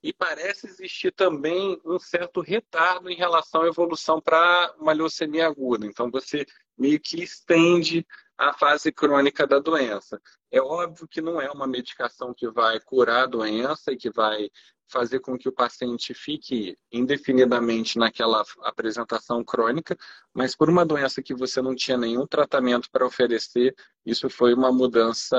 e 0.04 0.14
parece 0.14 0.68
existir 0.68 1.12
também 1.12 1.80
um 1.84 2.00
certo 2.00 2.42
retardo 2.42 3.10
em 3.10 3.16
relação 3.16 3.64
à 3.64 3.68
evolução 3.68 4.22
para 4.22 4.74
uma 4.80 4.94
leucemia 4.94 5.48
aguda. 5.48 5.86
Então, 5.86 6.10
você 6.10 6.46
meio 6.78 7.00
que 7.00 7.22
estende 7.22 8.06
a 8.38 8.54
fase 8.54 8.92
crônica 8.92 9.46
da 9.46 9.60
doença. 9.60 10.20
É 10.50 10.60
óbvio 10.60 11.08
que 11.08 11.22
não 11.22 11.40
é 11.40 11.50
uma 11.52 11.68
medicação 11.68 12.34
que 12.34 12.50
vai 12.50 12.80
curar 12.80 13.24
a 13.24 13.28
doença 13.28 13.92
e 13.92 13.98
que 13.98 14.10
vai 14.10 14.50
fazer 14.92 15.20
com 15.20 15.38
que 15.38 15.48
o 15.48 15.54
paciente 15.54 16.14
fique 16.14 16.78
indefinidamente 16.92 17.98
naquela 17.98 18.44
apresentação 18.62 19.44
crônica, 19.44 19.98
mas 20.34 20.56
por 20.56 20.70
uma 20.70 20.86
doença 20.86 21.22
que 21.24 21.34
você 21.34 21.62
não 21.62 21.76
tinha 21.76 21.98
nenhum 21.98 22.28
tratamento 22.28 22.90
para 22.92 23.06
oferecer, 23.06 23.74
isso 24.06 24.30
foi 24.30 24.54
uma 24.54 24.72
mudança, 24.72 25.38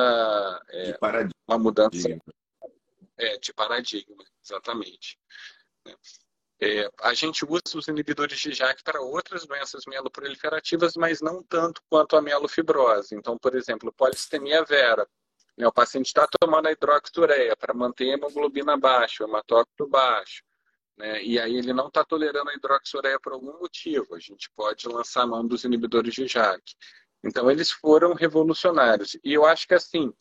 é, 0.70 0.98
uma 1.46 1.58
mudança 1.58 2.08
É, 3.18 3.36
de 3.38 3.52
paradigma, 3.52 4.24
exatamente. 4.42 5.18
É, 6.60 6.88
a 7.00 7.12
gente 7.12 7.44
usa 7.44 7.76
os 7.76 7.88
inibidores 7.88 8.38
de 8.38 8.52
JAK 8.52 8.82
para 8.84 9.00
outras 9.00 9.44
doenças 9.44 9.82
mieloproliferativas, 9.86 10.94
mas 10.96 11.20
não 11.20 11.42
tanto 11.42 11.82
quanto 11.90 12.16
a 12.16 12.22
mielofibrose. 12.22 13.14
Então, 13.14 13.36
por 13.36 13.54
exemplo, 13.56 13.92
polistemia 13.92 14.64
vera. 14.64 15.06
Né, 15.56 15.66
o 15.66 15.72
paciente 15.72 16.06
está 16.06 16.26
tomando 16.40 16.66
a 16.66 16.72
hidroxureia 16.72 17.56
para 17.56 17.74
manter 17.74 18.10
a 18.10 18.14
hemoglobina 18.14 18.76
baixa, 18.76 19.24
o 19.24 19.28
hematócrito 19.28 19.86
baixo. 19.86 20.42
Né, 20.96 21.22
e 21.22 21.38
aí 21.38 21.56
ele 21.56 21.72
não 21.72 21.88
está 21.88 22.04
tolerando 22.04 22.50
a 22.50 22.54
hidroxureia 22.54 23.18
por 23.20 23.32
algum 23.32 23.58
motivo. 23.58 24.14
A 24.14 24.18
gente 24.18 24.50
pode 24.56 24.88
lançar 24.88 25.22
a 25.22 25.26
mão 25.26 25.46
dos 25.46 25.64
inibidores 25.64 26.14
de 26.14 26.26
JAK. 26.26 26.62
Então, 27.24 27.50
eles 27.50 27.70
foram 27.70 28.14
revolucionários. 28.14 29.16
E 29.22 29.32
eu 29.32 29.46
acho 29.46 29.66
que, 29.68 29.74
assim, 29.74 30.12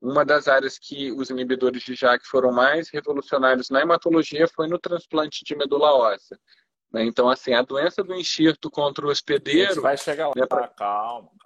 uma 0.00 0.24
das 0.24 0.46
áreas 0.46 0.78
que 0.78 1.10
os 1.12 1.30
inibidores 1.30 1.82
de 1.82 1.94
JAK 1.94 2.26
foram 2.26 2.52
mais 2.52 2.90
revolucionários 2.90 3.70
na 3.70 3.80
hematologia 3.80 4.46
foi 4.46 4.68
no 4.68 4.78
transplante 4.78 5.42
de 5.44 5.56
medula 5.56 5.92
óssea. 5.92 6.38
Né? 6.92 7.04
Então, 7.04 7.28
assim, 7.28 7.54
a 7.54 7.62
doença 7.62 8.04
do 8.04 8.14
enxerto 8.14 8.70
contra 8.70 9.04
o 9.04 9.10
hospedeiro... 9.10 9.82
vai 9.82 9.96
chegar 9.96 10.28
lá, 10.28 10.34
né, 10.36 10.46
pra... 10.46 10.68
calma, 10.68 11.30
calma. 11.40 11.43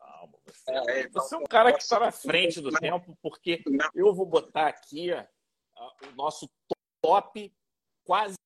Você 0.52 0.70
é, 0.70 1.00
então, 1.02 1.22
você 1.22 1.34
é 1.34 1.38
um 1.38 1.44
cara 1.44 1.72
que 1.72 1.82
está 1.82 2.00
na 2.00 2.12
frente 2.12 2.60
do 2.60 2.70
tempo, 2.70 3.16
porque 3.22 3.62
eu 3.94 4.14
vou 4.14 4.26
botar 4.26 4.68
aqui 4.68 5.10
o 5.12 6.16
nosso 6.16 6.48
top 7.02 7.52
quase 8.04 8.36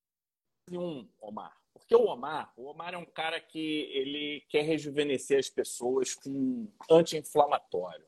um, 0.70 1.08
Omar. 1.20 1.56
Porque 1.72 1.94
o 1.94 2.04
Omar, 2.04 2.52
o 2.56 2.66
Omar 2.66 2.94
é 2.94 2.98
um 2.98 3.06
cara 3.06 3.40
que 3.40 3.90
ele 3.92 4.44
quer 4.48 4.62
rejuvenescer 4.62 5.38
as 5.38 5.48
pessoas 5.48 6.14
com 6.14 6.68
anti-inflamatório. 6.90 8.06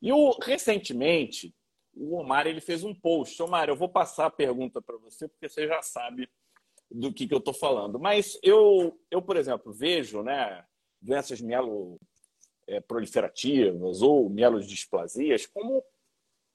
E 0.00 0.12
o, 0.12 0.30
recentemente, 0.40 1.54
o 1.94 2.16
Omar 2.16 2.46
ele 2.46 2.60
fez 2.60 2.84
um 2.84 2.94
post. 2.94 3.42
Omar, 3.42 3.68
eu 3.68 3.76
vou 3.76 3.88
passar 3.88 4.26
a 4.26 4.30
pergunta 4.30 4.80
para 4.80 4.96
você, 4.96 5.28
porque 5.28 5.48
você 5.48 5.66
já 5.66 5.82
sabe 5.82 6.28
do 6.90 7.12
que, 7.12 7.26
que 7.26 7.34
eu 7.34 7.38
estou 7.38 7.54
falando. 7.54 7.98
Mas 7.98 8.38
eu, 8.42 8.98
eu, 9.10 9.20
por 9.20 9.36
exemplo, 9.36 9.72
vejo 9.72 10.22
né, 10.22 10.64
doenças 11.00 11.40
mielo 11.40 11.98
é, 12.70 12.80
proliferativas 12.80 14.00
ou 14.00 14.30
mielodisplasias 14.30 15.46
como 15.46 15.84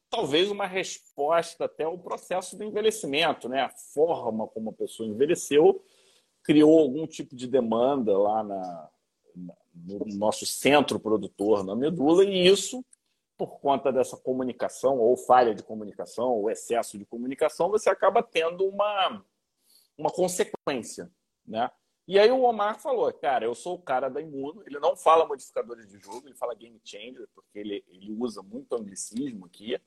talvez 0.09 0.49
uma 0.49 0.65
resposta 0.65 1.65
até 1.65 1.83
ao 1.83 1.97
processo 1.97 2.57
do 2.57 2.63
envelhecimento, 2.63 3.49
né? 3.49 3.61
A 3.61 3.69
forma 3.69 4.47
como 4.47 4.69
a 4.69 4.73
pessoa 4.73 5.07
envelheceu 5.07 5.83
criou 6.41 6.79
algum 6.79 7.05
tipo 7.05 7.35
de 7.35 7.47
demanda 7.47 8.17
lá 8.17 8.43
na, 8.43 8.89
no 9.73 10.05
nosso 10.15 10.45
centro 10.45 10.99
produtor 10.99 11.63
na 11.65 11.75
medula 11.75 12.23
e 12.23 12.47
isso 12.47 12.85
por 13.37 13.59
conta 13.59 13.91
dessa 13.91 14.15
comunicação, 14.15 14.97
ou 14.97 15.17
falha 15.17 15.53
de 15.53 15.61
comunicação, 15.61 16.29
ou 16.29 16.49
excesso 16.49 16.97
de 16.97 17.05
comunicação, 17.05 17.69
você 17.69 17.89
acaba 17.89 18.23
tendo 18.23 18.65
uma, 18.65 19.21
uma 19.97 20.09
consequência. 20.09 21.11
Né? 21.45 21.69
E 22.07 22.19
aí 22.19 22.29
o 22.29 22.43
Omar 22.43 22.79
falou, 22.79 23.11
cara, 23.13 23.45
eu 23.45 23.55
sou 23.55 23.75
o 23.75 23.81
cara 23.81 24.09
da 24.09 24.21
Imuno, 24.21 24.61
ele 24.65 24.79
não 24.79 24.95
fala 24.95 25.25
modificadores 25.25 25.87
de 25.87 25.97
jogo, 25.97 26.27
ele 26.27 26.35
fala 26.35 26.53
game 26.53 26.79
changer, 26.83 27.27
porque 27.33 27.57
ele, 27.57 27.83
ele 27.87 28.11
usa 28.11 28.43
muito 28.43 28.75
anglicismo 28.75 29.45
aqui. 29.45 29.79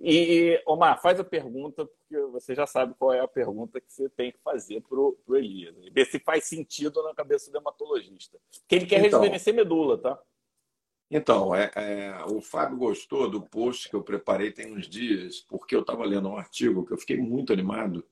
E, 0.00 0.62
Omar, 0.66 1.00
faz 1.00 1.18
a 1.20 1.24
pergunta, 1.24 1.86
porque 1.86 2.18
você 2.26 2.54
já 2.54 2.66
sabe 2.66 2.94
qual 2.98 3.12
é 3.12 3.20
a 3.20 3.28
pergunta 3.28 3.80
que 3.80 3.92
você 3.92 4.08
tem 4.08 4.32
que 4.32 4.38
fazer 4.38 4.82
para 4.82 4.98
o 4.98 5.16
Elias. 5.30 5.74
Ver 5.92 6.06
se 6.06 6.18
faz 6.18 6.44
sentido 6.44 7.02
na 7.02 7.14
cabeça 7.14 7.50
do 7.50 7.58
hematologista. 7.58 8.38
Porque 8.60 8.74
ele 8.74 8.86
quer 8.86 9.04
então, 9.04 9.20
rejuvenescer 9.20 9.54
medula, 9.54 9.98
tá? 9.98 10.18
Então, 11.10 11.54
é, 11.54 11.70
é, 11.76 12.24
o 12.26 12.40
Fábio 12.40 12.76
gostou 12.76 13.30
do 13.30 13.40
post 13.40 13.88
que 13.88 13.94
eu 13.94 14.02
preparei 14.02 14.50
tem 14.50 14.72
uns 14.72 14.88
dias, 14.88 15.40
porque 15.40 15.74
eu 15.74 15.80
estava 15.80 16.04
lendo 16.04 16.28
um 16.28 16.36
artigo 16.36 16.84
que 16.84 16.92
eu 16.92 16.98
fiquei 16.98 17.16
muito 17.16 17.52
animado. 17.52 18.04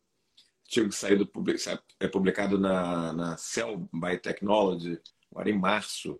Artigo 0.64 0.88
que 0.88 2.04
é 2.04 2.08
publicado 2.08 2.58
na, 2.58 3.12
na 3.12 3.36
Cell 3.36 3.88
Biotechnology, 3.92 4.98
agora 5.30 5.50
em 5.50 5.58
março. 5.58 6.18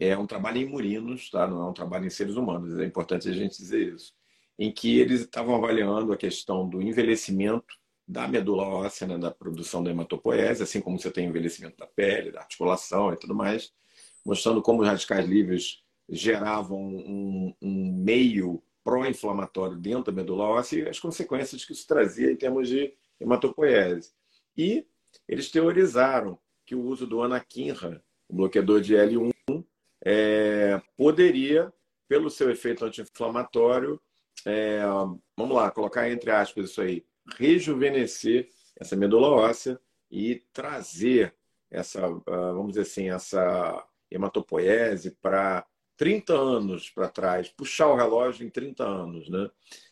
É 0.00 0.16
um 0.16 0.26
trabalho 0.26 0.58
em 0.58 0.66
murinos, 0.66 1.28
tá? 1.30 1.46
não 1.48 1.66
é 1.66 1.70
um 1.70 1.72
trabalho 1.72 2.06
em 2.06 2.10
seres 2.10 2.36
humanos, 2.36 2.78
é 2.78 2.84
importante 2.84 3.28
a 3.28 3.32
gente 3.32 3.56
dizer 3.56 3.94
isso. 3.94 4.12
Em 4.56 4.70
que 4.70 4.98
eles 4.98 5.22
estavam 5.22 5.56
avaliando 5.56 6.12
a 6.12 6.16
questão 6.16 6.68
do 6.68 6.80
envelhecimento 6.80 7.74
da 8.06 8.28
medula 8.28 8.62
óssea, 8.62 9.06
né, 9.06 9.18
da 9.18 9.30
produção 9.30 9.82
da 9.82 9.90
hematopoese, 9.90 10.62
assim 10.62 10.80
como 10.80 10.98
você 10.98 11.10
tem 11.10 11.26
envelhecimento 11.26 11.76
da 11.76 11.86
pele, 11.86 12.30
da 12.30 12.40
articulação 12.40 13.12
e 13.12 13.16
tudo 13.16 13.34
mais, 13.34 13.72
mostrando 14.24 14.62
como 14.62 14.82
os 14.82 14.88
radicais 14.88 15.26
livres 15.26 15.82
geravam 16.08 16.80
um, 16.80 17.54
um 17.60 17.92
meio 18.02 18.62
pró-inflamatório 18.82 19.76
dentro 19.76 20.04
da 20.04 20.12
medula 20.12 20.44
óssea 20.44 20.84
e 20.84 20.88
as 20.88 20.98
consequências 20.98 21.64
que 21.64 21.72
isso 21.72 21.86
trazia 21.86 22.32
em 22.32 22.36
termos 22.36 22.68
de 22.68 22.94
hematopoiese. 23.20 24.12
E 24.56 24.86
eles 25.26 25.50
teorizaram 25.50 26.38
que 26.64 26.74
o 26.74 26.82
uso 26.82 27.06
do 27.06 27.22
anakinra, 27.22 28.02
o 28.28 28.34
bloqueador 28.34 28.80
de 28.80 28.94
L1, 28.94 29.32
é, 30.04 30.80
poderia, 30.96 31.72
pelo 32.08 32.30
seu 32.30 32.50
efeito 32.50 32.84
anti-inflamatório, 32.84 34.00
é, 34.46 34.80
vamos 35.36 35.56
lá, 35.56 35.70
colocar 35.70 36.10
entre 36.10 36.30
aspas 36.30 36.70
isso 36.70 36.80
aí, 36.80 37.04
rejuvenescer 37.36 38.48
essa 38.76 38.96
medula 38.96 39.28
óssea 39.28 39.80
e 40.10 40.42
trazer 40.52 41.34
essa, 41.70 42.06
ah, 42.06 42.52
vamos 42.52 42.68
dizer 42.68 42.82
assim, 42.82 43.10
essa 43.10 43.86
hematopoiese 44.10 45.10
para 45.20 45.66
30 45.96 46.32
anos 46.32 46.88
para 46.90 47.08
trás, 47.08 47.48
puxar 47.50 47.88
o 47.88 47.96
relógio 47.96 48.46
em 48.46 48.50
30 48.50 48.84
anos, 48.84 49.28
né? 49.28 49.50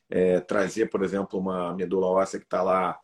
É, 0.09 0.41
trazer, 0.41 0.89
por 0.89 1.03
exemplo, 1.03 1.39
uma 1.39 1.75
medula 1.75 2.07
óssea 2.07 2.39
que 2.39 2.47
está 2.47 2.63
lá 2.63 2.99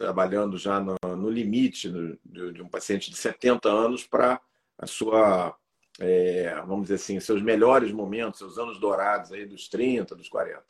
trabalhando 0.00 0.56
já 0.56 0.80
no, 0.80 0.96
no 1.14 1.28
limite 1.28 1.90
de, 2.24 2.52
de, 2.54 2.62
um 2.62 2.68
paciente 2.70 3.10
de 3.10 3.18
70 3.18 3.68
anos 3.68 4.02
para 4.02 4.40
a 4.78 4.86
sua, 4.86 5.54
é, 5.98 6.54
vamos 6.66 6.84
dizer 6.84 6.94
assim, 6.94 7.20
seus 7.20 7.42
melhores 7.42 7.92
momentos, 7.92 8.38
seus 8.38 8.56
anos 8.56 8.80
dourados 8.80 9.30
aí 9.30 9.44
dos 9.44 9.68
30, 9.68 10.16
dos 10.16 10.26
40. 10.26 10.64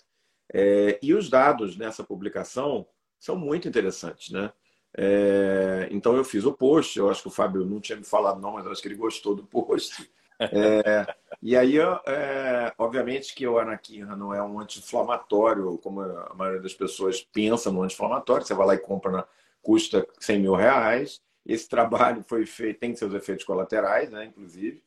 É, 0.53 0.99
e 1.01 1.15
os 1.15 1.31
dados 1.31 1.77
nessa 1.77 2.03
publicação 2.03 2.85
são 3.21 3.37
muito 3.37 3.69
interessantes, 3.69 4.33
né? 4.33 4.53
É, 4.99 5.87
então 5.93 6.17
eu 6.17 6.25
fiz 6.25 6.45
o 6.45 6.53
post, 6.53 6.99
eu 6.99 7.09
acho 7.09 7.23
que 7.23 7.29
o 7.29 7.31
Fábio 7.31 7.65
não 7.65 7.81
tinha 7.81 7.97
me 7.97 8.05
falado 8.05 8.41
não, 8.41 8.55
mas 8.55 8.67
acho 8.67 8.83
que 8.83 8.89
ele 8.89 8.97
gostou 8.97 9.37
do 9.37 9.45
post. 9.47 10.11
É, 10.41 11.07
e 11.43 11.57
aí, 11.57 11.79
é, 11.79 12.73
obviamente 12.79 13.35
que 13.35 13.47
o 13.47 13.59
anaquina 13.59 14.17
não 14.17 14.33
é 14.33 14.43
um 14.43 14.59
anti-inflamatório, 14.59 15.79
como 15.79 16.01
a 16.01 16.35
maioria 16.35 16.63
das 16.63 16.75
pessoas 16.75 17.21
pensa 17.21 17.71
no 17.71 17.83
anti-inflamatório. 17.83 18.47
Você 18.47 18.55
vai 18.55 18.67
lá 18.67 18.75
e 18.75 18.79
compra, 18.79 19.13
na, 19.13 19.27
custa 19.63 20.07
100 20.19 20.39
mil 20.41 20.55
reais. 20.55 21.21
Esse 21.45 21.69
trabalho 21.69 22.25
foi 22.27 22.47
feito, 22.47 22.81
tem 22.81 22.95
seus 22.95 23.13
efeitos 23.13 23.45
colaterais, 23.45 24.11
né, 24.11 24.25
inclusive. 24.25 24.83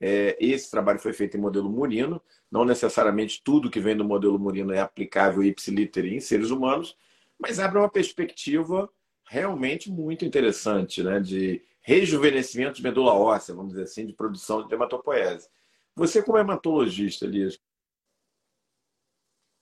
É, 0.00 0.36
esse 0.40 0.70
trabalho 0.70 0.98
foi 0.98 1.12
feito 1.12 1.36
em 1.36 1.40
modelo 1.40 1.70
murino. 1.70 2.20
Não 2.50 2.64
necessariamente 2.64 3.42
tudo 3.42 3.70
que 3.70 3.80
vem 3.80 3.96
do 3.96 4.04
modelo 4.04 4.38
murino 4.38 4.72
é 4.72 4.80
aplicável 4.80 5.42
ipsiliter 5.42 6.04
em 6.04 6.20
seres 6.20 6.50
humanos, 6.50 6.96
mas 7.38 7.58
abre 7.58 7.78
uma 7.78 7.90
perspectiva 7.90 8.88
realmente 9.28 9.90
muito 9.90 10.24
interessante, 10.24 11.02
né, 11.02 11.20
de 11.20 11.62
rejuvenescimento 11.88 12.74
de 12.74 12.82
medula 12.82 13.14
óssea, 13.14 13.54
vamos 13.54 13.70
dizer 13.72 13.84
assim, 13.84 14.04
de 14.04 14.12
produção 14.12 14.68
de 14.68 14.74
hematopoese. 14.74 15.48
Você, 15.96 16.22
como 16.22 16.36
hematologista, 16.36 17.24
Elias, 17.24 17.58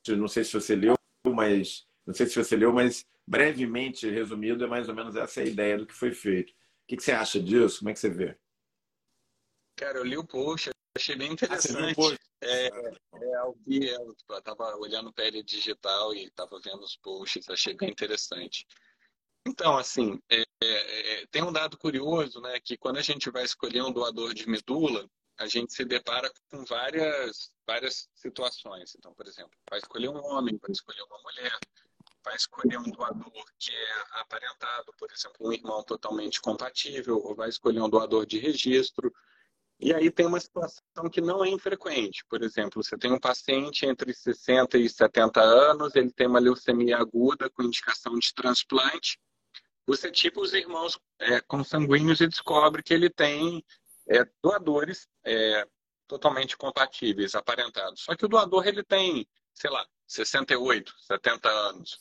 não 0.08 0.26
sei 0.26 0.42
se 0.42 0.52
você 0.52 0.74
leu, 0.74 0.96
mas 1.24 1.86
não 2.04 2.12
sei 2.12 2.26
se 2.26 2.34
você 2.34 2.56
leu, 2.56 2.72
mas 2.72 3.06
brevemente 3.24 4.10
resumido, 4.10 4.64
é 4.64 4.66
mais 4.66 4.88
ou 4.88 4.94
menos 4.94 5.14
essa 5.14 5.40
a 5.40 5.44
ideia 5.44 5.78
do 5.78 5.86
que 5.86 5.94
foi 5.94 6.12
feito. 6.12 6.50
O 6.50 6.54
que 6.88 7.00
você 7.00 7.12
acha 7.12 7.40
disso? 7.40 7.78
Como 7.78 7.90
é 7.90 7.92
que 7.92 8.00
você 8.00 8.10
vê? 8.10 8.36
Cara, 9.76 9.98
eu 9.98 10.04
li 10.04 10.18
o 10.18 10.26
post, 10.26 10.70
achei 10.96 11.14
bem 11.14 11.30
ah, 11.30 11.32
interessante. 11.32 11.96
Ah, 12.00 12.16
é, 12.42 12.66
é 12.66 13.34
algo 13.36 13.56
que 13.64 13.88
eu 14.28 14.38
estava 14.38 14.76
olhando 14.78 15.12
pele 15.12 15.44
digital 15.44 16.12
e 16.12 16.24
estava 16.24 16.58
vendo 16.58 16.82
os 16.82 16.96
posts, 16.96 17.48
achei 17.48 17.76
bem 17.76 17.90
interessante. 17.90 18.66
Então, 19.46 19.78
assim, 19.78 20.20
é, 20.28 20.40
é, 20.40 21.22
é, 21.22 21.26
tem 21.28 21.40
um 21.44 21.52
dado 21.52 21.78
curioso, 21.78 22.40
né, 22.40 22.58
que 22.58 22.76
quando 22.76 22.96
a 22.96 23.02
gente 23.02 23.30
vai 23.30 23.44
escolher 23.44 23.80
um 23.80 23.92
doador 23.92 24.34
de 24.34 24.48
medula, 24.48 25.08
a 25.38 25.46
gente 25.46 25.72
se 25.72 25.84
depara 25.84 26.28
com 26.50 26.64
várias, 26.64 27.52
várias 27.64 28.08
situações. 28.12 28.96
Então, 28.98 29.14
por 29.14 29.24
exemplo, 29.24 29.52
vai 29.70 29.78
escolher 29.78 30.08
um 30.08 30.24
homem, 30.24 30.58
vai 30.60 30.72
escolher 30.72 31.02
uma 31.02 31.22
mulher, 31.22 31.56
vai 32.24 32.34
escolher 32.34 32.76
um 32.78 32.90
doador 32.90 33.44
que 33.56 33.70
é 33.70 34.20
aparentado, 34.20 34.92
por 34.98 35.12
exemplo, 35.12 35.36
um 35.40 35.52
irmão 35.52 35.80
totalmente 35.84 36.40
compatível, 36.40 37.22
ou 37.22 37.36
vai 37.36 37.48
escolher 37.48 37.80
um 37.80 37.88
doador 37.88 38.26
de 38.26 38.38
registro. 38.40 39.14
E 39.78 39.94
aí 39.94 40.10
tem 40.10 40.26
uma 40.26 40.40
situação 40.40 41.08
que 41.12 41.20
não 41.20 41.44
é 41.44 41.48
infrequente. 41.50 42.24
Por 42.28 42.42
exemplo, 42.42 42.82
você 42.82 42.98
tem 42.98 43.12
um 43.12 43.20
paciente 43.20 43.86
entre 43.86 44.12
60 44.12 44.76
e 44.76 44.88
70 44.88 45.40
anos, 45.40 45.94
ele 45.94 46.10
tem 46.10 46.26
uma 46.26 46.40
leucemia 46.40 46.96
aguda 46.96 47.48
com 47.48 47.62
indicação 47.62 48.18
de 48.18 48.34
transplante, 48.34 49.20
você 49.86 50.10
tipo 50.10 50.40
os 50.40 50.52
irmãos 50.52 50.98
é, 51.18 51.40
consanguíneos 51.40 52.20
e 52.20 52.26
descobre 52.26 52.82
que 52.82 52.92
ele 52.92 53.08
tem 53.08 53.64
é, 54.08 54.24
doadores 54.42 55.08
é, 55.24 55.66
totalmente 56.06 56.56
compatíveis, 56.56 57.34
aparentados. 57.34 58.02
Só 58.02 58.16
que 58.16 58.24
o 58.24 58.28
doador 58.28 58.66
ele 58.66 58.82
tem, 58.82 59.26
sei 59.54 59.70
lá, 59.70 59.86
68, 60.06 60.92
70 61.00 61.48
anos. 61.48 61.98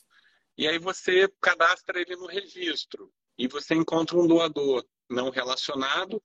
E 0.56 0.66
aí 0.66 0.78
você 0.78 1.28
cadastra 1.40 2.00
ele 2.00 2.16
no 2.16 2.26
registro 2.26 3.12
e 3.38 3.46
você 3.46 3.74
encontra 3.74 4.16
um 4.16 4.26
doador 4.26 4.84
não 5.08 5.30
relacionado, 5.30 6.22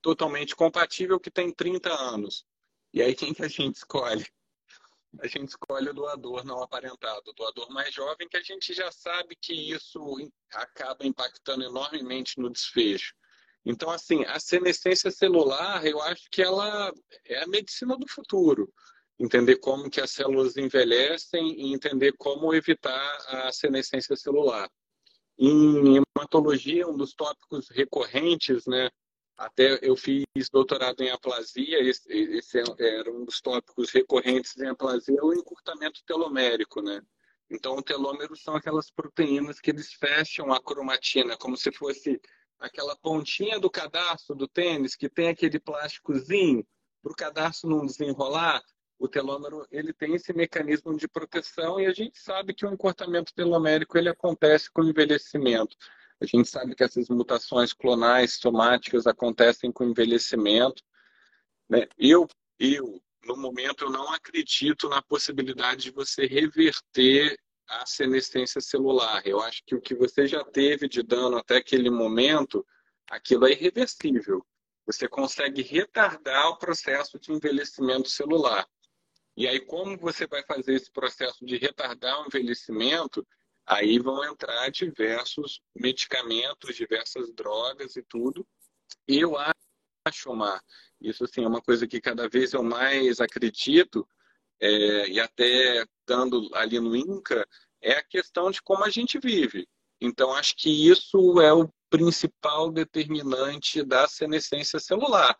totalmente 0.00 0.54
compatível, 0.54 1.20
que 1.20 1.30
tem 1.30 1.52
30 1.52 1.92
anos. 1.92 2.46
E 2.92 3.02
aí 3.02 3.14
quem 3.14 3.34
que 3.34 3.42
a 3.42 3.48
gente 3.48 3.76
escolhe? 3.76 4.26
A 5.20 5.26
gente 5.26 5.50
escolhe 5.50 5.90
o 5.90 5.94
doador 5.94 6.44
não 6.44 6.62
aparentado, 6.62 7.22
o 7.30 7.32
doador 7.34 7.70
mais 7.70 7.94
jovem, 7.94 8.28
que 8.28 8.36
a 8.36 8.42
gente 8.42 8.72
já 8.72 8.90
sabe 8.90 9.36
que 9.36 9.52
isso 9.52 10.00
acaba 10.52 11.06
impactando 11.06 11.64
enormemente 11.64 12.40
no 12.40 12.50
desfecho. 12.50 13.14
Então, 13.64 13.90
assim, 13.90 14.24
a 14.24 14.40
senescência 14.40 15.10
celular, 15.10 15.84
eu 15.86 16.00
acho 16.02 16.28
que 16.30 16.42
ela 16.42 16.92
é 17.26 17.42
a 17.42 17.46
medicina 17.46 17.96
do 17.96 18.08
futuro. 18.08 18.72
Entender 19.18 19.56
como 19.56 19.90
que 19.90 20.00
as 20.00 20.10
células 20.10 20.56
envelhecem 20.56 21.60
e 21.60 21.72
entender 21.72 22.12
como 22.16 22.54
evitar 22.54 23.16
a 23.28 23.52
senescência 23.52 24.16
celular. 24.16 24.68
Em 25.38 25.98
hematologia, 26.16 26.88
um 26.88 26.96
dos 26.96 27.14
tópicos 27.14 27.68
recorrentes, 27.70 28.66
né? 28.66 28.90
Até 29.36 29.78
eu 29.82 29.96
fiz 29.96 30.24
doutorado 30.50 31.02
em 31.02 31.10
aplasia, 31.10 31.80
esse, 31.80 32.12
esse 32.12 32.58
era 32.78 33.10
um 33.10 33.24
dos 33.24 33.40
tópicos 33.40 33.90
recorrentes 33.90 34.56
em 34.58 34.68
aplasia, 34.68 35.22
o 35.22 35.32
encurtamento 35.32 36.02
telomérico, 36.04 36.80
né? 36.82 37.02
Então, 37.50 37.76
o 37.76 37.82
telômero 37.82 38.34
são 38.36 38.56
aquelas 38.56 38.90
proteínas 38.90 39.60
que 39.60 39.70
eles 39.70 39.92
fecham 39.92 40.52
a 40.52 40.62
cromatina, 40.62 41.36
como 41.36 41.56
se 41.56 41.70
fosse 41.72 42.20
aquela 42.58 42.96
pontinha 42.96 43.58
do 43.58 43.70
cadarço 43.70 44.34
do 44.34 44.48
tênis 44.48 44.94
que 44.94 45.08
tem 45.08 45.28
aquele 45.28 45.58
plásticozinho 45.58 46.66
para 47.02 47.12
o 47.12 47.16
cadarço 47.16 47.66
não 47.66 47.84
desenrolar. 47.84 48.62
O 48.98 49.08
telômero 49.08 49.66
ele 49.70 49.92
tem 49.92 50.14
esse 50.14 50.32
mecanismo 50.32 50.96
de 50.96 51.08
proteção 51.08 51.80
e 51.80 51.86
a 51.86 51.92
gente 51.92 52.18
sabe 52.18 52.54
que 52.54 52.64
o 52.64 52.72
encurtamento 52.72 53.34
telomérico 53.34 53.98
ele 53.98 54.08
acontece 54.08 54.70
com 54.70 54.82
o 54.82 54.88
envelhecimento. 54.88 55.76
A 56.22 56.26
gente 56.26 56.48
sabe 56.48 56.76
que 56.76 56.84
essas 56.84 57.08
mutações 57.08 57.72
clonais 57.72 58.34
somáticas 58.34 59.08
acontecem 59.08 59.72
com 59.72 59.82
envelhecimento. 59.82 60.80
Né? 61.68 61.88
Eu, 61.98 62.28
eu, 62.60 63.02
no 63.24 63.36
momento, 63.36 63.82
eu 63.84 63.90
não 63.90 64.12
acredito 64.12 64.88
na 64.88 65.02
possibilidade 65.02 65.82
de 65.82 65.90
você 65.90 66.24
reverter 66.24 67.36
a 67.68 67.84
senescência 67.84 68.60
celular. 68.60 69.26
Eu 69.26 69.40
acho 69.40 69.64
que 69.66 69.74
o 69.74 69.80
que 69.80 69.96
você 69.96 70.24
já 70.24 70.44
teve 70.44 70.88
de 70.88 71.02
dano 71.02 71.38
até 71.38 71.56
aquele 71.56 71.90
momento, 71.90 72.64
aquilo 73.10 73.48
é 73.48 73.50
irreversível. 73.50 74.46
Você 74.86 75.08
consegue 75.08 75.60
retardar 75.62 76.50
o 76.50 76.56
processo 76.56 77.18
de 77.18 77.32
envelhecimento 77.32 78.08
celular. 78.08 78.64
E 79.36 79.48
aí, 79.48 79.58
como 79.58 79.98
você 79.98 80.24
vai 80.28 80.44
fazer 80.44 80.74
esse 80.74 80.92
processo 80.92 81.44
de 81.44 81.56
retardar 81.56 82.22
o 82.22 82.26
envelhecimento? 82.26 83.26
Aí 83.66 83.98
vão 83.98 84.24
entrar 84.24 84.70
diversos 84.70 85.60
medicamentos, 85.74 86.74
diversas 86.74 87.32
drogas 87.32 87.96
e 87.96 88.02
tudo. 88.02 88.46
E 89.06 89.20
eu 89.20 89.36
acho, 89.38 90.30
Omar, 90.30 90.60
isso 91.00 91.24
assim, 91.24 91.44
é 91.44 91.48
uma 91.48 91.62
coisa 91.62 91.86
que 91.86 92.00
cada 92.00 92.28
vez 92.28 92.52
eu 92.52 92.62
mais 92.62 93.20
acredito, 93.20 94.06
é, 94.60 95.08
e 95.08 95.20
até 95.20 95.82
estando 95.82 96.48
ali 96.54 96.78
no 96.78 96.94
INCA, 96.94 97.46
é 97.80 97.92
a 97.92 98.04
questão 98.04 98.50
de 98.50 98.62
como 98.62 98.84
a 98.84 98.90
gente 98.90 99.18
vive. 99.18 99.68
Então, 100.00 100.32
acho 100.34 100.56
que 100.56 100.88
isso 100.88 101.40
é 101.40 101.52
o 101.52 101.68
principal 101.88 102.72
determinante 102.72 103.82
da 103.84 104.08
senescência 104.08 104.80
celular. 104.80 105.38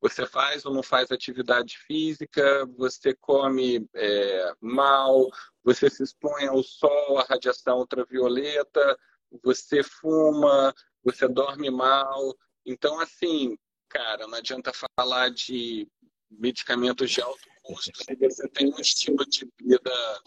Você 0.00 0.26
faz 0.26 0.64
ou 0.64 0.72
não 0.72 0.82
faz 0.82 1.10
atividade 1.10 1.76
física, 1.78 2.64
você 2.76 3.14
come 3.14 3.88
é, 3.94 4.52
mal, 4.60 5.28
você 5.64 5.90
se 5.90 6.02
expõe 6.02 6.46
ao 6.46 6.62
sol, 6.62 7.18
à 7.18 7.24
radiação 7.24 7.78
ultravioleta, 7.78 8.98
você 9.42 9.82
fuma, 9.82 10.72
você 11.02 11.26
dorme 11.26 11.70
mal. 11.70 12.36
Então, 12.64 13.00
assim, 13.00 13.58
cara, 13.88 14.26
não 14.26 14.38
adianta 14.38 14.72
falar 14.96 15.30
de 15.30 15.88
medicamentos 16.30 17.10
de 17.10 17.20
alto 17.20 17.48
custo 17.62 18.04
se 18.04 18.14
você 18.14 18.48
tem 18.48 18.72
um 18.72 18.80
estilo 18.80 19.26
de 19.26 19.50
vida 19.60 20.22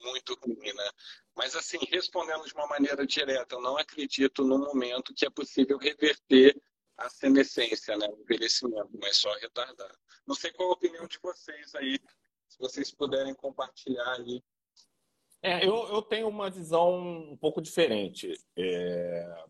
muito 0.00 0.34
ruim, 0.34 0.72
né? 0.72 0.90
Mas, 1.36 1.54
assim, 1.54 1.78
respondendo 1.90 2.44
de 2.44 2.54
uma 2.54 2.66
maneira 2.66 3.06
direta, 3.06 3.56
eu 3.56 3.60
não 3.60 3.76
acredito 3.76 4.44
no 4.44 4.58
momento 4.58 5.12
que 5.14 5.26
é 5.26 5.30
possível 5.30 5.76
reverter 5.76 6.56
a 6.98 7.08
senescência, 7.08 7.96
né? 7.96 8.08
o 8.08 8.20
envelhecimento, 8.22 8.90
mas 9.00 9.18
só 9.18 9.32
retardar. 9.34 9.94
Não 10.26 10.34
sei 10.34 10.50
qual 10.52 10.70
a 10.70 10.72
opinião 10.72 11.06
de 11.06 11.18
vocês 11.22 11.74
aí, 11.74 11.98
se 12.48 12.58
vocês 12.58 12.90
puderem 12.90 13.34
compartilhar 13.34 14.14
aí. 14.14 14.42
É, 15.42 15.66
eu, 15.66 15.88
eu 15.88 16.02
tenho 16.02 16.28
uma 16.28 16.50
visão 16.50 16.98
um 17.32 17.36
pouco 17.36 17.60
diferente. 17.60 18.32
É, 18.56 19.44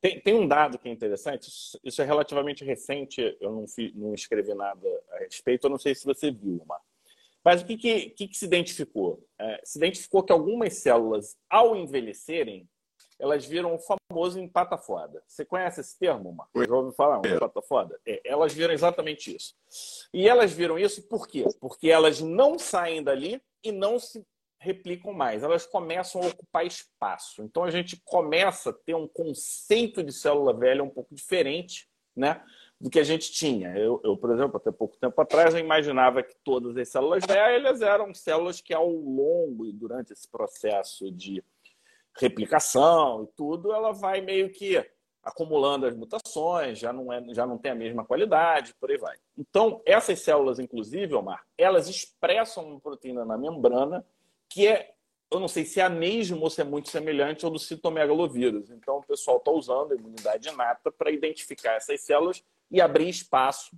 tem, 0.00 0.20
tem, 0.20 0.34
um 0.34 0.46
dado 0.46 0.78
que 0.78 0.88
é 0.88 0.92
interessante, 0.92 1.48
isso 1.82 2.02
é 2.02 2.04
relativamente 2.04 2.64
recente, 2.64 3.36
eu 3.40 3.52
não, 3.52 3.66
fi, 3.66 3.92
não 3.94 4.14
escrevi 4.14 4.52
nada 4.54 4.86
a 5.12 5.18
respeito, 5.18 5.64
eu 5.64 5.70
não 5.70 5.78
sei 5.78 5.94
se 5.94 6.04
você 6.04 6.30
viu, 6.30 6.62
Marco. 6.66 6.86
Mas 7.44 7.62
o 7.62 7.66
que, 7.66 7.76
que, 7.76 8.10
que, 8.10 8.28
que 8.28 8.36
se 8.36 8.44
identificou? 8.44 9.26
É, 9.38 9.60
se 9.64 9.78
identificou 9.78 10.22
que 10.22 10.32
algumas 10.32 10.74
células, 10.74 11.36
ao 11.50 11.74
envelhecerem, 11.74 12.68
elas 13.22 13.46
viram 13.46 13.72
o 13.72 13.78
famoso 13.78 14.40
empata 14.40 14.76
foda. 14.76 15.22
Você 15.28 15.44
conhece 15.44 15.80
esse 15.80 15.96
termo, 15.96 16.32
Marco? 16.32 16.50
Já 16.58 16.74
ouviu 16.74 16.92
falar? 16.92 17.20
Um 17.20 17.22
é. 17.24 17.36
empata 17.36 17.62
foda? 17.62 18.00
É, 18.04 18.20
elas 18.24 18.52
viram 18.52 18.74
exatamente 18.74 19.34
isso. 19.34 19.54
E 20.12 20.28
elas 20.28 20.52
viram 20.52 20.76
isso 20.76 21.06
por 21.08 21.28
quê? 21.28 21.44
Porque 21.60 21.88
elas 21.88 22.20
não 22.20 22.58
saem 22.58 23.00
dali 23.00 23.40
e 23.62 23.70
não 23.70 23.96
se 24.00 24.26
replicam 24.58 25.12
mais. 25.12 25.44
Elas 25.44 25.64
começam 25.64 26.20
a 26.20 26.26
ocupar 26.26 26.66
espaço. 26.66 27.44
Então 27.44 27.62
a 27.62 27.70
gente 27.70 28.02
começa 28.04 28.70
a 28.70 28.72
ter 28.72 28.96
um 28.96 29.06
conceito 29.06 30.02
de 30.02 30.12
célula 30.12 30.52
velha 30.52 30.82
um 30.82 30.90
pouco 30.90 31.14
diferente, 31.14 31.88
né? 32.16 32.42
do 32.80 32.90
que 32.90 32.98
a 32.98 33.04
gente 33.04 33.30
tinha. 33.30 33.68
Eu, 33.76 34.00
eu, 34.02 34.16
por 34.16 34.32
exemplo, 34.32 34.56
até 34.56 34.72
pouco 34.72 34.96
tempo 34.96 35.18
atrás, 35.20 35.54
eu 35.54 35.60
imaginava 35.60 36.20
que 36.20 36.34
todas 36.42 36.76
as 36.76 36.88
células 36.88 37.22
velhas 37.24 37.80
eram 37.80 38.12
células 38.12 38.60
que, 38.60 38.74
ao 38.74 38.90
longo 38.90 39.64
e 39.64 39.72
durante 39.72 40.12
esse 40.12 40.28
processo 40.28 41.08
de 41.08 41.44
replicação 42.18 43.24
e 43.24 43.26
tudo, 43.36 43.72
ela 43.72 43.92
vai 43.92 44.20
meio 44.20 44.50
que 44.50 44.84
acumulando 45.22 45.86
as 45.86 45.94
mutações, 45.94 46.78
já 46.78 46.92
não, 46.92 47.12
é, 47.12 47.22
já 47.32 47.46
não 47.46 47.56
tem 47.56 47.70
a 47.70 47.76
mesma 47.76 48.04
qualidade, 48.04 48.74
por 48.74 48.90
aí 48.90 48.98
vai. 48.98 49.16
Então, 49.38 49.80
essas 49.86 50.20
células, 50.20 50.58
inclusive, 50.58 51.14
Omar, 51.14 51.46
elas 51.56 51.88
expressam 51.88 52.64
uma 52.64 52.80
proteína 52.80 53.24
na 53.24 53.38
membrana 53.38 54.04
que 54.48 54.66
é 54.66 54.94
eu 55.30 55.40
não 55.40 55.48
sei 55.48 55.64
se 55.64 55.80
é 55.80 55.84
a 55.84 55.88
mesma 55.88 56.36
ou 56.38 56.50
se 56.50 56.60
é 56.60 56.64
muito 56.64 56.90
semelhante 56.90 57.44
ao 57.44 57.50
do 57.50 57.58
citomegalovírus. 57.58 58.70
Então, 58.70 58.98
o 58.98 59.02
pessoal 59.02 59.38
está 59.38 59.50
usando 59.50 59.92
a 59.92 59.94
imunidade 59.94 60.50
inata 60.50 60.92
para 60.92 61.10
identificar 61.10 61.72
essas 61.72 62.02
células 62.02 62.44
e 62.70 62.82
abrir 62.82 63.08
espaço 63.08 63.74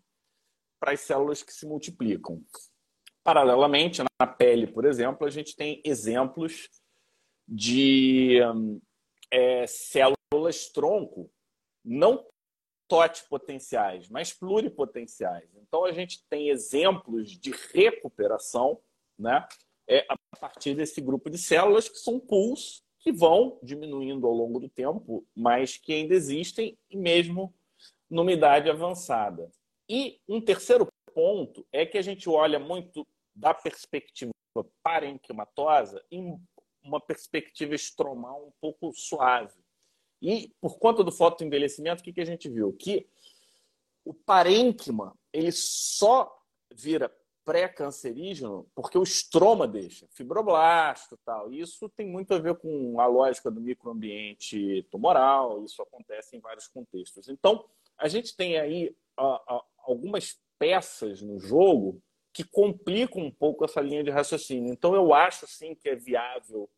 para 0.81 0.93
as 0.93 1.01
células 1.01 1.45
que 1.45 1.53
se 1.53 1.65
multiplicam. 1.65 2.43
Paralelamente, 3.23 4.03
na 4.21 4.27
pele, 4.27 4.67
por 4.67 4.85
exemplo, 4.85 5.25
a 5.25 5.31
gente 5.31 5.55
tem 5.55 5.81
exemplos 5.85 6.69
de 7.47 8.39
é, 9.31 9.67
células 9.67 10.69
tronco, 10.73 11.31
não 11.85 12.25
totipotenciais, 12.89 14.09
mas 14.09 14.33
pluripotenciais. 14.33 15.49
Então, 15.57 15.85
a 15.85 15.93
gente 15.93 16.25
tem 16.29 16.49
exemplos 16.49 17.31
de 17.31 17.51
recuperação 17.73 18.81
né, 19.19 19.47
é, 19.89 20.07
a 20.09 20.17
partir 20.39 20.75
desse 20.75 21.01
grupo 21.01 21.31
de 21.31 21.39
células 21.39 21.89
que 21.89 21.99
são 21.99 22.21
pools 22.21 22.83
que 23.01 23.13
vão 23.13 23.59
diminuindo 23.63 24.27
ao 24.27 24.33
longo 24.33 24.59
do 24.59 24.69
tempo, 24.69 25.27
mas 25.35 25.77
que 25.77 25.93
ainda 25.93 26.15
existem, 26.15 26.79
mesmo 26.91 27.55
numa 28.09 28.33
idade 28.33 28.71
avançada. 28.71 29.51
E 29.89 30.21
um 30.27 30.41
terceiro 30.41 30.89
ponto 31.13 31.67
é 31.71 31.85
que 31.85 31.99
a 31.99 32.03
gente 32.03 32.29
olha 32.29 32.59
muito 32.59 33.07
da 33.35 33.53
perspectiva 33.53 34.33
parenquimatosa 34.83 36.03
uma 36.85 37.01
perspectiva 37.01 37.75
estromal 37.75 38.47
um 38.47 38.53
pouco 38.61 38.93
suave. 38.93 39.59
E 40.21 40.53
por 40.61 40.79
conta 40.79 41.03
do 41.03 41.11
fotoenvelhecimento, 41.11 42.01
o 42.01 42.05
que, 42.05 42.13
que 42.13 42.21
a 42.21 42.27
gente 42.27 42.49
viu? 42.49 42.73
Que 42.73 43.09
o 44.05 44.13
parênquima 44.13 45.17
ele 45.33 45.51
só 45.51 46.33
vira 46.73 47.11
pré-cancerígeno 47.45 48.67
porque 48.75 48.97
o 48.97 49.03
estroma 49.03 49.69
deixa, 49.69 50.07
fibroblasto 50.11 51.19
tal. 51.25 51.53
Isso 51.53 51.89
tem 51.91 52.07
muito 52.07 52.33
a 52.33 52.39
ver 52.39 52.57
com 52.57 52.99
a 53.01 53.07
lógica 53.07 53.51
do 53.51 53.61
microambiente 53.61 54.87
tumoral, 54.91 55.63
isso 55.65 55.83
acontece 55.83 56.37
em 56.37 56.41
vários 56.41 56.69
contextos. 56.69 57.29
Então, 57.29 57.65
a 57.99 58.09
gente 58.09 58.35
tem 58.35 58.59
aí 58.59 58.95
algumas 59.79 60.39
peças 60.59 61.21
no 61.21 61.39
jogo 61.39 62.03
que 62.35 62.43
complicam 62.43 63.23
um 63.23 63.31
pouco 63.31 63.65
essa 63.65 63.81
linha 63.81 64.03
de 64.03 64.11
raciocínio. 64.11 64.73
Então, 64.73 64.93
eu 64.93 65.15
acho 65.15 65.47
sim 65.47 65.73
que 65.73 65.89
é 65.89 65.95
viável 65.95 66.69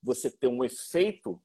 você 0.00 0.30
ter 0.30 0.46
um 0.46 0.64
efeito 0.64 1.42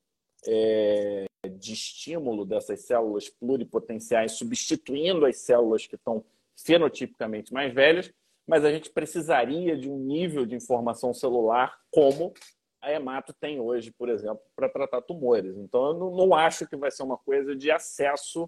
é, 0.48 1.26
de 1.50 1.74
estímulo 1.74 2.46
dessas 2.46 2.82
células 2.82 3.28
pluripotenciais, 3.28 4.34
substituindo 4.34 5.26
as 5.26 5.38
células 5.38 5.88
que 5.88 5.96
estão 5.96 6.24
fenotipicamente 6.56 7.52
mais 7.52 7.74
velhas, 7.74 8.14
mas 8.48 8.64
a 8.64 8.72
gente 8.72 8.92
precisaria 8.92 9.76
de 9.76 9.90
um 9.90 9.98
nível 9.98 10.46
de 10.46 10.56
informação 10.56 11.12
celular 11.12 11.76
como 11.90 12.34
a 12.80 12.92
Hemato 12.92 13.34
tem 13.34 13.60
hoje, 13.60 13.92
por 13.92 14.10
exemplo, 14.10 14.42
para 14.56 14.70
tratar 14.70 15.02
tumores. 15.02 15.58
Então, 15.58 15.88
eu 15.88 15.94
não, 15.96 16.16
não, 16.16 16.36
acho 16.36 16.68
que 16.68 16.76
vai 16.76 16.92
ser 16.92 17.02
uma 17.02 17.18
coisa 17.18 17.56
de 17.56 17.72
acesso 17.72 18.48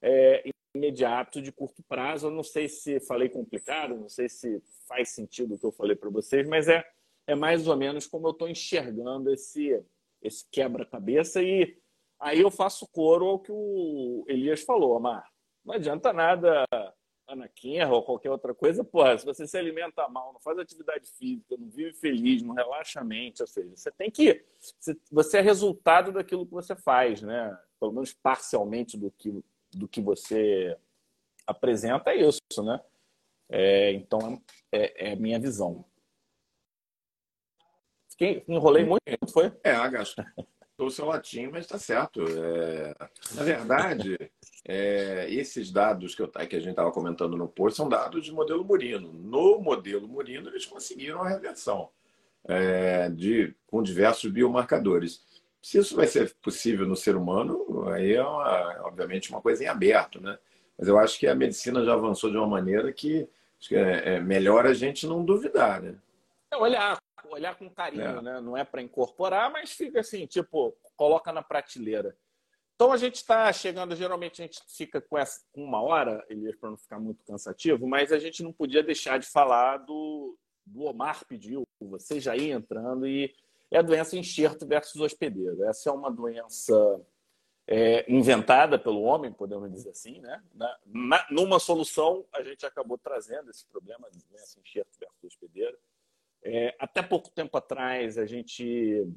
é, 0.00 0.48
imediato, 0.74 1.40
de 1.40 1.52
curto 1.52 1.82
prazo. 1.82 2.26
Eu 2.26 2.30
não 2.30 2.42
sei 2.42 2.68
se 2.68 3.00
falei 3.00 3.28
complicado, 3.28 3.96
não 3.96 4.08
sei 4.08 4.28
se 4.28 4.62
faz 4.86 5.10
sentido 5.10 5.54
o 5.54 5.58
que 5.58 5.66
eu 5.66 5.72
falei 5.72 5.96
para 5.96 6.10
vocês, 6.10 6.48
mas 6.48 6.68
é, 6.68 6.84
é 7.26 7.34
mais 7.34 7.66
ou 7.66 7.76
menos 7.76 8.06
como 8.06 8.26
eu 8.26 8.32
estou 8.32 8.48
enxergando 8.48 9.32
esse, 9.32 9.82
esse 10.20 10.44
quebra-cabeça. 10.50 11.42
E 11.42 11.78
aí 12.18 12.40
eu 12.40 12.50
faço 12.50 12.88
coro 12.88 13.26
ao 13.26 13.38
que 13.38 13.52
o 13.52 14.24
Elias 14.28 14.62
falou, 14.62 14.96
Amar. 14.96 15.30
Não 15.64 15.74
adianta 15.74 16.12
nada 16.12 16.66
Anakin 17.26 17.82
ou 17.84 18.02
qualquer 18.02 18.30
outra 18.30 18.54
coisa, 18.54 18.84
porra, 18.84 19.16
se 19.16 19.24
você 19.24 19.46
se 19.46 19.56
alimenta 19.56 20.06
mal, 20.08 20.32
não 20.32 20.40
faz 20.40 20.58
atividade 20.58 21.10
física, 21.12 21.56
não 21.56 21.68
vive 21.70 21.94
feliz, 21.94 22.42
não 22.42 22.54
relaxa 22.54 23.00
a 23.00 23.04
mente, 23.04 23.40
ou 23.40 23.46
seja, 23.46 23.74
você 23.74 23.90
tem 23.90 24.10
que. 24.10 24.44
Você 25.10 25.38
é 25.38 25.40
resultado 25.40 26.12
daquilo 26.12 26.46
que 26.46 26.52
você 26.52 26.76
faz, 26.76 27.22
né? 27.22 27.56
Pelo 27.80 27.92
menos 27.92 28.12
parcialmente 28.12 28.98
do 28.98 29.10
que, 29.10 29.42
do 29.76 29.88
que 29.88 30.00
você 30.00 30.76
apresenta 31.46 32.10
é 32.10 32.16
isso, 32.16 32.62
né? 32.62 32.80
É, 33.48 33.92
então, 33.92 34.42
é, 34.72 35.12
é 35.12 35.16
minha 35.16 35.38
visão. 35.38 35.84
Fiquei, 38.10 38.44
enrolei 38.48 38.84
muito, 38.84 39.32
foi? 39.32 39.52
É, 39.62 39.72
agacho 39.72 40.14
o 40.78 40.90
seu 40.90 41.06
latim, 41.06 41.46
mas 41.46 41.64
está 41.64 41.78
certo. 41.78 42.22
É... 42.22 42.94
Na 43.34 43.42
verdade, 43.42 44.18
é... 44.64 45.30
esses 45.30 45.70
dados 45.70 46.14
que, 46.14 46.22
eu... 46.22 46.28
que 46.28 46.56
a 46.56 46.60
gente 46.60 46.70
estava 46.70 46.90
comentando 46.90 47.36
no 47.36 47.48
post 47.48 47.76
são 47.76 47.88
dados 47.88 48.24
de 48.24 48.32
modelo 48.32 48.64
Murino. 48.64 49.12
No 49.12 49.60
modelo 49.60 50.08
Murino, 50.08 50.48
eles 50.48 50.66
conseguiram 50.66 51.22
a 51.22 51.28
reversão 51.28 51.90
é... 52.44 53.08
de... 53.10 53.54
com 53.66 53.82
diversos 53.82 54.30
biomarcadores. 54.30 55.24
Se 55.64 55.78
isso 55.78 55.96
vai 55.96 56.06
ser 56.06 56.34
possível 56.42 56.86
no 56.86 56.94
ser 56.94 57.16
humano, 57.16 57.88
aí 57.88 58.12
é, 58.12 58.22
uma... 58.22 58.82
obviamente 58.82 59.30
uma 59.30 59.40
coisa 59.40 59.64
em 59.64 59.66
aberto, 59.66 60.20
né? 60.20 60.38
Mas 60.76 60.88
eu 60.88 60.98
acho 60.98 61.18
que 61.18 61.26
a 61.26 61.34
medicina 61.34 61.82
já 61.82 61.94
avançou 61.94 62.30
de 62.30 62.36
uma 62.36 62.46
maneira 62.46 62.92
que, 62.92 63.26
que 63.58 63.74
é, 63.74 64.16
é 64.16 64.20
melhor 64.20 64.66
a 64.66 64.74
gente 64.74 65.06
não 65.06 65.24
duvidar, 65.24 65.80
né? 65.80 65.94
É 66.50 66.56
olhar 66.58 67.00
olhar 67.30 67.56
com 67.56 67.70
carinho, 67.70 68.02
é. 68.02 68.20
né? 68.20 68.40
Não 68.42 68.54
é 68.54 68.62
para 68.62 68.82
incorporar, 68.82 69.50
mas 69.50 69.72
fica 69.72 70.00
assim, 70.00 70.26
tipo, 70.26 70.76
coloca 70.96 71.32
na 71.32 71.42
prateleira. 71.42 72.14
Então 72.74 72.92
a 72.92 72.98
gente 72.98 73.16
está 73.16 73.50
chegando, 73.50 73.96
geralmente 73.96 74.42
a 74.42 74.44
gente 74.44 74.60
fica 74.68 75.00
com, 75.00 75.16
essa, 75.16 75.40
com 75.50 75.64
uma 75.64 75.80
hora, 75.80 76.22
Elias, 76.28 76.56
para 76.56 76.68
não 76.68 76.76
ficar 76.76 77.00
muito 77.00 77.24
cansativo, 77.24 77.88
mas 77.88 78.12
a 78.12 78.18
gente 78.18 78.42
não 78.42 78.52
podia 78.52 78.82
deixar 78.82 79.18
de 79.18 79.26
falar 79.26 79.78
do, 79.78 80.36
do 80.66 80.82
Omar 80.82 81.24
pediu, 81.26 81.66
você 81.80 82.20
já 82.20 82.36
ia 82.36 82.52
entrando, 82.52 83.06
e 83.06 83.34
é 83.70 83.78
a 83.78 83.82
doença 83.82 84.16
enxerto 84.16 84.66
versus 84.66 85.00
hospedeiro. 85.00 85.64
Essa 85.64 85.90
é 85.90 85.92
uma 85.92 86.10
doença 86.10 87.00
é, 87.66 88.10
inventada 88.12 88.78
pelo 88.78 89.02
homem, 89.02 89.32
podemos 89.32 89.70
dizer 89.72 89.90
assim, 89.90 90.20
né? 90.20 90.42
Na, 90.54 90.78
na, 90.86 91.26
numa 91.30 91.58
solução, 91.58 92.24
a 92.32 92.42
gente 92.42 92.64
acabou 92.66 92.98
trazendo 92.98 93.50
esse 93.50 93.64
problema 93.66 94.08
de 94.10 94.18
doença 94.26 94.60
enxerto 94.60 94.98
versus 94.98 95.24
hospedeiro. 95.24 95.76
É, 96.42 96.76
até 96.78 97.02
pouco 97.02 97.30
tempo 97.30 97.56
atrás, 97.56 98.18
a 98.18 98.26
gente 98.26 99.08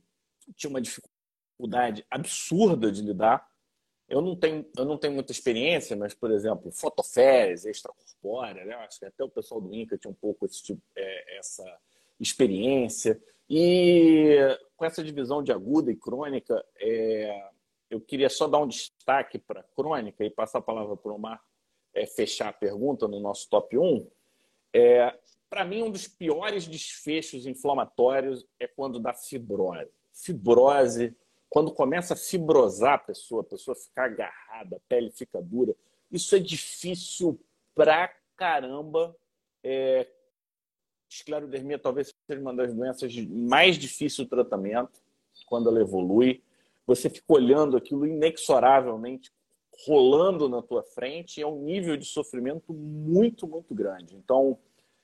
tinha 0.56 0.70
uma 0.70 0.82
dificuldade 0.82 2.06
absurda 2.10 2.92
de 2.92 3.02
lidar. 3.02 3.46
Eu 4.08 4.22
não 4.22 4.34
tenho, 4.34 4.66
eu 4.78 4.86
não 4.86 4.98
tenho 4.98 5.14
muita 5.14 5.34
experiência, 5.34 5.98
mas, 5.98 6.14
por 6.14 6.32
exemplo, 6.32 6.72
fotofés, 6.72 7.66
extracorpórea, 7.66 8.64
né? 8.64 8.76
acho 8.76 9.00
que 9.00 9.06
até 9.06 9.22
o 9.22 9.30
pessoal 9.30 9.60
do 9.60 9.74
INCA 9.74 9.98
tinha 9.98 10.10
um 10.10 10.16
pouco 10.16 10.46
esse 10.46 10.64
tipo, 10.64 10.82
é, 10.96 11.38
essa 11.38 11.64
experiência. 12.20 13.22
E 13.50 14.38
com 14.76 14.86
essa 14.86 15.04
divisão 15.04 15.42
de 15.42 15.52
aguda 15.52 15.92
e 15.92 15.96
crônica, 15.96 16.64
é, 16.80 17.50
eu 17.90 18.02
queria 18.02 18.30
só 18.30 18.48
dar 18.48 18.60
um 18.60 18.68
destaque 18.68 19.40
para 19.40 19.64
crônica 19.76 20.24
e 20.24 20.30
passar 20.30 20.60
a 20.60 20.62
palavra 20.62 20.96
para 20.96 21.12
o 21.12 21.16
Omar 21.16 21.42
é, 21.94 22.06
fechar 22.06 22.50
a 22.50 22.54
pergunta 22.54 23.08
no 23.08 23.20
nosso 23.20 23.50
top 23.50 23.78
1. 23.78 24.08
É, 24.74 25.18
para 25.50 25.66
mim, 25.66 25.82
um 25.84 25.92
dos 25.92 26.08
piores 26.08 26.68
desfechos 26.68 27.46
inflamatórios 27.48 28.46
é 28.60 28.68
quando 28.68 29.00
dá 29.00 29.14
fibrose. 29.14 29.90
Fibrose, 30.14 31.16
quando 31.50 31.72
começa 31.72 32.14
a 32.14 32.18
fibrosar 32.18 32.94
a 32.94 33.00
pessoa, 33.00 33.42
a 33.42 33.46
pessoa 33.46 33.76
fica 33.76 34.04
agarrada, 34.04 34.76
a 34.76 34.80
pele 34.88 35.10
fica 35.10 35.42
dura. 35.42 35.74
Isso 36.12 36.36
é 36.36 36.40
difícil 36.40 37.40
pra 37.74 38.14
caramba. 38.36 39.16
É... 39.64 40.08
Esclerodermia 41.10 41.80
talvez 41.80 42.14
seja 42.26 42.42
uma 42.42 42.54
das 42.54 42.74
doenças 42.74 43.16
mais 43.28 43.78
difíceis 43.78 44.28
do 44.28 44.30
tratamento, 44.30 45.00
quando 45.46 45.70
ela 45.70 45.80
evolui. 45.80 46.44
Você 46.86 47.10
fica 47.10 47.34
olhando 47.34 47.78
aquilo 47.78 48.06
inexoravelmente 48.06 49.32
rolando 49.86 50.50
na 50.50 50.62
tua 50.62 50.84
frente, 50.84 51.42
é 51.42 51.46
um 51.46 51.62
nível 51.62 51.96
de 51.96 52.06
sofrimento 52.06 52.74
muito, 52.74 53.48
muito 53.48 53.76
grande. 53.76 54.16
Então, 54.16 54.58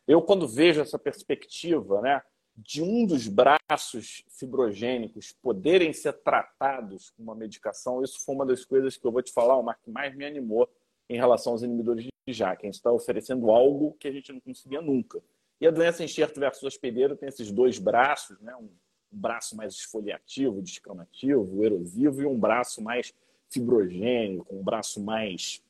eu, 0.07 0.21
quando 0.21 0.47
vejo 0.47 0.81
essa 0.81 0.97
perspectiva 0.97 2.01
né, 2.01 2.21
de 2.55 2.81
um 2.81 3.05
dos 3.05 3.27
braços 3.27 4.23
fibrogênicos 4.29 5.31
poderem 5.41 5.93
ser 5.93 6.13
tratados 6.13 7.11
com 7.11 7.23
uma 7.23 7.35
medicação, 7.35 8.01
isso 8.01 8.23
foi 8.25 8.33
uma 8.35 8.45
das 8.45 8.65
coisas 8.65 8.97
que 8.97 9.05
eu 9.05 9.11
vou 9.11 9.21
te 9.21 9.31
falar, 9.31 9.57
o 9.57 9.73
que 9.75 9.91
mais 9.91 10.15
me 10.15 10.25
animou 10.25 10.67
em 11.09 11.17
relação 11.17 11.53
aos 11.53 11.61
inibidores 11.61 12.05
de 12.05 12.33
JAK. 12.33 12.63
A 12.63 12.65
gente 12.65 12.75
está 12.75 12.91
oferecendo 12.91 13.51
algo 13.51 13.95
que 13.99 14.07
a 14.07 14.11
gente 14.11 14.31
não 14.31 14.39
conseguia 14.39 14.81
nunca. 14.81 15.21
E 15.63 15.67
a 15.67 15.71
doença 15.71 16.03
enxerto 16.03 16.41
versus 16.41 16.61
hospedeiro 16.61 17.15
tem 17.15 17.29
esses 17.29 17.49
dois 17.49 17.79
braços, 17.79 18.37
né? 18.41 18.53
um, 18.53 18.69
braço 19.09 19.55
mais 19.55 19.73
esfoliativo, 19.75 20.61
descamativo, 20.61 21.63
erosivo, 21.63 22.21
e 22.21 22.25
um 22.25 22.37
braço 22.37 22.81
mais 22.81 23.13
fibrogênico, 23.47 24.53
um 24.53 24.61
braço 24.61 25.01
mais 25.01 25.63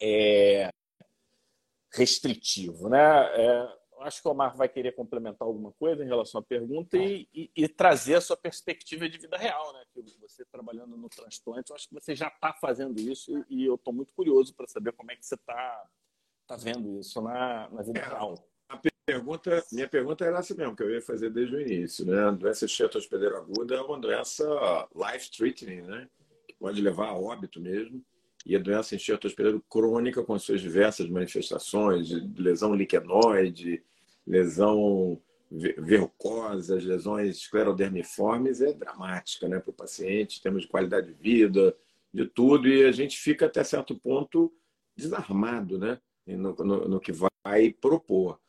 é, 0.00 0.70
restritivo. 1.92 2.88
Né? 2.88 3.00
É, 3.00 3.78
acho 4.02 4.22
que 4.22 4.28
o 4.28 4.30
Omar 4.30 4.56
vai 4.56 4.68
querer 4.68 4.92
complementar 4.92 5.48
alguma 5.48 5.72
coisa 5.72 6.04
em 6.04 6.06
relação 6.06 6.40
à 6.40 6.44
pergunta 6.44 6.96
e, 6.96 7.26
e, 7.34 7.50
e, 7.56 7.66
trazer 7.66 8.14
a 8.14 8.20
sua 8.20 8.36
perspectiva 8.36 9.08
de 9.08 9.18
vida 9.18 9.36
real. 9.36 9.72
Né? 9.72 9.82
Que 9.92 10.02
você 10.20 10.44
trabalhando 10.44 10.96
no 10.96 11.08
transplante, 11.08 11.70
eu 11.70 11.74
acho 11.74 11.88
que 11.88 11.94
você 11.94 12.14
já 12.14 12.28
está 12.28 12.52
fazendo 12.52 13.00
isso 13.00 13.44
e, 13.50 13.64
eu 13.64 13.74
estou 13.74 13.92
muito 13.92 14.14
curioso 14.14 14.54
para 14.54 14.68
saber 14.68 14.92
como 14.92 15.10
é 15.10 15.16
que 15.16 15.26
você 15.26 15.34
está 15.34 15.84
tá 16.46 16.54
vendo 16.54 17.00
isso 17.00 17.20
na, 17.20 17.68
na 17.70 17.82
vida 17.82 17.98
é, 17.98 18.04
real. 18.04 18.51
Pergunta, 19.12 19.62
minha 19.70 19.86
pergunta 19.86 20.24
era 20.24 20.38
essa 20.38 20.54
mesmo, 20.54 20.74
que 20.74 20.82
eu 20.82 20.90
ia 20.90 21.02
fazer 21.02 21.28
desde 21.28 21.54
o 21.54 21.60
início. 21.60 22.06
Né? 22.06 22.18
A 22.18 22.30
doença 22.30 22.66
cheia 22.66 22.88
hospedeiro 22.94 23.36
aguda 23.36 23.74
é 23.74 23.80
uma 23.80 23.98
doença 23.98 24.42
life-threatening, 24.94 25.82
né? 25.82 26.08
que 26.48 26.54
pode 26.54 26.80
levar 26.80 27.08
a 27.08 27.14
óbito 27.14 27.60
mesmo 27.60 28.02
e 28.46 28.56
a 28.56 28.58
doença 28.58 28.94
enxerto 28.94 29.26
hospedeiro 29.26 29.62
crônica 29.68 30.22
com 30.24 30.38
suas 30.38 30.62
diversas 30.62 31.10
manifestações, 31.10 32.10
lesão 32.36 32.74
liquenoide, 32.74 33.82
lesão 34.26 35.20
verrucosa, 35.50 36.76
lesões 36.76 37.36
esclerodermiformes, 37.36 38.62
é 38.62 38.72
dramática 38.72 39.46
né, 39.46 39.60
para 39.60 39.70
o 39.70 39.74
paciente, 39.74 40.40
temos 40.40 40.62
de 40.62 40.68
qualidade 40.68 41.08
de 41.08 41.12
vida, 41.12 41.76
de 42.12 42.24
tudo, 42.26 42.66
e 42.66 42.84
a 42.84 42.92
gente 42.92 43.18
fica 43.18 43.44
até 43.44 43.62
certo 43.62 43.94
ponto 43.94 44.50
desarmado 44.96 45.78
né, 45.78 46.00
no, 46.26 46.54
no, 46.54 46.88
no 46.88 47.00
que 47.00 47.12
vai 47.12 47.70
propor. 47.78 48.40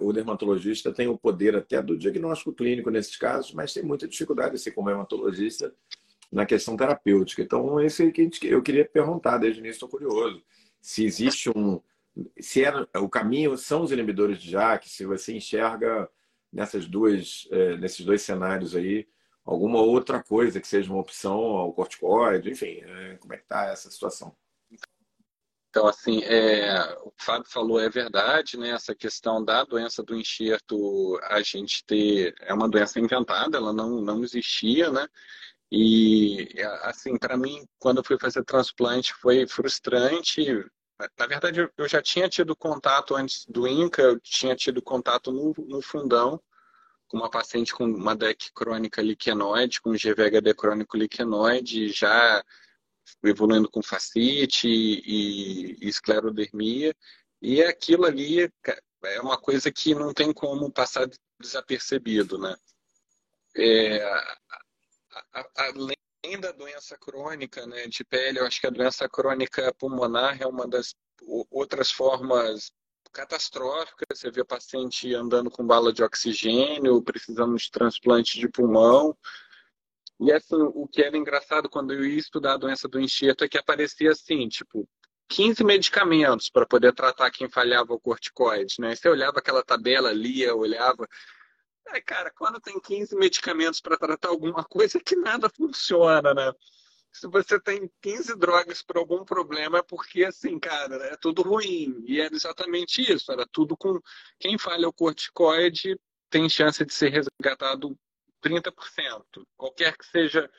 O 0.00 0.12
dermatologista 0.12 0.92
tem 0.92 1.06
o 1.06 1.18
poder 1.18 1.54
até 1.54 1.82
do 1.82 1.98
diagnóstico 1.98 2.52
clínico 2.52 2.90
nesses 2.90 3.16
casos, 3.16 3.52
mas 3.52 3.74
tem 3.74 3.82
muita 3.82 4.08
dificuldade, 4.08 4.54
assim 4.54 4.70
como 4.70 4.88
dermatologista, 4.88 5.74
na 6.32 6.46
questão 6.46 6.76
terapêutica. 6.76 7.42
Então, 7.42 7.78
esse 7.80 8.10
que 8.10 8.30
eu 8.42 8.62
queria 8.62 8.86
perguntar 8.86 9.36
desde 9.38 9.60
o 9.60 9.62
início, 9.62 9.76
estou 9.76 9.88
curioso. 9.88 10.42
Se 10.80 11.04
existe 11.04 11.50
um. 11.50 11.80
Se 12.40 12.64
era, 12.64 12.88
o 12.96 13.08
caminho 13.08 13.58
são 13.58 13.82
os 13.82 13.92
inibidores 13.92 14.40
de 14.40 14.50
JAK, 14.50 14.88
se 14.88 15.04
você 15.04 15.36
enxerga 15.36 16.08
nessas 16.50 16.86
duas, 16.86 17.46
é, 17.50 17.76
nesses 17.76 18.04
dois 18.04 18.22
cenários 18.22 18.74
aí 18.74 19.06
alguma 19.44 19.80
outra 19.80 20.22
coisa 20.22 20.60
que 20.60 20.66
seja 20.66 20.90
uma 20.90 21.00
opção 21.00 21.38
ao 21.38 21.72
corticoide, 21.72 22.50
enfim, 22.50 22.80
é, 22.82 23.16
como 23.20 23.34
é 23.34 23.36
que 23.36 23.44
está 23.44 23.66
essa 23.66 23.90
situação? 23.90 24.34
Então, 25.76 25.88
assim, 25.88 26.22
é, 26.22 26.96
o 27.02 27.12
Fábio 27.18 27.50
falou 27.50 27.78
é 27.78 27.90
verdade, 27.90 28.56
né? 28.56 28.70
Essa 28.70 28.94
questão 28.94 29.44
da 29.44 29.62
doença 29.62 30.02
do 30.02 30.16
enxerto, 30.16 31.20
a 31.24 31.42
gente 31.42 31.84
ter 31.84 32.34
é 32.40 32.54
uma 32.54 32.66
doença 32.66 32.98
inventada, 32.98 33.58
ela 33.58 33.74
não, 33.74 34.00
não 34.00 34.24
existia, 34.24 34.90
né? 34.90 35.06
E, 35.70 36.48
assim, 36.80 37.18
para 37.18 37.36
mim, 37.36 37.68
quando 37.78 37.98
eu 37.98 38.04
fui 38.04 38.18
fazer 38.18 38.42
transplante, 38.42 39.12
foi 39.12 39.46
frustrante. 39.46 40.46
Na 41.18 41.26
verdade, 41.26 41.70
eu 41.76 41.86
já 41.86 42.00
tinha 42.00 42.26
tido 42.26 42.56
contato 42.56 43.14
antes 43.14 43.44
do 43.46 43.68
INCA, 43.68 44.00
eu 44.00 44.18
tinha 44.20 44.56
tido 44.56 44.80
contato 44.80 45.30
no, 45.30 45.54
no 45.58 45.82
fundão 45.82 46.40
com 47.06 47.18
uma 47.18 47.30
paciente 47.30 47.74
com 47.74 47.84
uma 47.84 48.16
DEC 48.16 48.50
crônica 48.54 49.02
liquenoide, 49.02 49.82
com 49.82 49.92
GVHD 49.92 50.54
crônico 50.54 50.96
liquenoide, 50.96 51.90
já 51.90 52.42
evoluindo 53.24 53.70
com 53.70 53.82
fascite 53.82 54.68
e, 54.68 55.76
e 55.80 55.88
esclerodermia. 55.88 56.94
E 57.40 57.62
aquilo 57.62 58.06
ali 58.06 58.50
é 59.04 59.20
uma 59.20 59.38
coisa 59.38 59.70
que 59.70 59.94
não 59.94 60.12
tem 60.12 60.32
como 60.32 60.70
passar 60.72 61.08
desapercebido, 61.40 62.38
né? 62.38 62.56
é, 63.56 64.00
além 65.56 66.40
da 66.40 66.52
doença 66.52 66.96
crônica 66.98 67.66
né, 67.66 67.86
de 67.86 68.04
pele, 68.04 68.38
eu 68.38 68.46
acho 68.46 68.60
que 68.60 68.66
a 68.66 68.70
doença 68.70 69.08
crônica 69.08 69.74
pulmonar 69.78 70.40
é 70.40 70.46
uma 70.46 70.66
das 70.66 70.94
outras 71.50 71.90
formas 71.90 72.70
catastróficas. 73.12 74.18
Você 74.18 74.30
vê 74.30 74.44
paciente 74.44 75.14
andando 75.14 75.50
com 75.50 75.66
bala 75.66 75.92
de 75.92 76.02
oxigênio, 76.02 77.02
precisando 77.02 77.56
de 77.56 77.70
transplante 77.70 78.38
de 78.38 78.48
pulmão. 78.48 79.16
E 80.20 80.32
assim, 80.32 80.56
o 80.56 80.88
que 80.88 81.02
era 81.02 81.16
engraçado 81.16 81.68
quando 81.68 81.92
eu 81.92 82.04
ia 82.04 82.18
estudar 82.18 82.54
a 82.54 82.58
doença 82.58 82.88
do 82.88 83.00
enxerto 83.00 83.44
é 83.44 83.48
que 83.48 83.58
aparecia 83.58 84.10
assim, 84.10 84.48
tipo, 84.48 84.88
15 85.28 85.62
medicamentos 85.64 86.48
para 86.48 86.66
poder 86.66 86.92
tratar 86.94 87.30
quem 87.30 87.48
falhava 87.48 87.92
o 87.92 88.00
corticoide, 88.00 88.76
né? 88.78 88.94
Você 88.94 89.08
olhava 89.08 89.38
aquela 89.38 89.62
tabela, 89.62 90.12
lia, 90.12 90.54
olhava. 90.54 91.06
Aí, 91.88 92.00
cara, 92.00 92.32
quando 92.36 92.60
tem 92.60 92.80
15 92.80 93.14
medicamentos 93.16 93.80
para 93.80 93.98
tratar 93.98 94.28
alguma 94.28 94.64
coisa, 94.68 95.00
que 95.00 95.16
nada 95.16 95.50
funciona, 95.50 96.32
né? 96.32 96.52
Se 97.12 97.26
você 97.28 97.58
tem 97.58 97.90
15 98.02 98.36
drogas 98.36 98.82
para 98.82 99.00
algum 99.00 99.24
problema, 99.24 99.78
é 99.78 99.82
porque, 99.82 100.24
assim, 100.24 100.58
cara, 100.58 100.96
é 101.06 101.16
tudo 101.16 101.42
ruim. 101.42 102.04
E 102.06 102.20
era 102.20 102.34
exatamente 102.34 103.00
isso. 103.00 103.32
Era 103.32 103.46
tudo 103.50 103.76
com. 103.76 103.98
Quem 104.38 104.58
falha 104.58 104.86
o 104.88 104.92
corticoide 104.92 105.98
tem 106.28 106.48
chance 106.48 106.84
de 106.84 106.92
ser 106.92 107.10
resgatado 107.10 107.96
30%. 108.48 109.46
Qualquer 109.56 109.96
que 109.96 110.06
seja 110.06 110.50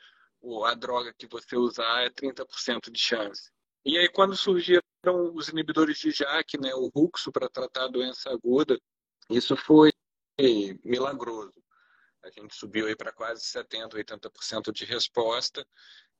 a 0.66 0.74
droga 0.74 1.12
que 1.12 1.26
você 1.26 1.56
usar, 1.56 2.02
é 2.02 2.10
30% 2.10 2.90
de 2.90 2.98
chance. 2.98 3.50
E 3.84 3.96
aí, 3.96 4.08
quando 4.08 4.36
surgiram 4.36 4.82
os 5.34 5.48
inibidores 5.48 5.98
de 5.98 6.10
JAK, 6.10 6.58
né, 6.60 6.74
o 6.74 6.88
Ruxo, 6.88 7.32
para 7.32 7.48
tratar 7.48 7.84
a 7.84 7.88
doença 7.88 8.30
aguda, 8.30 8.78
isso 9.30 9.56
foi 9.56 9.90
milagroso. 10.84 11.54
A 12.22 12.30
gente 12.30 12.54
subiu 12.54 12.86
aí 12.86 12.96
para 12.96 13.12
quase 13.12 13.42
70%, 13.42 13.94
80% 13.94 14.72
de 14.72 14.84
resposta. 14.84 15.66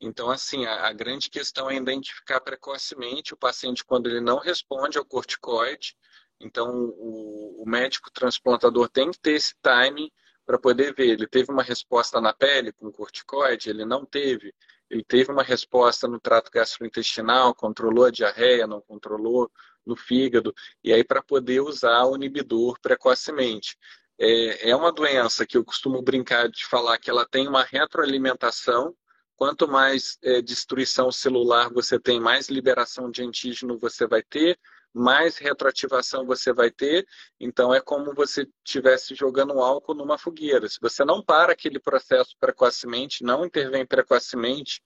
Então, 0.01 0.31
assim, 0.31 0.64
a, 0.64 0.89
a, 0.89 0.93
grande 0.93 1.29
questão 1.29 1.69
é 1.69 1.75
identificar 1.77 2.41
precocemente 2.41 3.35
o 3.35 3.37
paciente 3.37 3.85
quando 3.85 4.09
ele 4.09 4.21
não 4.21 4.39
responde 4.39 4.97
ao 4.97 5.05
corticoide. 5.05 5.97
Então, 6.41 6.71
o, 6.97 7.62
o 7.62 7.69
médico 7.69 8.11
transplantador 8.11 8.89
tem 8.89 9.11
que 9.11 9.19
ter 9.19 9.33
esse 9.33 9.55
timing 9.61 10.11
para 10.49 10.59
poder 10.59 10.94
ver. 10.94 11.11
Ele 11.11 11.26
teve 11.26 11.53
uma 11.53 11.62
resposta 11.62 12.22
na 12.22 12.32
pele 12.32 12.72
com 12.72 12.90
corticoide? 12.90 13.68
Ele 13.68 13.84
não 13.84 14.07
teve. 14.07 14.55
Ele 14.88 15.05
teve 15.05 15.30
uma 15.30 15.42
resposta 15.42 16.09
no 16.09 16.18
trato 16.18 16.51
gastrointestinal, 16.51 17.55
controlou 17.55 18.07
a 18.07 18.11
diarreia, 18.11 18.66
não 18.66 18.80
controlou 18.80 19.51
no 19.84 19.94
fígado, 19.94 20.55
e 20.82 20.90
aí 20.90 21.05
para 21.05 21.22
poder 21.22 21.61
usar 21.61 22.05
o 22.07 22.16
inibidor 22.16 22.78
precocemente. 22.80 23.76
É, 24.18 24.70
é 24.70 24.76
uma 24.76 24.90
doença 24.90 25.46
que 25.46 25.57
eu 25.57 25.64
costumo 25.64 26.01
brincar 26.01 26.49
de 26.49 26.64
falar 26.64 26.96
que 26.96 27.11
ela 27.11 27.26
tem 27.26 27.46
uma 27.46 27.62
retroalimentação. 27.62 28.94
Quanto 29.36 29.68
mais 29.68 30.18
é, 30.22 30.40
destruição 30.40 31.12
celular 31.12 31.70
você 31.70 32.01
tem, 32.01 32.18
mais 32.18 32.49
liberação 32.49 33.11
de 33.11 33.22
antígeno 33.22 33.78
você 33.78 34.07
vai 34.07 34.22
ter, 34.22 34.59
mais 34.93 35.36
retroativação 35.36 36.26
você 36.26 36.53
vai 36.53 36.70
ter. 36.70 37.07
Então, 37.39 37.74
é 37.74 37.80
como 37.80 38.14
você 38.14 38.49
estivesse 38.64 39.14
jogando 39.14 39.61
álcool 39.61 39.95
numa 39.95 40.18
fogueira. 40.18 40.68
Se 40.68 40.78
você 40.80 41.05
não 41.05 41.22
para 41.22 41.53
aquele 41.53 41.78
processo 41.78 42.34
precocemente, 42.41 43.22
não 43.22 43.45
intervém 43.45 43.86
precocemente, 43.86 44.80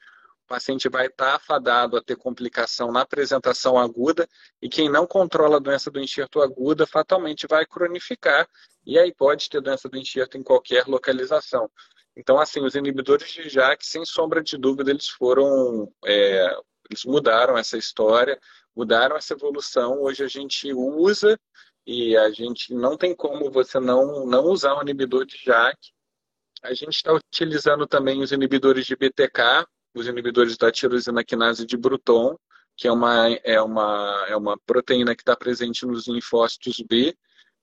o 0.44 0.48
paciente 0.48 0.88
vai 0.88 1.06
estar 1.06 1.36
afadado 1.36 1.96
a 1.96 2.02
ter 2.02 2.16
complicação 2.16 2.92
na 2.92 3.02
apresentação 3.02 3.78
aguda 3.78 4.28
e 4.60 4.68
quem 4.68 4.90
não 4.90 5.06
controla 5.06 5.56
a 5.56 5.60
doença 5.60 5.90
do 5.90 6.00
enxerto 6.00 6.42
aguda 6.42 6.86
fatalmente 6.86 7.46
vai 7.46 7.64
cronificar 7.64 8.46
e 8.84 8.98
aí 8.98 9.14
pode 9.14 9.48
ter 9.48 9.60
doença 9.60 9.88
do 9.88 9.96
enxerto 9.96 10.36
em 10.36 10.42
qualquer 10.42 10.86
localização. 10.86 11.70
Então, 12.16 12.38
assim, 12.38 12.60
os 12.62 12.74
inibidores 12.74 13.30
de 13.30 13.48
JAK, 13.48 13.86
sem 13.86 14.04
sombra 14.04 14.42
de 14.42 14.58
dúvida, 14.58 14.90
eles 14.90 15.08
foram, 15.08 15.90
é, 16.04 16.54
eles 16.90 17.04
mudaram 17.04 17.56
essa 17.56 17.78
história 17.78 18.38
mudaram 18.74 19.16
essa 19.16 19.34
evolução. 19.34 20.00
Hoje 20.02 20.24
a 20.24 20.28
gente 20.28 20.72
usa 20.72 21.38
e 21.86 22.16
a 22.16 22.30
gente 22.30 22.74
não 22.74 22.96
tem 22.96 23.14
como 23.14 23.50
você 23.50 23.78
não, 23.80 24.26
não 24.26 24.44
usar 24.46 24.76
um 24.76 24.82
inibidor 24.82 25.26
de 25.26 25.36
JAK. 25.36 25.78
A 26.62 26.72
gente 26.72 26.94
está 26.94 27.12
utilizando 27.12 27.86
também 27.86 28.22
os 28.22 28.30
inibidores 28.30 28.86
de 28.86 28.94
BTK, 28.94 29.66
os 29.94 30.06
inibidores 30.06 30.56
da 30.56 30.70
tirosina 30.70 31.24
quinase 31.24 31.66
de 31.66 31.76
Bruton, 31.76 32.36
que 32.76 32.86
é 32.86 32.92
uma, 32.92 33.28
é 33.44 33.60
uma, 33.60 34.26
é 34.28 34.36
uma 34.36 34.58
proteína 34.64 35.14
que 35.14 35.22
está 35.22 35.36
presente 35.36 35.84
nos 35.84 36.06
linfócitos 36.06 36.80
B. 36.80 37.16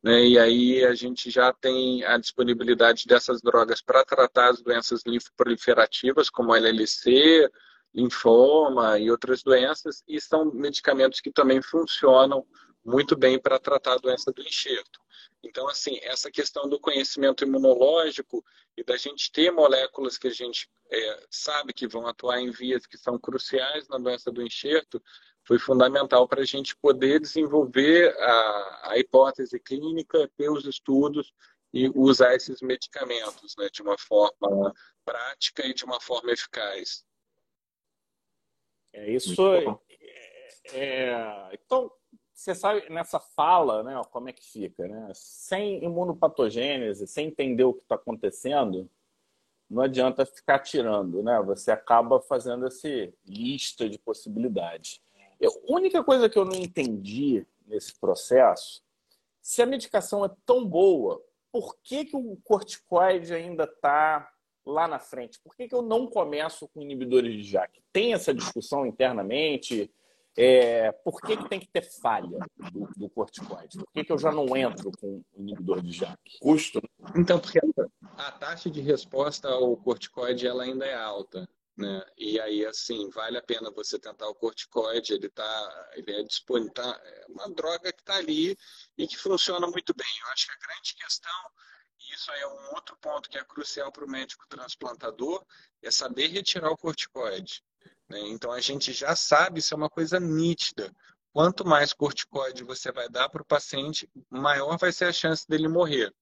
Né? 0.03 0.27
E 0.27 0.39
aí 0.39 0.85
a 0.85 0.93
gente 0.93 1.29
já 1.29 1.51
tem 1.53 2.03
a 2.03 2.17
disponibilidade 2.17 3.05
dessas 3.05 3.41
drogas 3.41 3.81
para 3.81 4.05
tratar 4.05 4.49
as 4.49 4.61
doenças 4.61 5.01
linfoproliferativas, 5.05 6.29
como 6.29 6.53
a 6.53 6.57
LLC, 6.57 7.49
linfoma 7.93 8.99
e 8.99 9.09
outras 9.09 9.41
doenças, 9.43 10.03
e 10.07 10.19
são 10.21 10.45
medicamentos 10.45 11.19
que 11.19 11.31
também 11.31 11.61
funcionam 11.61 12.45
muito 12.85 13.15
bem 13.17 13.39
para 13.39 13.59
tratar 13.59 13.93
a 13.93 13.97
doença 13.97 14.31
do 14.31 14.41
enxerto. 14.41 14.99
Então, 15.43 15.67
assim, 15.67 15.99
essa 16.01 16.29
questão 16.29 16.67
do 16.67 16.79
conhecimento 16.79 17.43
imunológico 17.43 18.43
e 18.75 18.83
da 18.83 18.97
gente 18.97 19.31
ter 19.31 19.51
moléculas 19.51 20.17
que 20.17 20.27
a 20.27 20.33
gente 20.33 20.69
é, 20.91 21.27
sabe 21.29 21.73
que 21.73 21.87
vão 21.87 22.07
atuar 22.07 22.39
em 22.39 22.51
vias 22.51 22.85
que 22.85 22.97
são 22.97 23.17
cruciais 23.17 23.87
na 23.87 23.97
doença 23.97 24.31
do 24.31 24.41
enxerto 24.41 25.01
foi 25.45 25.57
fundamental 25.57 26.27
para 26.27 26.41
a 26.41 26.45
gente 26.45 26.75
poder 26.75 27.19
desenvolver 27.19 28.15
a, 28.19 28.91
a, 28.91 28.99
hipótese 28.99 29.59
clínica, 29.59 30.29
ter 30.37 30.49
os 30.49 30.65
estudos 30.65 31.31
e 31.73 31.89
usar 31.95 32.35
esses 32.35 32.61
medicamentos 32.61 33.55
né, 33.57 33.67
de 33.71 33.81
uma 33.81 33.97
forma 33.97 34.73
prática 35.05 35.65
e 35.65 35.73
de 35.73 35.85
uma 35.85 35.99
forma 35.99 36.31
eficaz. 36.31 37.03
É 38.93 39.09
isso. 39.09 39.35
É, 39.53 39.79
é, 40.73 41.49
então, 41.53 41.91
você 42.33 42.55
sabe, 42.55 42.89
nessa 42.89 43.19
fala, 43.19 43.83
né, 43.83 44.01
como 44.11 44.29
é 44.29 44.33
que 44.33 44.43
fica, 44.43 44.87
né? 44.87 45.11
Sem 45.13 45.83
imunopatogênese, 45.83 47.07
sem 47.07 47.27
entender 47.27 47.63
o 47.63 47.73
que 47.73 47.83
está 47.83 47.95
acontecendo, 47.95 48.89
não 49.69 49.83
adianta 49.83 50.25
ficar 50.25 50.59
tirando, 50.59 51.21
né? 51.21 51.41
Você 51.41 51.71
acaba 51.71 52.19
fazendo 52.19 52.65
essa 52.65 52.87
lista 53.25 53.87
de 53.87 53.99
possibilidades. 53.99 55.01
A 55.43 55.73
única 55.73 56.03
coisa 56.03 56.29
que 56.29 56.37
eu 56.37 56.45
não 56.45 56.55
entendi 56.55 57.45
nesse 57.67 57.93
processo, 57.99 58.83
se 59.41 59.61
a 59.61 59.65
medicação 59.65 60.25
é 60.25 60.31
tão 60.45 60.65
boa, 60.65 61.23
por 61.51 61.77
que, 61.83 62.05
que 62.05 62.15
o 62.15 62.37
corticoide 62.43 63.33
ainda 63.33 63.63
está 63.63 64.29
lá 64.69 64.87
na 64.87 64.99
frente? 64.99 65.39
Por 65.39 65.55
que, 65.55 65.67
que 65.67 65.75
eu 65.75 65.81
não 65.81 66.07
começo 66.07 66.67
com 66.67 66.81
inibidores 66.81 67.33
de 67.33 67.43
JAK? 67.43 67.81
Tem 67.91 68.13
essa 68.13 68.33
discussão 68.33 68.85
internamente? 68.85 69.91
É, 70.37 70.91
por 70.91 71.19
que, 71.21 71.35
que 71.35 71.49
tem 71.49 71.59
que 71.59 71.67
ter 71.67 71.81
falha 71.81 72.39
do, 72.71 72.87
do 72.95 73.09
corticoide? 73.09 73.77
Por 73.77 73.91
que, 73.91 74.03
que 74.03 74.11
eu 74.11 74.17
já 74.17 74.31
não 74.31 74.55
entro 74.55 74.91
com 74.91 75.21
inibidor 75.35 75.81
de 75.81 75.91
JAK? 75.91 76.39
Custo? 76.39 76.81
Então, 77.15 77.39
porque 77.39 77.59
a 78.17 78.31
taxa 78.31 78.69
de 78.69 78.79
resposta 78.79 79.49
ao 79.49 79.75
corticoide 79.75 80.47
ela 80.47 80.63
ainda 80.63 80.85
é 80.85 80.95
alta. 80.95 81.47
Né? 81.75 82.05
E 82.17 82.39
aí, 82.41 82.65
assim, 82.65 83.09
vale 83.09 83.37
a 83.37 83.41
pena 83.41 83.71
você 83.71 83.97
tentar 83.97 84.27
o 84.27 84.35
corticoide, 84.35 85.13
ele 85.13 85.29
tá, 85.29 85.89
ele 85.93 86.11
é 86.11 86.23
disponível, 86.23 86.73
tá, 86.73 87.01
é 87.01 87.25
uma 87.29 87.49
droga 87.49 87.91
que 87.93 88.01
está 88.01 88.17
ali 88.17 88.57
e 88.97 89.07
que 89.07 89.17
funciona 89.17 89.65
muito 89.65 89.93
bem. 89.95 90.19
Eu 90.21 90.27
acho 90.33 90.45
que 90.45 90.51
a 90.51 90.67
grande 90.67 90.93
questão 90.95 91.31
isso 92.13 92.31
é 92.31 92.47
um 92.47 92.75
outro 92.75 92.97
ponto 92.97 93.29
que 93.29 93.37
é 93.37 93.43
crucial 93.43 93.91
para 93.91 94.05
o 94.05 94.09
médico 94.09 94.45
transplantador, 94.47 95.45
é 95.81 95.91
saber 95.91 96.27
retirar 96.27 96.69
o 96.69 96.77
corticoide. 96.77 97.63
Né? 98.09 98.19
Então 98.29 98.51
a 98.51 98.59
gente 98.59 98.91
já 98.91 99.15
sabe, 99.15 99.59
isso 99.59 99.73
é 99.73 99.77
uma 99.77 99.89
coisa 99.89 100.19
nítida. 100.19 100.93
Quanto 101.31 101.65
mais 101.65 101.93
corticoide 101.93 102.63
você 102.63 102.91
vai 102.91 103.07
dar 103.07 103.29
para 103.29 103.41
o 103.41 103.45
paciente, 103.45 104.09
maior 104.29 104.77
vai 104.77 104.91
ser 104.91 105.05
a 105.05 105.13
chance 105.13 105.47
dele 105.47 105.67
morrer. 105.67 106.13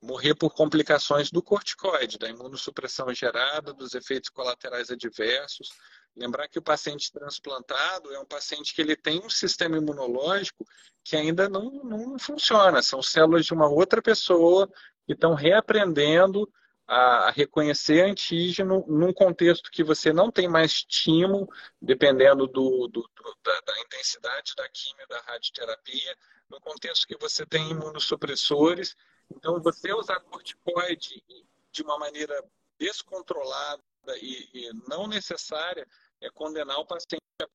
Morrer 0.00 0.34
por 0.34 0.54
complicações 0.54 1.30
do 1.30 1.42
corticoide, 1.42 2.16
da 2.16 2.28
imunossupressão 2.28 3.12
gerada, 3.12 3.74
dos 3.74 3.94
efeitos 3.94 4.30
colaterais 4.30 4.90
adversos. 4.90 5.68
Lembrar 6.16 6.48
que 6.48 6.58
o 6.58 6.62
paciente 6.62 7.12
transplantado 7.12 8.12
é 8.14 8.18
um 8.18 8.24
paciente 8.24 8.74
que 8.74 8.80
ele 8.80 8.96
tem 8.96 9.20
um 9.22 9.28
sistema 9.28 9.76
imunológico 9.76 10.64
que 11.04 11.16
ainda 11.16 11.48
não, 11.48 11.70
não 11.84 12.18
funciona. 12.18 12.82
São 12.82 13.02
células 13.02 13.44
de 13.44 13.52
uma 13.52 13.68
outra 13.68 14.00
pessoa 14.00 14.70
que 15.10 15.14
estão 15.14 15.34
reaprendendo 15.34 16.48
a 16.86 17.32
reconhecer 17.32 18.08
antígeno 18.08 18.84
num 18.86 19.12
contexto 19.12 19.68
que 19.68 19.82
você 19.82 20.12
não 20.12 20.30
tem 20.30 20.46
mais 20.48 20.70
estímulo, 20.70 21.48
dependendo 21.82 22.46
do, 22.46 22.86
do, 22.86 23.02
do 23.02 23.36
da, 23.42 23.60
da, 23.60 23.80
intensidade 23.80 24.52
da 24.56 24.68
quimio, 24.68 25.08
da 25.08 25.20
radioterapia, 25.22 26.16
no 26.48 26.60
contexto 26.60 27.08
que 27.08 27.16
você 27.18 27.44
tem 27.44 27.70
imunossupressores. 27.70 28.96
Então, 29.34 29.60
você 29.60 29.92
usar 29.92 30.20
corticoide 30.20 31.24
de 31.72 31.82
uma 31.82 31.98
maneira 31.98 32.44
descontrolada 32.78 33.82
e, 34.22 34.48
e 34.54 34.70
não 34.88 35.08
necessária 35.08 35.88
é 36.20 36.30
condenar 36.30 36.78
o 36.78 36.86
paciente 36.86 37.18
a 37.42 37.48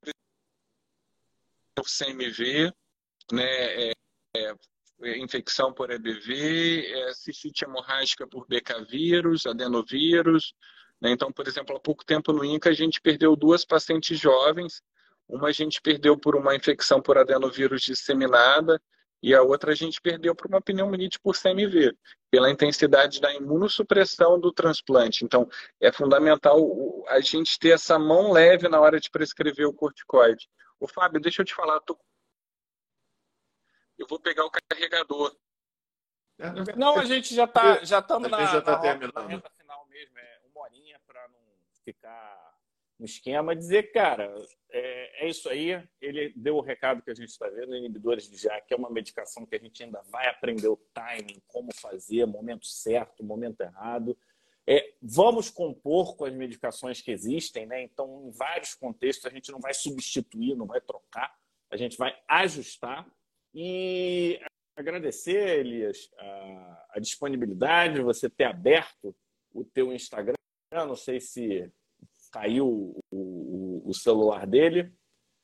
CMV, 1.84 2.74
né, 3.32 3.90
é, 3.90 3.92
é, 4.36 4.56
infecção 5.04 5.74
por 5.74 5.92
EBV, 5.92 6.86
é, 6.86 7.14
cistite 7.14 7.66
hemorrágica 7.66 8.28
por 8.28 8.48
BK 8.48 8.86
vírus, 8.90 9.46
adenovírus. 9.46 10.54
Né? 11.02 11.12
Então, 11.12 11.32
por 11.32 11.48
exemplo, 11.48 11.76
há 11.76 11.80
pouco 11.80 12.06
tempo 12.06 12.32
no 12.32 12.44
INCA 12.44 12.70
a 12.70 12.74
gente 12.74 13.02
perdeu 13.02 13.36
duas 13.36 13.66
pacientes 13.66 14.20
jovens. 14.20 14.82
Uma 15.28 15.50
a 15.50 15.52
gente 15.52 15.82
perdeu 15.82 16.18
por 16.18 16.36
uma 16.36 16.56
infecção 16.56 17.02
por 17.02 17.18
adenovírus 17.18 17.82
disseminada 17.82 18.80
e 19.22 19.34
a 19.34 19.42
outra 19.42 19.72
a 19.72 19.76
gente 19.76 20.00
perdeu 20.00 20.36
por 20.36 20.46
uma 20.48 20.62
pneumonite 20.62 21.20
por 21.20 21.36
CMV, 21.36 21.98
pela 22.30 22.52
intensidade 22.52 23.20
da 23.20 23.34
imunossupressão 23.34 24.40
do 24.40 24.52
transplante. 24.52 25.26
Então, 25.26 25.50
é 25.82 25.92
fundamental 25.92 27.04
a 27.08 27.20
gente 27.20 27.58
ter 27.58 27.70
essa 27.70 27.98
mão 27.98 28.32
leve 28.32 28.70
na 28.70 28.80
hora 28.80 29.00
de 29.00 29.10
prescrever 29.10 29.66
o 29.66 29.74
corticoide. 29.74 30.48
Ô, 30.80 30.88
Fábio, 30.88 31.20
deixa 31.20 31.42
eu 31.42 31.46
te 31.46 31.56
falar, 31.56 31.80
tô... 31.80 31.98
eu 33.98 34.08
vou 34.08 34.20
pegar 34.20 34.46
o 34.46 34.52
carregador. 34.52 35.36
É, 36.38 36.76
não, 36.76 36.98
a 37.00 37.06
gente 37.06 37.34
já 37.34 37.46
está 37.46 37.84
já 37.84 38.00
estamos 38.00 38.30
na, 38.30 38.46
já 38.46 38.62
tá 38.62 38.74
na, 38.74 38.96
na 39.22 39.28
reta 39.28 39.50
final 39.58 39.88
mesmo, 39.88 40.20
é 40.20 40.42
uma 40.54 40.64
horinha 40.64 41.00
para 41.08 41.28
não 41.30 41.40
ficar 41.84 42.56
no 43.00 43.06
esquema, 43.06 43.56
dizer, 43.56 43.92
cara, 43.92 44.34
é, 44.70 45.26
é, 45.26 45.30
isso 45.30 45.50
aí. 45.50 45.82
Ele 46.02 46.34
deu 46.36 46.58
o 46.58 46.62
recado 46.62 47.02
que 47.02 47.12
a 47.12 47.14
gente 47.14 47.30
está 47.30 47.48
vendo, 47.50 47.76
inibidores 47.76 48.30
de 48.30 48.38
JAK, 48.38 48.68
que 48.68 48.74
é 48.74 48.78
uma 48.78 48.90
medicação 48.90 49.46
que 49.46 49.56
a 49.56 49.60
gente 49.60 49.84
ainda 49.84 50.02
vai 50.10 50.28
aprender 50.28 50.68
o 50.68 50.78
timing, 50.94 51.42
como 51.48 51.74
fazer, 51.74 52.26
momento 52.26 52.66
certo, 52.66 53.24
momento 53.24 53.62
errado. 53.62 54.18
É, 54.68 54.94
vamos 55.02 55.50
compor 55.50 56.16
com 56.16 56.26
as 56.26 56.34
medicações 56.34 57.02
que 57.02 57.12
existem, 57.12 57.66
né? 57.66 57.84
Então, 57.84 58.28
em 58.28 58.32
vários 58.32 58.74
contextos, 58.74 59.26
a 59.26 59.30
gente 59.30 59.52
não 59.52 59.60
vai 59.60 59.74
substituir, 59.74 60.56
não 60.56 60.66
vai 60.66 60.82
trocar, 60.82 61.38
a 61.70 61.78
gente 61.78 61.98
vai 61.98 62.18
ajustar. 62.28 63.06
E 63.58 64.38
agradecer, 64.76 65.60
Elias, 65.60 66.12
a, 66.20 66.86
a 66.96 67.00
disponibilidade, 67.00 68.02
você 68.02 68.30
ter 68.30 68.44
aberto 68.44 69.16
o 69.54 69.64
teu 69.64 69.94
Instagram. 69.94 70.36
Não 70.74 70.96
sei 70.96 71.22
se 71.22 71.72
caiu 72.34 72.68
o, 73.10 73.82
o, 73.86 73.90
o 73.90 73.94
celular 73.94 74.46
dele. 74.46 74.92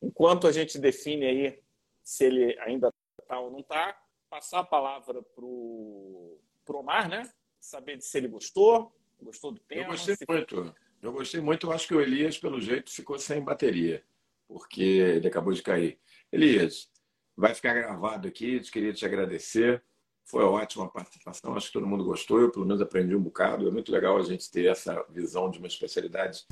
Enquanto 0.02 0.46
a 0.46 0.52
gente 0.52 0.78
define 0.78 1.26
aí 1.26 1.60
se 2.04 2.26
ele 2.26 2.60
ainda 2.60 2.92
está 3.22 3.40
ou 3.40 3.50
não 3.50 3.60
está, 3.60 3.98
passar 4.30 4.60
a 4.60 4.66
palavra 4.66 5.24
para 5.24 5.46
o 5.46 6.38
Omar, 6.68 7.08
né? 7.08 7.32
Saber 7.62 8.02
se 8.02 8.18
ele 8.18 8.28
gostou, 8.28 8.94
gostou 9.22 9.54
do 9.54 9.62
tema. 9.62 9.84
Eu 9.84 9.88
gostei 9.92 10.16
se... 10.18 10.26
muito. 10.28 10.76
Eu 11.02 11.14
gostei 11.14 11.40
muito. 11.40 11.68
Eu 11.68 11.72
acho 11.72 11.88
que 11.88 11.96
o 11.96 12.02
Elias, 12.02 12.38
pelo 12.38 12.60
jeito, 12.60 12.92
ficou 12.92 13.18
sem 13.18 13.42
bateria, 13.42 14.04
porque 14.50 14.84
ele 14.84 15.28
acabou 15.30 15.54
de 15.54 15.62
cair. 15.62 15.98
Elias, 16.30 16.91
vai 17.36 17.54
ficar 17.54 17.74
gravado 17.74 18.28
aqui. 18.28 18.60
Queria 18.72 18.94
te 18.94 19.06
agradecer. 19.06 19.84
Foi 20.24 20.44
ótima 20.44 20.86
a 20.86 20.90
participação. 20.90 21.56
Acho 21.56 21.68
que 21.68 21.74
todo 21.74 21.88
mundo 21.88 22.04
gostou. 22.04 22.40
Eu, 22.40 22.52
pelo 22.52 22.66
menos, 22.66 22.82
aprendi 22.82 23.16
um 23.16 23.22
bocado. 23.22 23.68
É 23.68 23.72
muito 23.72 23.92
legal 23.92 24.18
a 24.18 24.24
gente 24.24 24.50
ter 24.50 24.68
essa 24.68 25.04
visão 25.10 25.50
de 25.50 25.58
uma 25.60 25.68
especialidade 25.68 26.46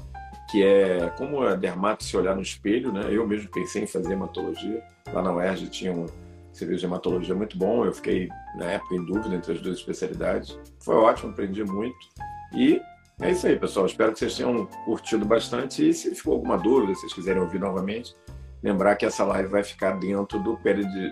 que 0.50 0.64
é 0.64 1.10
como 1.12 1.44
a 1.44 1.56
dermato 1.56 2.04
se 2.04 2.18
olhar 2.18 2.36
no 2.36 2.42
espelho, 2.42 2.92
né? 2.92 3.08
Eu 3.12 3.28
mesmo 3.28 3.50
pensei 3.50 3.84
em 3.84 3.88
fazer 3.88 4.14
hematologia. 4.14 4.84
Lá 5.14 5.22
na 5.22 5.32
UERJ 5.34 5.70
tinha 5.70 5.94
um 5.94 6.08
serviço 6.52 6.80
de 6.80 6.86
hematologia 6.86 7.36
muito 7.36 7.58
bom. 7.58 7.86
Eu 7.86 7.94
fiquei, 7.94 8.28
na 8.56 8.66
época, 8.66 8.96
em 8.96 9.06
dúvida 9.06 9.36
entre 9.36 9.54
as 9.54 9.62
duas 9.62 9.78
especialidades. 9.78 10.60
Foi 10.80 10.96
ótimo, 10.96 11.32
aprendi 11.32 11.64
muito. 11.64 11.96
E 12.56 12.82
é 13.22 13.32
isso 13.32 13.46
aí, 13.46 13.60
pessoal. 13.60 13.86
Espero 13.86 14.12
que 14.12 14.20
vocês 14.20 14.36
tenham 14.36 14.66
curtido 14.86 15.24
bastante. 15.24 15.88
E 15.88 15.94
se 15.94 16.14
ficou 16.16 16.34
alguma 16.34 16.58
dúvida, 16.58 16.96
se 16.96 17.02
vocês 17.02 17.14
quiserem 17.14 17.42
ouvir 17.42 17.60
novamente, 17.60 18.16
lembrar 18.62 18.96
que 18.96 19.06
essa 19.06 19.24
live 19.24 19.50
vai 19.50 19.64
ficar 19.64 19.92
dentro 20.00 20.40
do, 20.40 20.60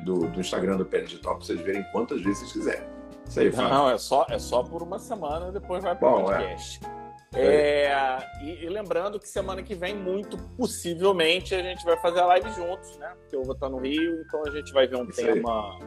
do, 0.04 0.28
do 0.28 0.40
Instagram 0.40 0.78
do 0.78 0.86
Peridigital 0.86 1.36
para 1.36 1.46
vocês 1.46 1.60
verem 1.62 1.84
quantas 1.92 2.22
vezes 2.22 2.40
vocês 2.40 2.54
quiserem. 2.54 2.88
Isso 3.28 3.40
aí, 3.40 3.52
Fábio. 3.52 3.70
Não, 3.70 3.90
é 3.90 3.98
só, 3.98 4.26
é 4.30 4.40
só 4.40 4.64
por 4.64 4.82
uma 4.82 5.00
semana, 5.00 5.52
depois 5.52 5.84
vai 5.84 5.96
para 5.96 6.10
o 6.10 6.20
é. 6.20 6.24
podcast. 6.24 6.80
É. 6.86 6.98
É, 7.34 8.18
e, 8.42 8.66
e, 8.66 8.70
lembrando 8.70 9.20
que 9.20 9.28
semana 9.28 9.62
que 9.62 9.76
vem, 9.76 9.94
muito 9.94 10.38
possivelmente, 10.56 11.54
a 11.54 11.62
gente 11.62 11.84
vai 11.84 11.98
fazer 11.98 12.22
a 12.22 12.26
live 12.26 12.50
juntos, 12.52 12.98
né? 12.98 13.14
Porque 13.20 13.36
eu 13.36 13.44
vou 13.44 13.54
estar 13.54 13.70
no 13.70 13.78
Rio, 13.78 14.22
então 14.22 14.42
a 14.46 14.50
gente 14.50 14.72
vai 14.72 14.88
ver 14.88 14.96
um 14.96 15.04
Isso 15.04 15.22
tema 15.22 15.78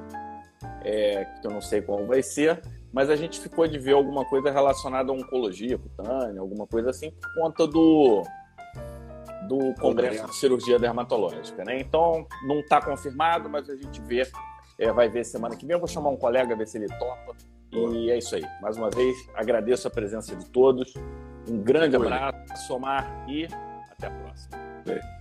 é, 0.85 1.25
que 1.41 1.47
eu 1.47 1.51
não 1.51 1.63
sei 1.63 1.81
qual 1.81 2.07
vai 2.07 2.23
ser, 2.23 2.61
mas 2.93 3.09
a 3.09 3.17
gente 3.17 3.41
ficou 3.41 3.67
de 3.67 3.79
ver 3.79 3.95
alguma 3.95 4.25
coisa 4.27 4.51
relacionada 4.51 5.11
a 5.11 5.15
oncologia 5.15 5.79
cutânea, 5.79 6.41
alguma 6.41 6.67
coisa 6.67 6.91
assim, 6.91 7.11
por 7.11 7.35
conta 7.35 7.67
do, 7.67 8.23
do 9.51 9.75
Congresso 9.75 10.27
de 10.27 10.37
Cirurgia 10.37 10.79
Dermatológica, 10.79 11.65
né? 11.65 11.81
Então, 11.81 12.25
não 12.47 12.61
está 12.61 12.81
confirmado, 12.81 13.49
mas 13.49 13.69
a 13.69 13.75
gente 13.75 14.01
vê, 14.03 14.23
é, 14.79 14.93
vai 14.93 15.09
ver 15.09 15.25
semana 15.25 15.57
que 15.57 15.67
vem. 15.67 15.75
Eu 15.75 15.81
vou 15.81 15.89
chamar 15.89 16.11
um 16.11 16.17
colega, 16.17 16.55
ver 16.55 16.69
se 16.69 16.79
ele 16.79 16.87
topa. 16.87 17.37
E 17.73 18.11
é 18.11 18.19
isso 18.19 18.37
aí. 18.37 18.45
Mais 18.63 18.77
uma 18.77 18.91
vez, 18.91 19.17
agradeço 19.35 19.89
a 19.89 19.91
presença 19.91 20.37
de 20.37 20.47
todos. 20.47 20.95
Um 21.49 21.59
grande 21.59 21.97
abraço, 21.97 22.73
Omar, 22.73 23.27
e 23.29 23.47
até 23.91 24.07
a 24.07 24.11
próxima. 24.11 25.20